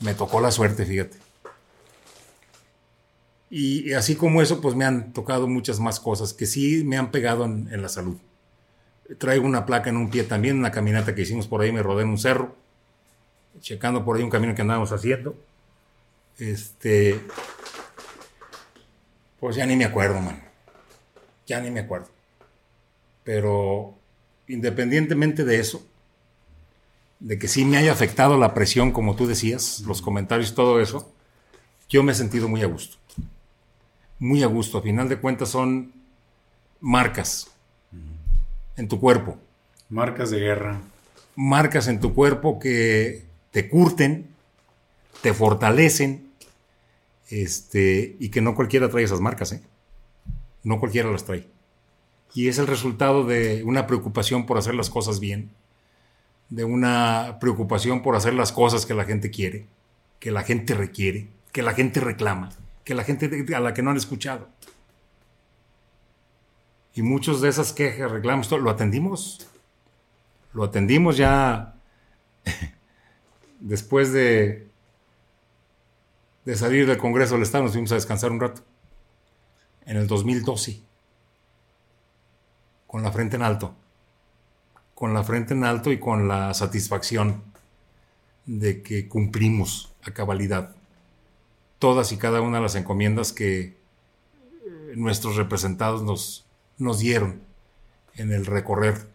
Me 0.01 0.15
tocó 0.15 0.41
la 0.41 0.51
suerte, 0.51 0.85
fíjate. 0.85 1.17
Y, 3.49 3.93
así 3.93 4.17
como 4.17 4.43
eso, 4.43 4.61
pues 4.61 4.75
me 4.75 4.85
han 4.85 5.13
tocado 5.13 5.47
muchas 5.47 5.79
más 5.79 6.01
cosas 6.01 6.33
que 6.35 6.47
sí 6.47 6.83
me 6.85 6.97
han 6.97 7.11
pegado 7.11 7.45
en, 7.45 7.81
la 7.81 7.89
salud. 7.89 8.17
Traigo 9.19 9.47
una 9.47 9.67
placa 9.67 9.89
en 9.91 9.97
un 9.97 10.11
pie 10.11 10.25
también, 10.25 10.59
una 10.59 10.73
caminata 10.73 11.15
que 11.15 11.23
hicimos 11.23 11.47
por 11.47 11.61
ahí, 11.61 11.71
me 11.71 11.83
rodé 11.83 12.03
en 12.03 12.09
un 12.09 12.19
cerro, 12.19 12.57
checando 13.61 14.05
por 14.05 14.17
ahí 14.17 14.23
un 14.23 14.31
camino 14.31 14.55
que 14.55 14.63
andábamos 14.63 14.91
haciendo. 14.93 15.37
Este, 16.39 17.21
pues 19.39 19.57
ya 19.57 19.65
ni 19.65 19.77
me 19.77 19.85
acuerdo, 19.85 20.21
man. 20.21 20.43
Ya 21.47 21.61
ni 21.61 21.71
me 21.71 21.81
acuerdo. 21.81 22.09
Pero 23.23 23.95
independientemente 24.49 25.45
de 25.45 25.61
eso, 25.61 25.87
de 27.21 27.39
que 27.39 27.49
sí 27.49 27.65
me 27.65 27.77
haya 27.77 27.93
afectado 27.93 28.39
la 28.39 28.55
presión, 28.55 28.93
como 28.93 29.17
tú 29.17 29.27
decías, 29.27 29.81
los 29.87 30.03
comentarios 30.03 30.51
y 30.51 30.55
todo 30.55 30.81
eso, 30.81 31.13
yo 31.89 32.03
me 32.03 32.13
he 32.13 32.15
sentido 32.15 32.49
muy 32.49 32.63
a 32.63 32.67
gusto 32.67 32.99
muy 34.19 34.43
a 34.43 34.47
gusto. 34.47 34.79
A 34.79 34.83
final 34.83 35.09
de 35.09 35.19
cuentas 35.19 35.51
son 35.51 35.93
marcas 36.81 37.51
en 38.77 38.89
tu 38.89 39.01
cuerpo. 39.01 39.39
Marcas 39.89 40.31
de 40.31 40.41
guerra. 40.41 40.81
Marcas 41.35 41.89
en 41.89 42.01
tu 42.01 42.15
cuerpo 42.15 42.59
que 42.59 43.25
te 43.51 43.69
curten, 43.69 44.29
te 45.23 45.35
fortalecen, 45.35 46.27
este, 47.29 48.17
y 48.19 48.31
que 48.31 48.41
no 48.41 48.55
cualquiera 48.55 48.89
trae 48.89 49.05
esas 49.05 49.21
marcas, 49.21 49.53
¿eh? 49.53 49.63
No 50.63 50.81
cualquiera 50.81 51.11
las 51.11 51.25
trae. 51.25 51.47
Y 52.35 52.49
es 52.49 52.59
el 52.59 52.67
resultado 52.67 53.25
de 53.25 53.63
una 53.65 53.87
preocupación 53.87 54.47
por 54.47 54.59
hacer 54.59 54.75
las 54.75 54.91
cosas 54.91 55.21
bien, 55.21 55.51
de 56.49 56.65
una 56.65 57.39
preocupación 57.41 58.03
por 58.03 58.17
hacer 58.17 58.35
las 58.35 58.53
cosas 58.53 58.87
que 58.87 58.95
la 58.95 59.05
gente 59.05 59.31
quiere, 59.31 59.67
que 60.21 60.31
la 60.31 60.43
gente 60.43 60.75
requiere, 60.75 61.29
que 61.53 61.63
la 61.63 61.75
gente 61.75 62.01
reclama 62.01 62.51
que 62.87 62.95
la 62.95 63.03
gente 63.03 63.45
a 63.53 63.61
la 63.61 63.75
que 63.75 63.83
no 63.83 63.91
han 63.91 63.97
escuchado. 63.97 64.49
Y 66.95 67.03
muchos 67.03 67.41
de 67.41 67.49
esas 67.49 67.73
quejas, 67.73 68.11
reclamos, 68.11 68.49
lo 68.53 68.71
atendimos. 68.71 69.49
Lo 70.53 70.63
atendimos 70.63 71.17
ya 71.17 71.75
después 73.61 74.13
de, 74.13 74.71
de 76.45 76.57
salir 76.57 76.87
del 76.87 76.97
Congreso 76.97 77.35
del 77.35 77.43
Estado, 77.43 77.65
nos 77.65 77.73
fuimos 77.73 77.91
a 77.91 77.97
descansar 77.97 78.31
un 78.31 78.39
rato. 78.39 78.63
En 79.85 79.97
el 79.97 80.07
2012. 80.07 80.81
Con 82.87 83.03
la 83.03 83.11
frente 83.11 83.35
en 83.35 83.43
alto. 83.43 83.75
Con 84.97 85.15
la 85.15 85.23
frente 85.23 85.55
en 85.55 85.63
alto 85.63 85.93
y 85.93 86.01
con 86.01 86.27
la 86.27 86.53
satisfacción 86.55 87.45
de 88.47 88.83
que 88.83 89.07
cumplimos 89.07 89.93
a 90.03 90.11
cabalidad 90.11 90.75
todas 91.79 92.13
y 92.13 92.17
cada 92.17 92.41
una 92.41 92.57
de 92.57 92.63
las 92.63 92.75
encomiendas 92.75 93.33
que 93.33 93.61
eh, 93.61 93.77
nuestros 94.97 95.37
representados 95.37 96.03
nos, 96.03 96.47
nos 96.79 96.99
dieron 96.99 97.41
en 98.15 98.33
el 98.33 98.47
recorrer 98.47 99.07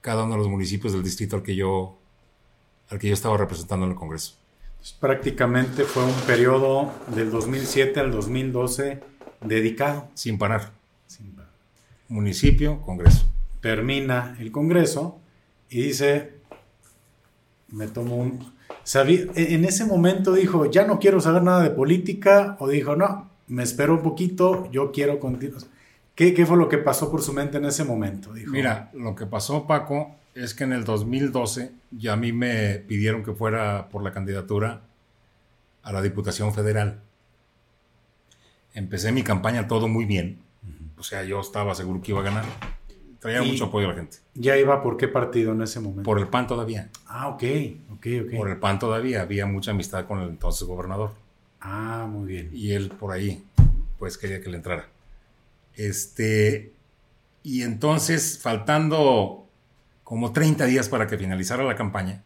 cada 0.00 0.24
uno 0.24 0.34
de 0.34 0.38
los 0.38 0.48
municipios 0.48 0.92
del 0.92 1.02
distrito 1.02 1.36
al 1.36 1.42
que 1.42 1.54
yo, 1.54 1.96
al 2.90 2.98
que 2.98 3.08
yo 3.08 3.14
estaba 3.14 3.36
representando 3.36 3.86
en 3.86 3.92
el 3.92 3.98
Congreso. 3.98 4.36
prácticamente 5.00 5.84
fue 5.84 6.04
un 6.04 6.14
periodo 6.26 6.92
del 7.14 7.30
2007 7.30 8.00
al 8.00 8.10
2012 8.10 9.00
dedicado. 9.40 10.08
Sin 10.14 10.38
parar. 10.38 10.72
Sin 11.06 11.32
parar. 11.32 11.52
Municipio, 12.08 12.82
Congreso. 12.82 13.24
Termina 13.60 14.36
el 14.40 14.50
Congreso 14.52 15.20
y 15.72 15.82
dice, 15.82 16.34
me 17.68 17.88
tomo 17.88 18.16
un, 18.16 18.52
e, 18.94 19.54
en 19.54 19.64
ese 19.64 19.86
momento 19.86 20.34
dijo, 20.34 20.70
ya 20.70 20.86
no 20.86 20.98
quiero 20.98 21.20
saber 21.20 21.42
nada 21.42 21.62
de 21.62 21.70
política, 21.70 22.56
o 22.60 22.68
dijo, 22.68 22.94
no, 22.94 23.30
me 23.48 23.62
espero 23.62 23.94
un 23.94 24.02
poquito, 24.02 24.70
yo 24.70 24.92
quiero 24.92 25.18
continuar. 25.18 25.62
¿Qué, 26.14 26.34
¿Qué, 26.34 26.44
fue 26.44 26.58
lo 26.58 26.68
que 26.68 26.76
pasó 26.76 27.10
por 27.10 27.22
su 27.22 27.32
mente 27.32 27.56
en 27.56 27.64
ese 27.64 27.84
momento? 27.84 28.34
Dijo, 28.34 28.52
Mira, 28.52 28.90
lo 28.92 29.14
que 29.14 29.24
pasó, 29.24 29.66
Paco, 29.66 30.14
es 30.34 30.52
que 30.52 30.64
en 30.64 30.74
el 30.74 30.84
2012 30.84 31.72
ya 31.90 32.12
a 32.12 32.16
mí 32.16 32.32
me 32.32 32.74
pidieron 32.74 33.24
que 33.24 33.32
fuera 33.32 33.88
por 33.88 34.02
la 34.02 34.12
candidatura 34.12 34.82
a 35.82 35.92
la 35.92 36.02
Diputación 36.02 36.52
Federal. 36.52 37.00
Empecé 38.74 39.10
mi 39.10 39.22
campaña 39.22 39.66
todo 39.68 39.88
muy 39.88 40.04
bien. 40.04 40.38
O 40.98 41.02
sea, 41.02 41.24
yo 41.24 41.40
estaba 41.40 41.74
seguro 41.74 42.02
que 42.02 42.12
iba 42.12 42.20
a 42.20 42.24
ganar. 42.24 42.44
Traía 43.22 43.40
mucho 43.44 43.66
apoyo 43.66 43.86
a 43.86 43.90
la 43.90 43.94
gente. 43.94 44.16
¿Ya 44.34 44.58
iba 44.58 44.82
por 44.82 44.96
qué 44.96 45.06
partido 45.06 45.52
en 45.52 45.62
ese 45.62 45.78
momento? 45.78 46.02
Por 46.02 46.18
el 46.18 46.26
PAN 46.26 46.48
todavía. 46.48 46.90
Ah, 47.06 47.28
ok, 47.28 47.44
ok, 47.92 48.06
ok. 48.24 48.36
Por 48.36 48.50
el 48.50 48.56
PAN 48.58 48.80
todavía. 48.80 49.22
Había 49.22 49.46
mucha 49.46 49.70
amistad 49.70 50.06
con 50.06 50.18
el 50.22 50.30
entonces 50.30 50.66
gobernador. 50.66 51.12
Ah, 51.60 52.08
muy 52.10 52.26
bien. 52.26 52.50
Y 52.52 52.72
él 52.72 52.90
por 52.90 53.12
ahí, 53.12 53.44
pues 53.96 54.18
quería 54.18 54.40
que 54.40 54.50
le 54.50 54.56
entrara. 54.56 54.88
Este, 55.76 56.72
y 57.44 57.62
entonces, 57.62 58.40
faltando 58.42 59.46
como 60.02 60.32
30 60.32 60.66
días 60.66 60.88
para 60.88 61.06
que 61.06 61.16
finalizara 61.16 61.62
la 61.62 61.76
campaña, 61.76 62.24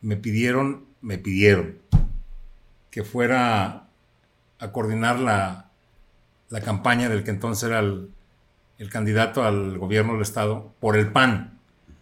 me 0.00 0.16
pidieron, 0.16 0.86
me 1.02 1.18
pidieron 1.18 1.78
que 2.90 3.04
fuera 3.04 3.90
a 4.58 4.72
coordinar 4.72 5.20
la, 5.20 5.70
la 6.48 6.60
campaña 6.62 7.08
del 7.08 7.22
que 7.22 7.30
entonces 7.30 7.68
era 7.68 7.78
el 7.78 8.10
el 8.78 8.90
candidato 8.90 9.42
al 9.42 9.78
gobierno 9.78 10.12
del 10.12 10.22
Estado 10.22 10.72
por 10.80 10.96
el 10.96 11.12
PAN, 11.12 11.58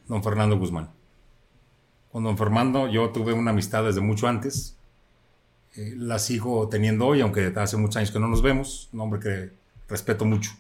don 0.09 0.23
Fernando 0.23 0.59
Guzmán. 0.59 0.91
Con 2.11 2.25
don 2.25 2.39
Fernando 2.39 2.89
yo 2.89 3.11
tuve 3.11 3.33
una 3.33 3.51
amistad 3.51 3.85
desde 3.85 4.01
mucho 4.01 4.29
antes. 4.29 4.77
Eh, 5.77 5.95
la 5.97 6.19
sigo 6.19 6.69
teniendo 6.69 7.07
hoy, 7.07 7.21
aunque 7.21 7.53
hace 7.57 7.77
muchos 7.77 7.97
años 7.97 8.11
que 8.13 8.21
no 8.21 8.29
nos 8.29 8.43
vemos. 8.43 8.89
Un 8.93 9.01
hombre 9.01 9.21
que 9.21 9.51
respeto 9.89 10.25
mucho. 10.25 10.53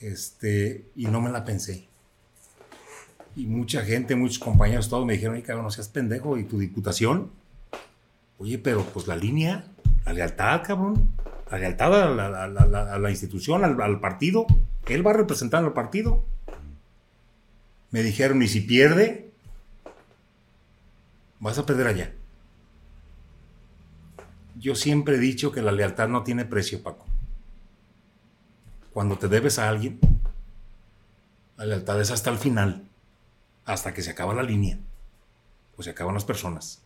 Este, 0.00 0.86
y 0.96 1.06
no 1.06 1.20
me 1.20 1.30
la 1.30 1.44
pensé. 1.44 1.86
Y 3.36 3.46
mucha 3.46 3.82
gente, 3.82 4.16
muchos 4.16 4.38
compañeros, 4.38 4.88
todos 4.88 5.06
me 5.06 5.14
dijeron, 5.14 5.40
cabrón, 5.42 5.64
no 5.64 5.70
seas 5.70 5.88
pendejo, 5.88 6.36
¿y 6.36 6.44
tu 6.44 6.58
diputación? 6.58 7.30
Oye, 8.38 8.58
pero 8.58 8.84
pues 8.84 9.06
la 9.06 9.16
línea, 9.16 9.66
la 10.04 10.12
lealtad, 10.12 10.62
cabrón. 10.66 11.12
La 11.50 11.58
lealtad 11.58 11.92
a 11.94 12.98
la, 12.98 13.10
institución, 13.10 13.64
al, 13.64 13.80
al, 13.80 14.00
partido. 14.00 14.46
Él 14.86 15.06
va 15.06 15.12
a 15.12 15.14
representar 15.14 15.64
al 15.64 15.72
partido. 15.72 16.24
Me 17.90 18.02
dijeron, 18.02 18.42
y 18.42 18.48
si 18.48 18.60
pierde, 18.60 19.30
vas 21.40 21.58
a 21.58 21.66
perder 21.66 21.86
allá. 21.86 22.12
Yo 24.58 24.74
siempre 24.74 25.16
he 25.16 25.18
dicho 25.18 25.52
que 25.52 25.62
la 25.62 25.72
lealtad 25.72 26.08
no 26.08 26.22
tiene 26.22 26.44
precio, 26.44 26.82
Paco. 26.82 27.06
Cuando 28.92 29.16
te 29.16 29.28
debes 29.28 29.58
a 29.58 29.68
alguien, 29.68 29.98
la 31.56 31.66
lealtad 31.66 32.00
es 32.00 32.10
hasta 32.10 32.30
el 32.30 32.38
final, 32.38 32.88
hasta 33.64 33.94
que 33.94 34.02
se 34.02 34.10
acaba 34.10 34.34
la 34.34 34.42
línea, 34.42 34.78
o 35.76 35.82
se 35.82 35.90
acaban 35.90 36.14
las 36.14 36.24
personas. 36.24 36.82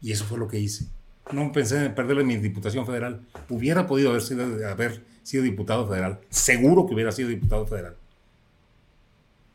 Y 0.00 0.12
eso 0.12 0.24
fue 0.24 0.38
lo 0.38 0.48
que 0.48 0.58
hice. 0.58 0.88
No 1.32 1.52
pensé 1.52 1.84
en 1.84 1.94
perderle 1.94 2.24
mi 2.24 2.36
diputación 2.36 2.86
federal. 2.86 3.26
Hubiera 3.48 3.86
podido 3.86 4.10
haber 4.10 4.22
sido, 4.22 4.44
haber 4.68 5.04
sido 5.28 5.42
diputado 5.42 5.86
federal. 5.86 6.20
Seguro 6.30 6.86
que 6.86 6.94
hubiera 6.94 7.12
sido 7.12 7.28
diputado 7.28 7.66
federal. 7.66 7.96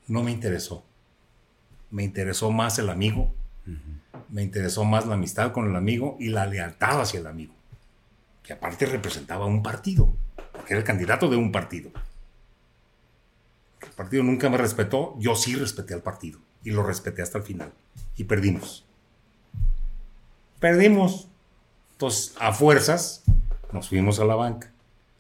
No 0.08 0.22
me 0.22 0.32
interesó. 0.32 0.84
Me 1.90 2.04
interesó 2.04 2.52
más 2.52 2.78
el 2.78 2.90
amigo. 2.90 3.34
Me 4.30 4.44
interesó 4.44 4.84
más 4.84 5.08
la 5.08 5.16
amistad 5.16 5.52
con 5.52 5.68
el 5.68 5.76
amigo 5.76 6.16
y 6.20 6.30
la 6.30 6.46
lealtad 6.46 7.02
hacia 7.02 7.20
el 7.20 7.28
amigo. 7.28 7.54
Que 8.44 8.54
aparte 8.54 8.86
representaba 8.86 9.46
un 9.46 9.64
partido. 9.64 10.16
Porque 10.52 10.74
era 10.74 10.80
el 10.80 10.86
candidato 10.86 11.28
de 11.28 11.38
un 11.38 11.52
partido. 11.52 11.92
El 13.82 13.90
partido 13.90 14.24
nunca 14.24 14.50
me 14.50 14.58
respetó. 14.58 15.16
Yo 15.18 15.36
sí 15.36 15.56
respeté 15.56 15.96
al 15.96 16.04
partido. 16.04 16.40
Y 16.64 16.72
lo 16.72 16.84
respeté 16.84 17.22
hasta 17.24 17.40
el 17.40 17.44
final. 17.44 17.74
Y 18.16 18.26
perdimos. 18.26 18.86
Perdimos. 20.60 21.30
Entonces, 21.94 22.36
a 22.40 22.54
fuerzas, 22.54 23.24
nos 23.72 23.90
fuimos 23.90 24.20
a 24.20 24.26
la 24.26 24.36
banca, 24.36 24.73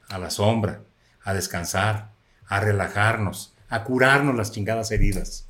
a 0.09 0.17
la 0.19 0.29
sombra, 0.29 0.81
a 1.23 1.33
descansar, 1.33 2.11
a 2.47 2.59
relajarnos, 2.59 3.55
a 3.69 3.83
curarnos 3.83 4.35
las 4.35 4.51
chingadas 4.51 4.91
heridas. 4.91 5.47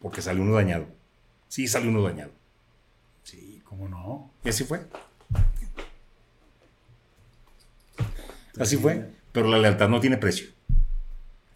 Porque 0.00 0.22
salió 0.22 0.42
uno 0.42 0.54
dañado. 0.54 0.86
Sí, 1.48 1.66
salió 1.68 1.90
uno 1.90 2.02
dañado. 2.02 2.32
Sí, 3.22 3.60
¿cómo 3.64 3.88
no? 3.88 4.30
Y 4.44 4.48
así 4.48 4.64
fue. 4.64 4.86
Así 8.58 8.76
fue. 8.76 9.10
Pero 9.32 9.48
la 9.48 9.58
lealtad 9.58 9.88
no 9.88 10.00
tiene 10.00 10.16
precio. 10.16 10.48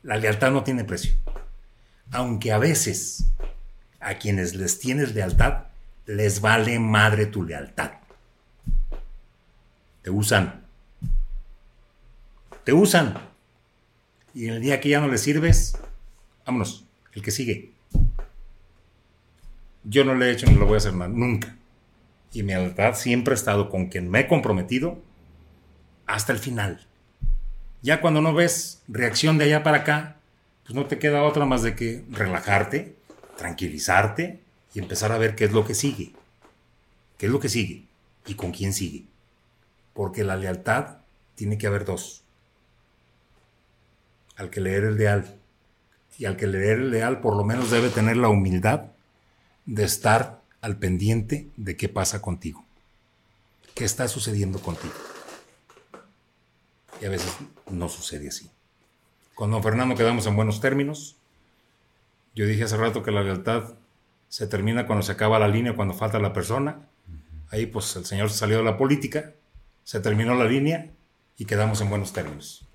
La 0.02 0.16
lealtad 0.16 0.50
no 0.50 0.64
tiene 0.64 0.84
precio. 0.84 1.14
Aunque 2.10 2.52
a 2.52 2.58
veces 2.58 3.32
a 4.00 4.18
quienes 4.18 4.54
les 4.54 4.78
tienes 4.78 5.14
lealtad 5.14 5.64
les 6.06 6.40
vale 6.40 6.78
madre 6.78 7.26
tu 7.26 7.42
lealtad. 7.42 7.92
Te 10.02 10.10
usan. 10.10 10.63
Te 12.64 12.72
usan. 12.72 13.18
Y 14.34 14.48
el 14.48 14.60
día 14.60 14.80
que 14.80 14.88
ya 14.88 15.00
no 15.00 15.08
les 15.08 15.20
sirves, 15.20 15.76
vámonos, 16.46 16.84
el 17.12 17.22
que 17.22 17.30
sigue. 17.30 17.70
Yo 19.84 20.04
no 20.04 20.14
le 20.14 20.26
he 20.26 20.32
hecho 20.32 20.46
ni 20.46 20.54
lo 20.54 20.64
voy 20.64 20.74
a 20.74 20.78
hacer 20.78 20.92
más, 20.92 21.10
nunca. 21.10 21.56
Y 22.32 22.42
mi 22.42 22.54
lealtad 22.54 22.94
siempre 22.94 23.32
ha 23.32 23.36
estado 23.36 23.68
con 23.68 23.86
quien 23.86 24.10
me 24.10 24.20
he 24.20 24.26
comprometido 24.26 24.98
hasta 26.06 26.32
el 26.32 26.38
final. 26.38 26.86
Ya 27.82 28.00
cuando 28.00 28.22
no 28.22 28.32
ves 28.32 28.82
reacción 28.88 29.36
de 29.36 29.44
allá 29.44 29.62
para 29.62 29.78
acá, 29.78 30.16
pues 30.64 30.74
no 30.74 30.86
te 30.86 30.98
queda 30.98 31.22
otra 31.22 31.44
más 31.44 31.62
de 31.62 31.76
que 31.76 32.02
relajarte, 32.10 32.96
tranquilizarte 33.36 34.40
y 34.72 34.78
empezar 34.78 35.12
a 35.12 35.18
ver 35.18 35.36
qué 35.36 35.44
es 35.44 35.52
lo 35.52 35.66
que 35.66 35.74
sigue. 35.74 36.12
¿Qué 37.18 37.26
es 37.26 37.32
lo 37.32 37.40
que 37.40 37.50
sigue? 37.50 37.84
¿Y 38.26 38.34
con 38.34 38.52
quién 38.52 38.72
sigue? 38.72 39.04
Porque 39.92 40.24
la 40.24 40.36
lealtad 40.36 40.96
tiene 41.34 41.58
que 41.58 41.66
haber 41.66 41.84
dos. 41.84 42.23
Al 44.36 44.50
que 44.50 44.60
leer 44.60 44.84
el 44.84 44.96
leal. 44.96 45.38
Y 46.18 46.26
al 46.26 46.36
que 46.36 46.46
leer 46.46 46.78
el 46.78 46.90
leal 46.90 47.20
por 47.20 47.36
lo 47.36 47.44
menos 47.44 47.70
debe 47.70 47.88
tener 47.88 48.16
la 48.16 48.28
humildad 48.28 48.86
de 49.66 49.84
estar 49.84 50.40
al 50.60 50.76
pendiente 50.78 51.48
de 51.56 51.76
qué 51.76 51.88
pasa 51.88 52.22
contigo. 52.22 52.64
¿Qué 53.74 53.84
está 53.84 54.06
sucediendo 54.08 54.60
contigo? 54.60 54.94
Y 57.00 57.06
a 57.06 57.10
veces 57.10 57.34
no 57.70 57.88
sucede 57.88 58.28
así. 58.28 58.50
Con 59.34 59.50
don 59.50 59.62
Fernando 59.62 59.96
quedamos 59.96 60.26
en 60.26 60.36
buenos 60.36 60.60
términos. 60.60 61.16
Yo 62.34 62.46
dije 62.46 62.64
hace 62.64 62.76
rato 62.76 63.02
que 63.02 63.10
la 63.10 63.22
lealtad 63.22 63.74
se 64.28 64.46
termina 64.46 64.86
cuando 64.86 65.02
se 65.02 65.12
acaba 65.12 65.38
la 65.38 65.48
línea, 65.48 65.74
cuando 65.74 65.94
falta 65.94 66.18
la 66.18 66.32
persona. 66.32 66.88
Ahí 67.50 67.66
pues 67.66 67.94
el 67.96 68.04
señor 68.04 68.30
salió 68.30 68.58
de 68.58 68.64
la 68.64 68.76
política, 68.76 69.32
se 69.82 70.00
terminó 70.00 70.34
la 70.34 70.44
línea 70.44 70.90
y 71.36 71.44
quedamos 71.44 71.80
en 71.80 71.90
buenos 71.90 72.12
términos. 72.12 72.66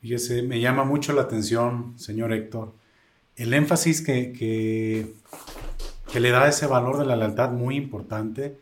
Fíjese, 0.00 0.42
me 0.42 0.60
llama 0.60 0.84
mucho 0.84 1.12
la 1.12 1.22
atención, 1.22 1.98
señor 1.98 2.32
Héctor, 2.32 2.72
el 3.36 3.52
énfasis 3.52 4.00
que, 4.00 4.32
que, 4.32 6.20
le 6.20 6.30
da 6.30 6.48
ese 6.48 6.66
valor 6.66 6.98
de 6.98 7.06
la 7.06 7.16
lealtad 7.16 7.50
muy 7.50 7.76
importante. 7.76 8.58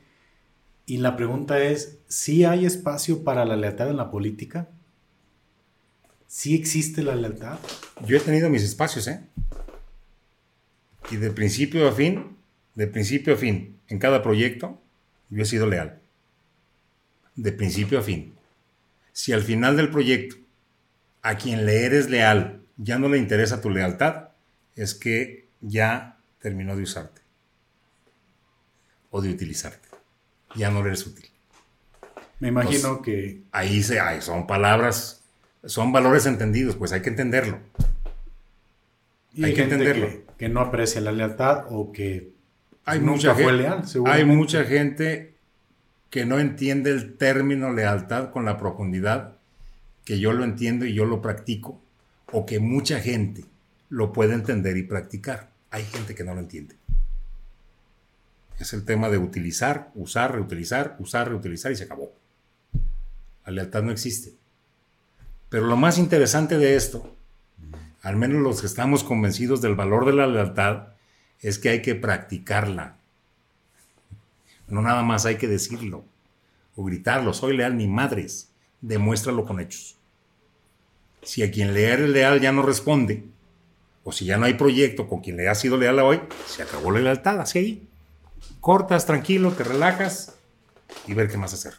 Y 0.86 0.98
la 0.98 1.16
pregunta 1.16 1.62
es, 1.62 1.98
¿sí 2.08 2.44
hay 2.44 2.64
espacio 2.64 3.24
para 3.24 3.44
la 3.44 3.56
lealtad 3.56 3.90
en 3.90 3.96
la 3.96 4.10
política? 4.10 4.68
¿Sí 6.26 6.54
existe 6.54 7.02
la 7.02 7.16
lealtad? 7.16 7.58
Yo 8.06 8.16
he 8.16 8.20
tenido 8.20 8.48
mis 8.50 8.62
espacios, 8.62 9.08
¿eh? 9.08 9.20
Y 11.10 11.16
de 11.16 11.30
principio 11.30 11.88
a 11.88 11.92
fin, 11.92 12.36
de 12.74 12.86
principio 12.86 13.34
a 13.34 13.36
fin, 13.36 13.78
en 13.88 13.98
cada 13.98 14.22
proyecto, 14.22 14.80
yo 15.30 15.42
he 15.42 15.46
sido 15.46 15.66
leal. 15.66 16.00
De 17.34 17.52
principio 17.52 17.98
a 17.98 18.02
fin. 18.02 18.34
Si 19.12 19.32
al 19.32 19.42
final 19.42 19.76
del 19.76 19.90
proyecto 19.90 20.45
a 21.26 21.36
quien 21.36 21.66
le 21.66 21.84
eres 21.84 22.08
leal 22.08 22.62
ya 22.76 23.00
no 23.00 23.08
le 23.08 23.18
interesa 23.18 23.60
tu 23.60 23.68
lealtad, 23.68 24.28
es 24.76 24.94
que 24.94 25.48
ya 25.60 26.18
terminó 26.38 26.76
de 26.76 26.84
usarte 26.84 27.20
o 29.10 29.20
de 29.20 29.30
utilizarte. 29.30 29.88
Ya 30.54 30.70
no 30.70 30.86
eres 30.86 31.04
útil. 31.04 31.28
Me 32.38 32.48
imagino 32.48 33.02
que... 33.02 33.42
Ahí 33.50 33.82
se, 33.82 33.98
son 34.20 34.46
palabras, 34.46 35.24
son 35.64 35.90
valores 35.90 36.26
entendidos, 36.26 36.76
pues 36.76 36.92
hay 36.92 37.02
que 37.02 37.08
entenderlo. 37.08 37.58
hay, 39.42 39.52
que 39.54 39.62
entenderlo. 39.62 40.08
Que, 40.38 40.48
no 40.48 40.60
aprecia 40.60 41.00
la 41.00 41.10
lealtad 41.10 41.64
o 41.70 41.90
que 41.90 42.30
hay 42.84 43.00
mucha 43.00 43.34
fue 43.34 43.52
leal. 43.52 43.82
Hay 44.06 44.24
mucha 44.24 44.64
gente 44.64 45.34
que 46.10 46.24
no 46.24 46.38
entiende 46.38 46.90
el 46.90 47.16
término 47.16 47.72
lealtad 47.72 48.30
con 48.30 48.44
la 48.44 48.58
profundidad 48.58 49.35
que 50.06 50.20
yo 50.20 50.32
lo 50.32 50.44
entiendo 50.44 50.86
y 50.86 50.94
yo 50.94 51.04
lo 51.04 51.20
practico, 51.20 51.82
o 52.32 52.46
que 52.46 52.60
mucha 52.60 53.00
gente 53.00 53.44
lo 53.88 54.12
puede 54.12 54.34
entender 54.34 54.76
y 54.76 54.84
practicar. 54.84 55.50
Hay 55.70 55.84
gente 55.84 56.14
que 56.14 56.22
no 56.22 56.32
lo 56.32 56.40
entiende. 56.40 56.76
Es 58.60 58.72
el 58.72 58.84
tema 58.84 59.10
de 59.10 59.18
utilizar, 59.18 59.90
usar, 59.96 60.32
reutilizar, 60.32 60.96
usar, 61.00 61.28
reutilizar 61.28 61.72
y 61.72 61.76
se 61.76 61.84
acabó. 61.84 62.12
La 63.44 63.52
lealtad 63.52 63.82
no 63.82 63.90
existe. 63.90 64.32
Pero 65.48 65.66
lo 65.66 65.76
más 65.76 65.98
interesante 65.98 66.56
de 66.56 66.76
esto, 66.76 67.12
al 68.02 68.14
menos 68.14 68.40
los 68.40 68.60
que 68.60 68.68
estamos 68.68 69.02
convencidos 69.02 69.60
del 69.60 69.74
valor 69.74 70.06
de 70.06 70.12
la 70.12 70.28
lealtad, 70.28 70.94
es 71.40 71.58
que 71.58 71.70
hay 71.70 71.82
que 71.82 71.96
practicarla. 71.96 72.96
No 74.68 74.82
nada 74.82 75.02
más 75.02 75.26
hay 75.26 75.36
que 75.36 75.48
decirlo 75.48 76.04
o 76.76 76.84
gritarlo, 76.84 77.34
soy 77.34 77.56
leal 77.56 77.76
ni 77.76 77.88
madres, 77.88 78.50
demuéstralo 78.80 79.44
con 79.44 79.60
hechos. 79.60 79.96
Si 81.22 81.42
a 81.42 81.50
quien 81.50 81.74
le 81.74 81.84
eres 81.84 82.08
leal 82.08 82.40
ya 82.40 82.52
no 82.52 82.62
responde, 82.62 83.24
o 84.04 84.12
si 84.12 84.24
ya 84.24 84.36
no 84.36 84.46
hay 84.46 84.54
proyecto 84.54 85.08
con 85.08 85.20
quien 85.20 85.36
le 85.36 85.48
ha 85.48 85.54
sido 85.54 85.76
leal 85.76 85.98
a 85.98 86.04
hoy, 86.04 86.20
se 86.46 86.62
acabó 86.62 86.92
la 86.92 87.00
lealtad, 87.00 87.40
así 87.40 87.58
ahí. 87.58 87.88
Cortas, 88.60 89.06
tranquilo, 89.06 89.52
te 89.52 89.64
relajas 89.64 90.36
y 91.06 91.14
ver 91.14 91.28
qué 91.28 91.36
más 91.36 91.52
hacer. 91.52 91.74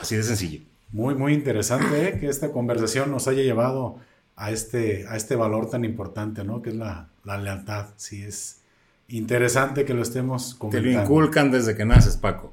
Así 0.00 0.16
de 0.16 0.24
sencillo. 0.24 0.60
Muy, 0.90 1.14
muy 1.14 1.34
interesante 1.34 2.08
¿eh? 2.08 2.18
que 2.18 2.28
esta 2.28 2.50
conversación 2.50 3.10
nos 3.10 3.28
haya 3.28 3.42
llevado 3.42 3.98
a 4.36 4.50
este, 4.50 5.06
a 5.08 5.16
este 5.16 5.36
valor 5.36 5.70
tan 5.70 5.84
importante, 5.84 6.44
¿no? 6.44 6.62
Que 6.62 6.70
es 6.70 6.76
la, 6.76 7.08
lealtad. 7.24 7.86
Sí, 7.96 8.22
es 8.22 8.60
interesante 9.08 9.84
que 9.84 9.94
lo 9.94 10.02
estemos 10.02 10.54
comentando. 10.54 10.88
Te 10.88 10.94
lo 10.94 11.02
inculcan 11.02 11.50
desde 11.52 11.76
que 11.76 11.84
naces, 11.84 12.16
Paco 12.16 12.52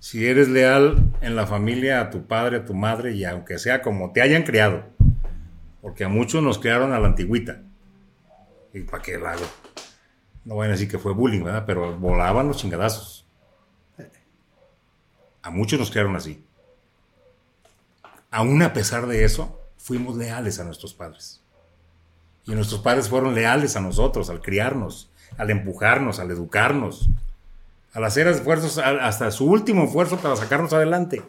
si 0.00 0.26
eres 0.26 0.48
leal 0.48 1.12
en 1.20 1.36
la 1.36 1.46
familia 1.46 2.00
a 2.00 2.10
tu 2.10 2.26
padre, 2.26 2.58
a 2.58 2.64
tu 2.64 2.74
madre, 2.74 3.12
y 3.14 3.24
aunque 3.24 3.58
sea 3.58 3.82
como 3.82 4.12
te 4.12 4.22
hayan 4.22 4.44
criado, 4.44 4.84
porque 5.82 6.04
a 6.04 6.08
muchos 6.08 6.42
nos 6.42 6.58
criaron 6.58 6.92
a 6.92 6.98
la 6.98 7.08
antigüita. 7.08 7.62
¿Y 8.72 8.82
para 8.82 9.02
qué 9.02 9.18
lado? 9.18 9.44
No 10.44 10.56
van 10.56 10.68
a 10.68 10.72
decir 10.72 10.88
que 10.88 10.98
fue 10.98 11.12
bullying, 11.12 11.42
¿verdad? 11.42 11.64
Pero 11.66 11.96
volaban 11.98 12.48
los 12.48 12.58
chingadazos. 12.58 13.26
A 15.42 15.50
muchos 15.50 15.78
nos 15.78 15.90
criaron 15.90 16.16
así. 16.16 16.44
Aún 18.30 18.62
a 18.62 18.72
pesar 18.72 19.06
de 19.06 19.24
eso, 19.24 19.60
fuimos 19.76 20.16
leales 20.16 20.60
a 20.60 20.64
nuestros 20.64 20.92
padres. 20.94 21.42
Y 22.44 22.52
nuestros 22.52 22.80
padres 22.80 23.08
fueron 23.08 23.34
leales 23.34 23.76
a 23.76 23.80
nosotros 23.80 24.30
al 24.30 24.40
criarnos, 24.40 25.10
al 25.36 25.50
empujarnos, 25.50 26.18
al 26.18 26.30
educarnos. 26.30 27.08
Al 27.98 28.04
hacer 28.04 28.28
esfuerzos 28.28 28.78
hasta 28.78 29.28
su 29.32 29.44
último 29.44 29.82
esfuerzo 29.82 30.18
para 30.18 30.36
sacarnos 30.36 30.72
adelante. 30.72 31.20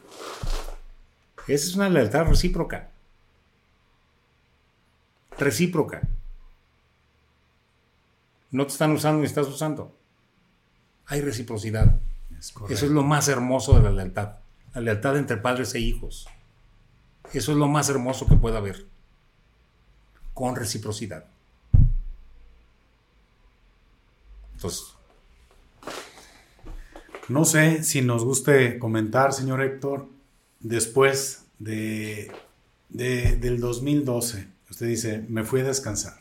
Esa 1.47 1.67
es 1.67 1.76
una 1.76 1.89
lealtad 1.89 2.26
recíproca. 2.26 2.91
Recíproca. 5.39 6.07
No 8.51 8.67
te 8.67 8.74
están 8.74 8.91
usando 8.91 9.22
ni 9.22 9.26
estás 9.26 9.47
usando. 9.47 9.97
Hay 11.07 11.22
reciprocidad. 11.22 11.99
Eso 12.38 12.86
es 12.86 12.91
lo 12.91 13.01
más 13.01 13.28
hermoso 13.30 13.74
de 13.74 13.82
la 13.82 13.89
lealtad. 13.89 14.36
La 14.76 14.82
lealtad 14.82 15.17
entre 15.17 15.38
padres 15.38 15.74
e 15.74 15.80
hijos. 15.80 16.28
Eso 17.34 17.51
es 17.51 17.57
lo 17.57 17.67
más 17.67 17.89
hermoso 17.89 18.28
que 18.28 18.36
pueda 18.36 18.59
haber. 18.59 18.86
Con 20.36 20.55
reciprocidad. 20.55 21.26
Entonces. 24.53 24.99
No 27.30 27.46
sé 27.46 27.84
si 27.84 28.02
nos 28.02 28.26
guste 28.26 28.80
comentar, 28.80 29.34
señor 29.34 29.62
Héctor, 29.62 30.08
después 30.60 31.46
de, 31.60 32.32
del 32.90 33.60
2012, 33.60 34.48
usted 34.70 34.88
dice, 34.88 35.26
me 35.30 35.44
fui 35.44 35.62
a 35.62 35.66
descansar. 35.66 36.18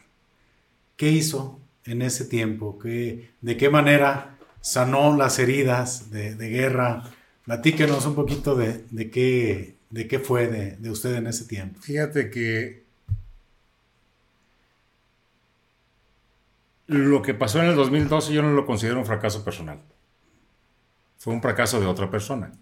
¿Qué 0.96 1.10
hizo 1.10 1.58
en 1.86 2.02
ese 2.02 2.26
tiempo? 2.26 2.78
¿Qué, 2.78 3.30
¿De 3.40 3.56
qué 3.56 3.70
manera 3.70 4.36
sanó 4.60 5.16
las 5.16 5.38
heridas 5.38 6.10
de, 6.10 6.34
guerra? 6.36 7.04
Platíquenos 7.46 8.04
un 8.04 8.14
poquito 8.14 8.54
de, 8.54 9.10
qué, 9.10 9.76
de 9.88 10.08
qué 10.08 10.18
fue 10.18 10.46
de, 10.46 10.76
de 10.76 10.90
usted 10.90 11.14
en 11.14 11.26
ese 11.26 11.46
tiempo. 11.46 11.80
Fíjate 11.80 12.28
que 12.28 12.82
lo 16.86 17.22
que 17.22 17.32
pasó 17.32 17.60
en 17.60 17.70
el 17.70 17.76
2012 17.76 18.34
yo 18.34 18.42
no 18.42 18.52
lo 18.52 18.66
considero 18.66 18.98
un 18.98 19.06
fracaso 19.06 19.42
personal. 19.42 19.80
Fue 21.28 21.34
un 21.34 21.42
fracaso 21.42 21.78
de 21.78 21.84
otra 21.84 22.10
persona. 22.10 22.52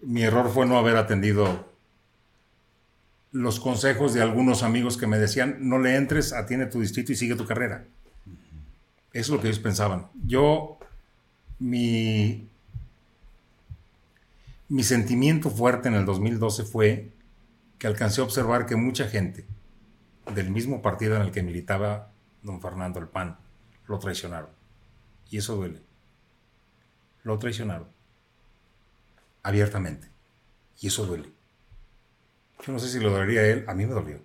Mi 0.00 0.22
error 0.22 0.50
fue 0.50 0.64
no 0.64 0.78
haber 0.78 0.96
atendido 0.96 1.68
los 3.32 3.60
consejos 3.60 4.14
de 4.14 4.22
algunos 4.22 4.62
amigos 4.62 4.96
que 4.96 5.06
me 5.06 5.18
decían, 5.18 5.58
no 5.60 5.78
le 5.78 5.96
entres, 5.96 6.32
atiende 6.32 6.64
tu 6.64 6.80
distrito 6.80 7.12
y 7.12 7.16
sigue 7.16 7.34
tu 7.34 7.44
carrera. 7.44 7.84
Eso 8.24 8.32
es 9.12 9.28
lo 9.28 9.42
que 9.42 9.48
ellos 9.48 9.58
pensaban. 9.58 10.06
Yo, 10.24 10.78
mi, 11.58 12.48
mi 14.70 14.82
sentimiento 14.82 15.50
fuerte 15.50 15.88
en 15.88 15.96
el 15.96 16.06
2012 16.06 16.64
fue 16.64 17.10
que 17.78 17.88
alcancé 17.88 18.22
a 18.22 18.24
observar 18.24 18.64
que 18.64 18.76
mucha 18.76 19.06
gente 19.06 19.44
del 20.34 20.50
mismo 20.50 20.80
partido 20.80 21.16
en 21.16 21.20
el 21.20 21.30
que 21.30 21.42
militaba 21.42 22.10
don 22.40 22.62
Fernando 22.62 23.00
el 23.00 23.08
PAN 23.08 23.36
lo 23.86 23.98
traicionaron. 23.98 24.48
Y 25.28 25.36
eso 25.36 25.56
duele. 25.56 25.85
Lo 27.26 27.40
traicionaron. 27.40 27.88
Abiertamente. 29.42 30.06
Y 30.80 30.86
eso 30.86 31.04
duele. 31.04 31.28
Yo 32.64 32.72
no 32.72 32.78
sé 32.78 32.88
si 32.88 33.00
lo 33.00 33.10
dolería 33.10 33.40
a 33.40 33.46
él, 33.46 33.64
a 33.66 33.74
mí 33.74 33.84
me 33.84 33.94
dolió. 33.94 34.20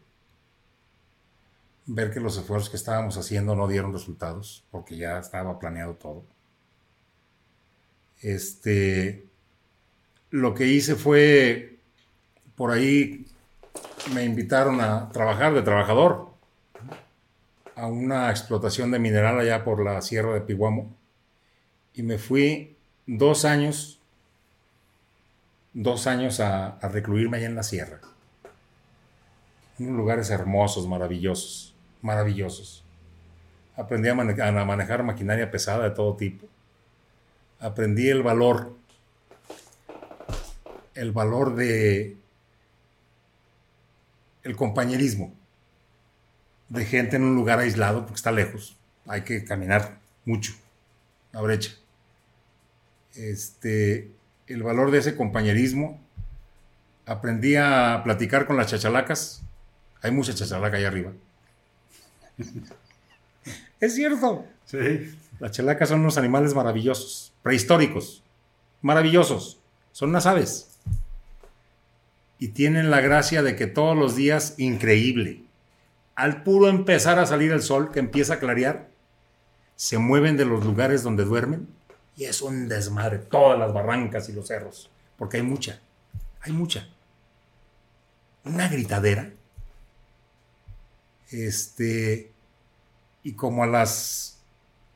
Ver 1.88 2.12
que 2.12 2.20
los 2.20 2.38
esfuerzos 2.38 2.70
que 2.70 2.78
estábamos 2.78 3.18
haciendo 3.18 3.56
no 3.56 3.68
dieron 3.68 3.92
resultados, 3.92 4.64
porque 4.70 4.98
ya 4.98 5.18
estaba 5.18 5.58
planeado 5.58 5.96
todo. 5.96 6.24
Este, 8.22 9.26
lo 10.30 10.54
que 10.54 10.68
hice 10.68 10.94
fue, 10.94 11.80
por 12.56 12.70
ahí 12.70 13.26
me 14.14 14.26
invitaron 14.26 14.80
a 14.80 15.10
trabajar 15.10 15.56
de 15.56 15.64
trabajador 15.64 16.30
a 17.76 17.88
una 17.88 18.30
explotación 18.30 18.92
de 18.92 19.00
mineral 19.00 19.40
allá 19.40 19.64
por 19.64 19.84
la 19.84 20.04
sierra 20.04 20.36
de 20.36 20.42
Piguamo 20.42 20.96
y 21.96 22.04
me 22.04 22.20
fui 22.20 22.78
dos 23.06 23.46
años, 23.46 24.00
dos 25.74 26.08
años 26.08 26.40
a, 26.40 26.80
recluirme 26.90 27.38
allá 27.38 27.48
en 27.48 27.56
la 27.56 27.64
sierra. 27.64 28.00
Unos 29.80 29.98
lugares 29.98 30.30
hermosos, 30.30 30.88
maravillosos, 30.88 31.76
maravillosos. 32.02 32.84
Aprendí 33.76 34.10
a, 34.10 34.14
a 34.14 34.66
manejar 34.66 35.04
maquinaria 35.04 35.50
pesada 35.50 35.90
de 35.90 35.96
todo 35.96 36.16
tipo. 36.16 36.48
Aprendí 37.60 38.10
el 38.10 38.22
valor, 38.22 38.76
el 40.94 41.12
valor 41.12 41.56
de 41.56 42.18
el 44.44 44.56
compañerismo 44.56 45.34
de 46.70 46.86
gente 46.86 47.18
en 47.18 47.24
un 47.24 47.36
lugar 47.36 47.60
aislado 47.60 48.02
porque 48.02 48.16
está 48.16 48.32
lejos. 48.32 48.78
Hay 49.08 49.22
que 49.24 49.44
caminar 49.44 50.00
mucho, 50.26 50.54
la 51.32 51.42
brecha. 51.42 51.81
Este, 53.16 54.12
el 54.48 54.64
valor 54.64 54.92
de 54.92 55.00
ese 55.00 55.16
compañerismo. 55.16 56.00
Aprendí 57.06 57.56
a 57.56 58.02
platicar 58.04 58.46
con 58.48 58.58
las 58.58 58.68
chachalacas. 58.68 59.42
Hay 60.02 60.12
mucha 60.12 60.34
chachalaca 60.34 60.78
ahí 60.78 60.86
arriba. 60.86 61.12
es 63.80 63.96
cierto. 63.96 64.46
Sí. 64.66 65.16
Las 65.40 65.52
chalacas 65.52 65.90
son 65.90 66.02
unos 66.02 66.18
animales 66.18 66.54
maravillosos, 66.54 67.34
prehistóricos, 67.42 68.24
maravillosos. 68.82 69.60
Son 69.92 70.10
unas 70.10 70.26
aves. 70.26 70.78
Y 72.38 72.50
tienen 72.50 72.92
la 72.92 73.02
gracia 73.02 73.44
de 73.44 73.56
que 73.56 73.68
todos 73.68 73.98
los 73.98 74.16
días, 74.16 74.56
increíble 74.58 75.44
al 76.22 76.44
puro 76.44 76.68
empezar 76.68 77.18
a 77.18 77.26
salir 77.26 77.52
el 77.52 77.64
sol, 77.64 77.92
que 77.92 78.00
empieza 78.00 78.36
a 78.36 78.40
clarear, 78.40 78.90
se 79.76 79.98
mueven 79.98 80.38
de 80.38 80.46
los 80.46 80.64
lugares 80.64 81.02
donde 81.02 81.26
duermen 81.26 81.68
y 82.16 82.26
es 82.26 82.42
un 82.42 82.68
desmadre, 82.68 83.20
todas 83.20 83.58
las 83.58 83.74
barrancas 83.74 84.30
y 84.30 84.34
los 84.34 84.48
cerros, 84.48 84.90
porque 85.18 85.38
hay 85.38 85.44
mucha, 85.44 85.80
hay 86.42 86.52
mucha. 86.52 86.88
Una 88.44 88.68
gritadera. 88.68 89.32
Este, 91.30 92.32
y 93.24 93.34
como 93.34 93.64
a 93.64 93.68
las 93.68 94.40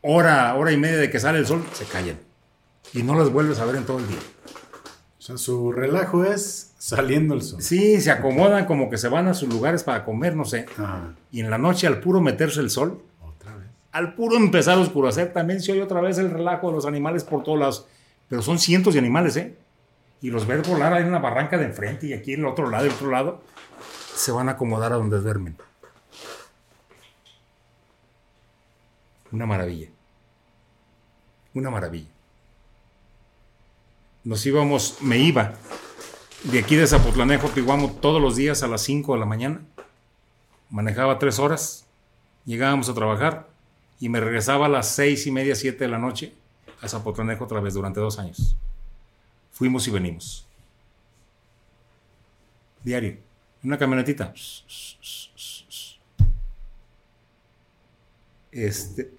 hora, 0.02 0.54
hora 0.56 0.72
y 0.72 0.78
media 0.78 0.98
de 0.98 1.10
que 1.10 1.20
sale 1.20 1.40
el 1.40 1.46
sol, 1.46 1.66
se 1.74 1.86
callan. 1.86 2.20
Y 2.94 3.04
no 3.04 3.18
las 3.18 3.30
vuelves 3.30 3.60
a 3.60 3.66
ver 3.66 3.76
en 3.76 3.86
todo 3.86 4.00
el 4.00 4.08
día. 4.08 4.20
O 5.20 5.22
sea, 5.22 5.38
su 5.38 5.72
relajo 5.72 6.24
es 6.24 6.76
Saliendo 6.86 7.34
el 7.34 7.42
sol. 7.42 7.64
Sí, 7.64 8.00
se 8.00 8.12
acomodan 8.12 8.68
como 8.68 8.92
que 8.92 9.00
se 9.00 9.10
van 9.10 9.28
a 9.28 9.34
sus 9.34 9.50
lugares 9.50 9.84
para 9.84 10.06
comer, 10.06 10.36
no 10.36 10.46
sé. 10.46 10.68
Y 11.32 11.40
en 11.40 11.50
la 11.50 11.58
noche, 11.58 11.88
al 11.88 12.00
puro 12.00 12.22
meterse 12.22 12.60
el 12.60 12.70
sol. 12.70 13.02
Al 13.96 14.14
puro 14.14 14.36
empezar 14.36 14.78
a 14.78 14.82
oscurecer, 14.82 15.32
también 15.32 15.62
se 15.62 15.72
oye 15.72 15.82
otra 15.82 16.02
vez 16.02 16.18
el 16.18 16.30
relajo 16.30 16.68
de 16.68 16.74
los 16.74 16.86
animales 16.86 17.24
por 17.24 17.44
todos 17.44 17.58
lados. 17.58 17.88
Pero 18.28 18.42
son 18.42 18.60
cientos 18.60 18.94
de 18.94 19.00
animales, 19.00 19.38
¿eh? 19.38 19.56
Y 20.22 20.32
los 20.32 20.46
ver 20.46 20.64
volar 20.64 20.92
ahí 20.92 21.04
en 21.04 21.08
una 21.08 21.20
barranca 21.20 21.58
de 21.58 21.64
enfrente 21.64 22.08
y 22.08 22.12
aquí 22.12 22.34
en 22.34 22.42
el 22.42 22.48
otro 22.48 22.70
lado 22.70 22.84
el 22.84 22.92
otro 22.92 23.10
lado, 23.10 23.42
se 24.14 24.34
van 24.34 24.50
a 24.50 24.54
acomodar 24.54 24.92
a 24.92 24.98
donde 24.98 25.22
duermen. 25.22 25.56
Una 29.32 29.46
maravilla. 29.46 29.88
Una 31.54 31.70
maravilla. 31.70 32.10
Nos 34.26 34.46
íbamos, 34.46 34.98
me 35.00 35.20
iba 35.20 35.54
de 36.44 36.60
aquí 36.60 36.76
de 36.76 36.86
Zapotlanejo, 36.86 37.48
Piguamo, 37.48 37.94
todos 37.94 38.22
los 38.22 38.36
días 38.36 38.62
a 38.62 38.68
las 38.68 38.82
5 38.82 39.14
de 39.14 39.20
la 39.22 39.26
mañana. 39.26 39.62
Manejaba 40.70 41.18
tres 41.18 41.40
horas, 41.40 41.86
llegábamos 42.44 42.90
a 42.90 42.94
trabajar 42.94 43.55
y 44.00 44.10
me 44.10 44.20
regresaba 44.20 44.66
a 44.66 44.70
las 44.70 44.90
seis 44.90 45.26
y 45.28 45.32
media, 45.32 45.56
siete 45.56 45.86
de 45.86 45.90
la 45.90 45.98
noche 45.98 46.34
a 46.82 46.88
Zapotlanejo 46.88 47.46
otra 47.46 47.60
vez 47.60 47.74
durante 47.74 48.00
dos 48.00 48.20
años. 48.20 48.56
Fuimos 49.52 49.88
y 49.88 49.92
venimos. 49.92 50.48
Diario. 52.84 53.18
Una 53.64 53.78
camionetita. 53.78 54.34
Este, 58.52 59.12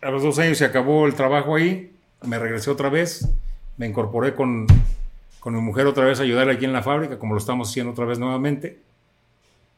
a 0.00 0.10
los 0.10 0.22
dos 0.22 0.38
años 0.38 0.58
se 0.58 0.64
acabó 0.64 1.06
el 1.06 1.14
trabajo 1.14 1.56
ahí, 1.56 1.92
me 2.22 2.38
regresé 2.38 2.70
otra 2.70 2.88
vez, 2.88 3.28
me 3.76 3.86
incorporé 3.86 4.34
con 4.34 4.66
con 5.40 5.54
mi 5.54 5.60
mujer 5.60 5.86
otra 5.86 6.04
vez 6.04 6.20
a 6.20 6.24
ayudar 6.24 6.50
aquí 6.50 6.64
en 6.64 6.72
la 6.72 6.82
fábrica, 6.82 7.18
como 7.18 7.34
lo 7.34 7.38
estamos 7.38 7.70
haciendo 7.70 7.92
otra 7.92 8.04
vez 8.04 8.18
nuevamente. 8.18 8.80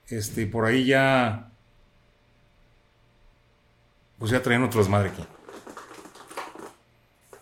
Este, 0.09 0.47
por 0.47 0.65
ahí 0.65 0.85
ya, 0.85 1.50
pues 4.21 4.31
ya 4.31 4.41
traían 4.41 4.63
otro 4.63 4.79
desmadre 4.79 5.09
aquí. 5.09 5.25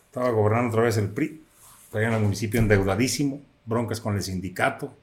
Estaba 0.07 0.31
gobernando 0.31 0.71
otra 0.71 0.85
vez 0.85 0.97
el 0.97 1.11
PRI, 1.11 1.45
traían 1.91 2.15
al 2.15 2.23
municipio 2.23 2.59
endeudadísimo, 2.59 3.43
broncas 3.67 4.01
con 4.01 4.17
el 4.17 4.23
sindicato, 4.23 4.95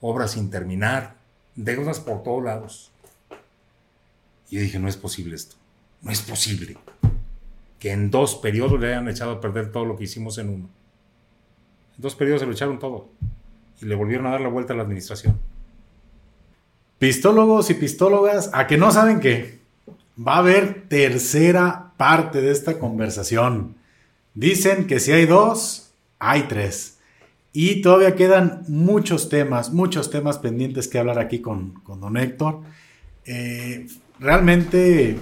obras 0.00 0.30
sin 0.30 0.48
terminar, 0.48 1.16
deudas 1.56 1.98
por 1.98 2.22
todos 2.22 2.44
lados. 2.44 2.92
Y 4.48 4.54
yo 4.54 4.62
dije, 4.62 4.78
no 4.78 4.86
es 4.86 4.96
posible 4.96 5.34
esto, 5.34 5.56
no 6.02 6.12
es 6.12 6.22
posible 6.22 6.78
que 7.80 7.90
en 7.90 8.12
dos 8.12 8.36
periodos 8.36 8.78
le 8.78 8.88
hayan 8.88 9.08
echado 9.08 9.32
a 9.32 9.40
perder 9.40 9.72
todo 9.72 9.84
lo 9.84 9.96
que 9.96 10.04
hicimos 10.04 10.38
en 10.38 10.50
uno 10.50 10.68
dos 12.00 12.14
periodos 12.14 12.40
se 12.40 12.46
lo 12.46 12.52
echaron 12.52 12.78
todo 12.78 13.08
y 13.80 13.86
le 13.86 13.94
volvieron 13.94 14.26
a 14.26 14.30
dar 14.30 14.40
la 14.40 14.48
vuelta 14.48 14.72
a 14.72 14.76
la 14.76 14.82
administración. 14.82 15.38
Pistólogos 16.98 17.70
y 17.70 17.74
pistólogas, 17.74 18.50
a 18.52 18.66
que 18.66 18.76
no 18.76 18.90
saben 18.90 19.20
que 19.20 19.59
va 20.20 20.34
a 20.34 20.38
haber 20.38 20.88
tercera 20.88 21.92
parte 21.96 22.40
de 22.40 22.50
esta 22.50 22.78
conversación. 22.78 23.76
Dicen 24.34 24.86
que 24.86 25.00
si 25.00 25.12
hay 25.12 25.26
dos, 25.26 25.92
hay 26.18 26.42
tres. 26.42 26.98
Y 27.52 27.82
todavía 27.82 28.14
quedan 28.14 28.62
muchos 28.68 29.28
temas, 29.28 29.72
muchos 29.72 30.10
temas 30.10 30.38
pendientes 30.38 30.86
que 30.88 30.98
hablar 30.98 31.18
aquí 31.18 31.40
con, 31.40 31.72
con 31.82 32.00
don 32.00 32.16
Héctor. 32.16 32.60
Eh, 33.24 33.86
realmente 34.20 35.18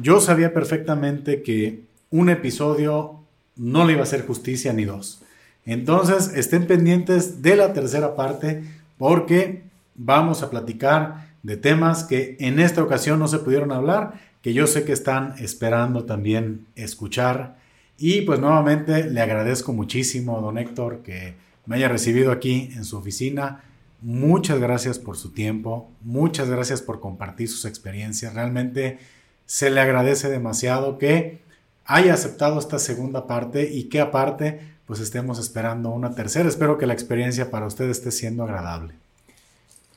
yo 0.00 0.20
sabía 0.20 0.52
perfectamente 0.52 1.42
que 1.42 1.82
un 2.10 2.28
episodio 2.28 3.20
no 3.56 3.84
le 3.84 3.92
iba 3.92 4.00
a 4.00 4.04
hacer 4.04 4.26
justicia 4.26 4.72
ni 4.72 4.84
dos. 4.84 5.22
Entonces 5.64 6.32
estén 6.34 6.66
pendientes 6.66 7.42
de 7.42 7.56
la 7.56 7.72
tercera 7.72 8.16
parte 8.16 8.64
porque 8.96 9.62
vamos 9.94 10.42
a 10.42 10.50
platicar 10.50 11.27
de 11.42 11.56
temas 11.56 12.04
que 12.04 12.36
en 12.40 12.58
esta 12.58 12.82
ocasión 12.82 13.18
no 13.18 13.28
se 13.28 13.38
pudieron 13.38 13.72
hablar, 13.72 14.20
que 14.42 14.52
yo 14.52 14.66
sé 14.66 14.84
que 14.84 14.92
están 14.92 15.34
esperando 15.38 16.04
también 16.04 16.66
escuchar. 16.74 17.56
Y 17.96 18.22
pues 18.22 18.38
nuevamente 18.38 19.10
le 19.10 19.20
agradezco 19.20 19.72
muchísimo, 19.72 20.40
don 20.40 20.58
Héctor, 20.58 21.02
que 21.02 21.34
me 21.66 21.76
haya 21.76 21.88
recibido 21.88 22.32
aquí 22.32 22.70
en 22.74 22.84
su 22.84 22.96
oficina. 22.96 23.62
Muchas 24.00 24.60
gracias 24.60 24.98
por 24.98 25.16
su 25.16 25.32
tiempo, 25.32 25.90
muchas 26.02 26.48
gracias 26.48 26.82
por 26.82 27.00
compartir 27.00 27.48
sus 27.48 27.64
experiencias. 27.64 28.34
Realmente 28.34 28.98
se 29.44 29.70
le 29.70 29.80
agradece 29.80 30.28
demasiado 30.28 30.98
que 30.98 31.40
haya 31.84 32.14
aceptado 32.14 32.58
esta 32.60 32.78
segunda 32.78 33.26
parte 33.26 33.72
y 33.72 33.84
que 33.84 34.00
aparte 34.00 34.60
pues 34.86 35.00
estemos 35.00 35.38
esperando 35.38 35.90
una 35.90 36.14
tercera. 36.14 36.48
Espero 36.48 36.78
que 36.78 36.86
la 36.86 36.94
experiencia 36.94 37.50
para 37.50 37.66
usted 37.66 37.90
esté 37.90 38.10
siendo 38.10 38.44
agradable. 38.44 38.94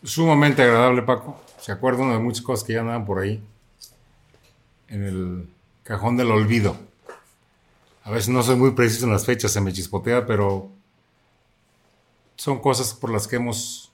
Sumamente 0.04 0.64
agradable, 0.64 1.04
Paco. 1.04 1.40
Se 1.60 1.72
acuerda 1.72 2.12
de 2.12 2.20
muchas 2.20 2.42
cosas 2.42 2.66
que 2.66 2.74
ya 2.74 2.82
andaban 2.82 3.06
por 3.06 3.20
ahí 3.20 3.44
en 4.88 5.04
el 5.04 5.50
cajón 5.84 6.18
del 6.18 6.32
olvido. 6.32 6.76
A 8.04 8.10
veces 8.10 8.30
no 8.30 8.42
soy 8.42 8.56
muy 8.56 8.72
preciso 8.72 9.06
en 9.06 9.12
las 9.12 9.26
fechas, 9.26 9.52
se 9.52 9.62
me 9.62 9.72
chispotea, 9.72 10.26
pero 10.26 10.72
son 12.36 12.60
cosas 12.60 12.96
por 12.96 13.12
las 13.12 13.28
que 13.28 13.36
hemos 13.36 13.92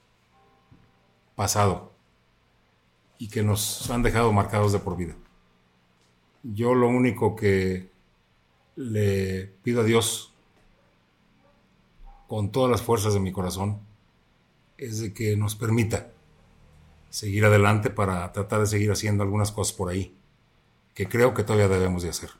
pasado 1.36 1.92
y 3.18 3.28
que 3.28 3.44
nos 3.44 3.90
han 3.92 4.02
dejado 4.02 4.32
marcados 4.32 4.72
de 4.72 4.80
por 4.80 4.96
vida. 4.96 5.14
Yo 6.42 6.74
lo 6.74 6.88
único 6.88 7.36
que 7.36 7.92
le 8.78 9.48
pido 9.64 9.82
a 9.82 9.84
Dios 9.84 10.34
con 12.28 12.52
todas 12.52 12.72
las 12.72 12.82
fuerzas 12.82 13.14
de 13.14 13.20
mi 13.20 13.34
corazón 13.34 13.87
es 14.78 15.00
de 15.00 15.14
que 15.14 15.36
nos 15.38 15.56
permita 15.56 16.12
seguir 17.10 17.46
adelante 17.46 17.90
para 17.90 18.32
tratar 18.32 18.62
de 18.62 18.68
seguir 18.68 18.92
haciendo 18.92 19.24
algunas 19.24 19.52
cosas 19.52 19.76
por 19.76 19.90
ahí 19.90 20.18
que 20.98 21.08
creo 21.08 21.36
que 21.36 21.44
todavía 21.44 21.68
debemos 21.68 22.02
de 22.02 22.10
hacer. 22.10 22.32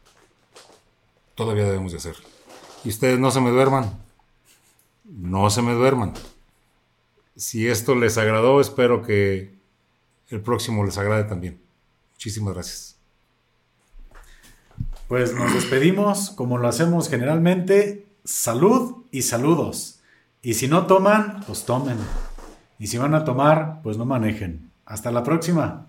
Todavía 1.36 1.66
debemos 1.66 1.92
de 1.92 2.00
hacer. 2.00 2.16
Y 2.84 2.90
ustedes 2.90 3.20
no 3.20 3.30
se 3.30 3.40
me 3.40 3.52
duerman. 3.52 4.02
No 5.04 5.52
se 5.52 5.62
me 5.62 5.74
duerman. 5.74 6.16
Si 7.36 7.68
esto 7.68 7.94
les 7.94 8.18
agradó, 8.18 8.60
espero 8.60 9.04
que 9.04 9.54
el 10.30 10.42
próximo 10.42 10.84
les 10.84 10.98
agrade 10.98 11.26
también. 11.26 11.62
Muchísimas 12.14 12.56
gracias. 12.56 12.98
Pues 15.08 15.36
nos 15.36 15.54
despedimos 15.54 16.32
como 16.32 16.58
lo 16.58 16.68
hacemos 16.68 17.10
generalmente. 17.10 18.08
Salud 18.24 19.06
y 19.12 19.22
saludos. 19.22 20.00
Y 20.42 20.56
si 20.56 20.68
no 20.68 20.88
toman, 20.88 21.44
pues 21.46 21.64
tomen. 21.64 21.98
Y 22.80 22.88
si 22.88 22.98
van 22.98 23.14
a 23.16 23.24
tomar, 23.24 23.82
pues 23.84 23.98
no 23.98 24.06
manejen. 24.06 24.72
Hasta 24.86 25.12
la 25.12 25.24
próxima. 25.24 25.88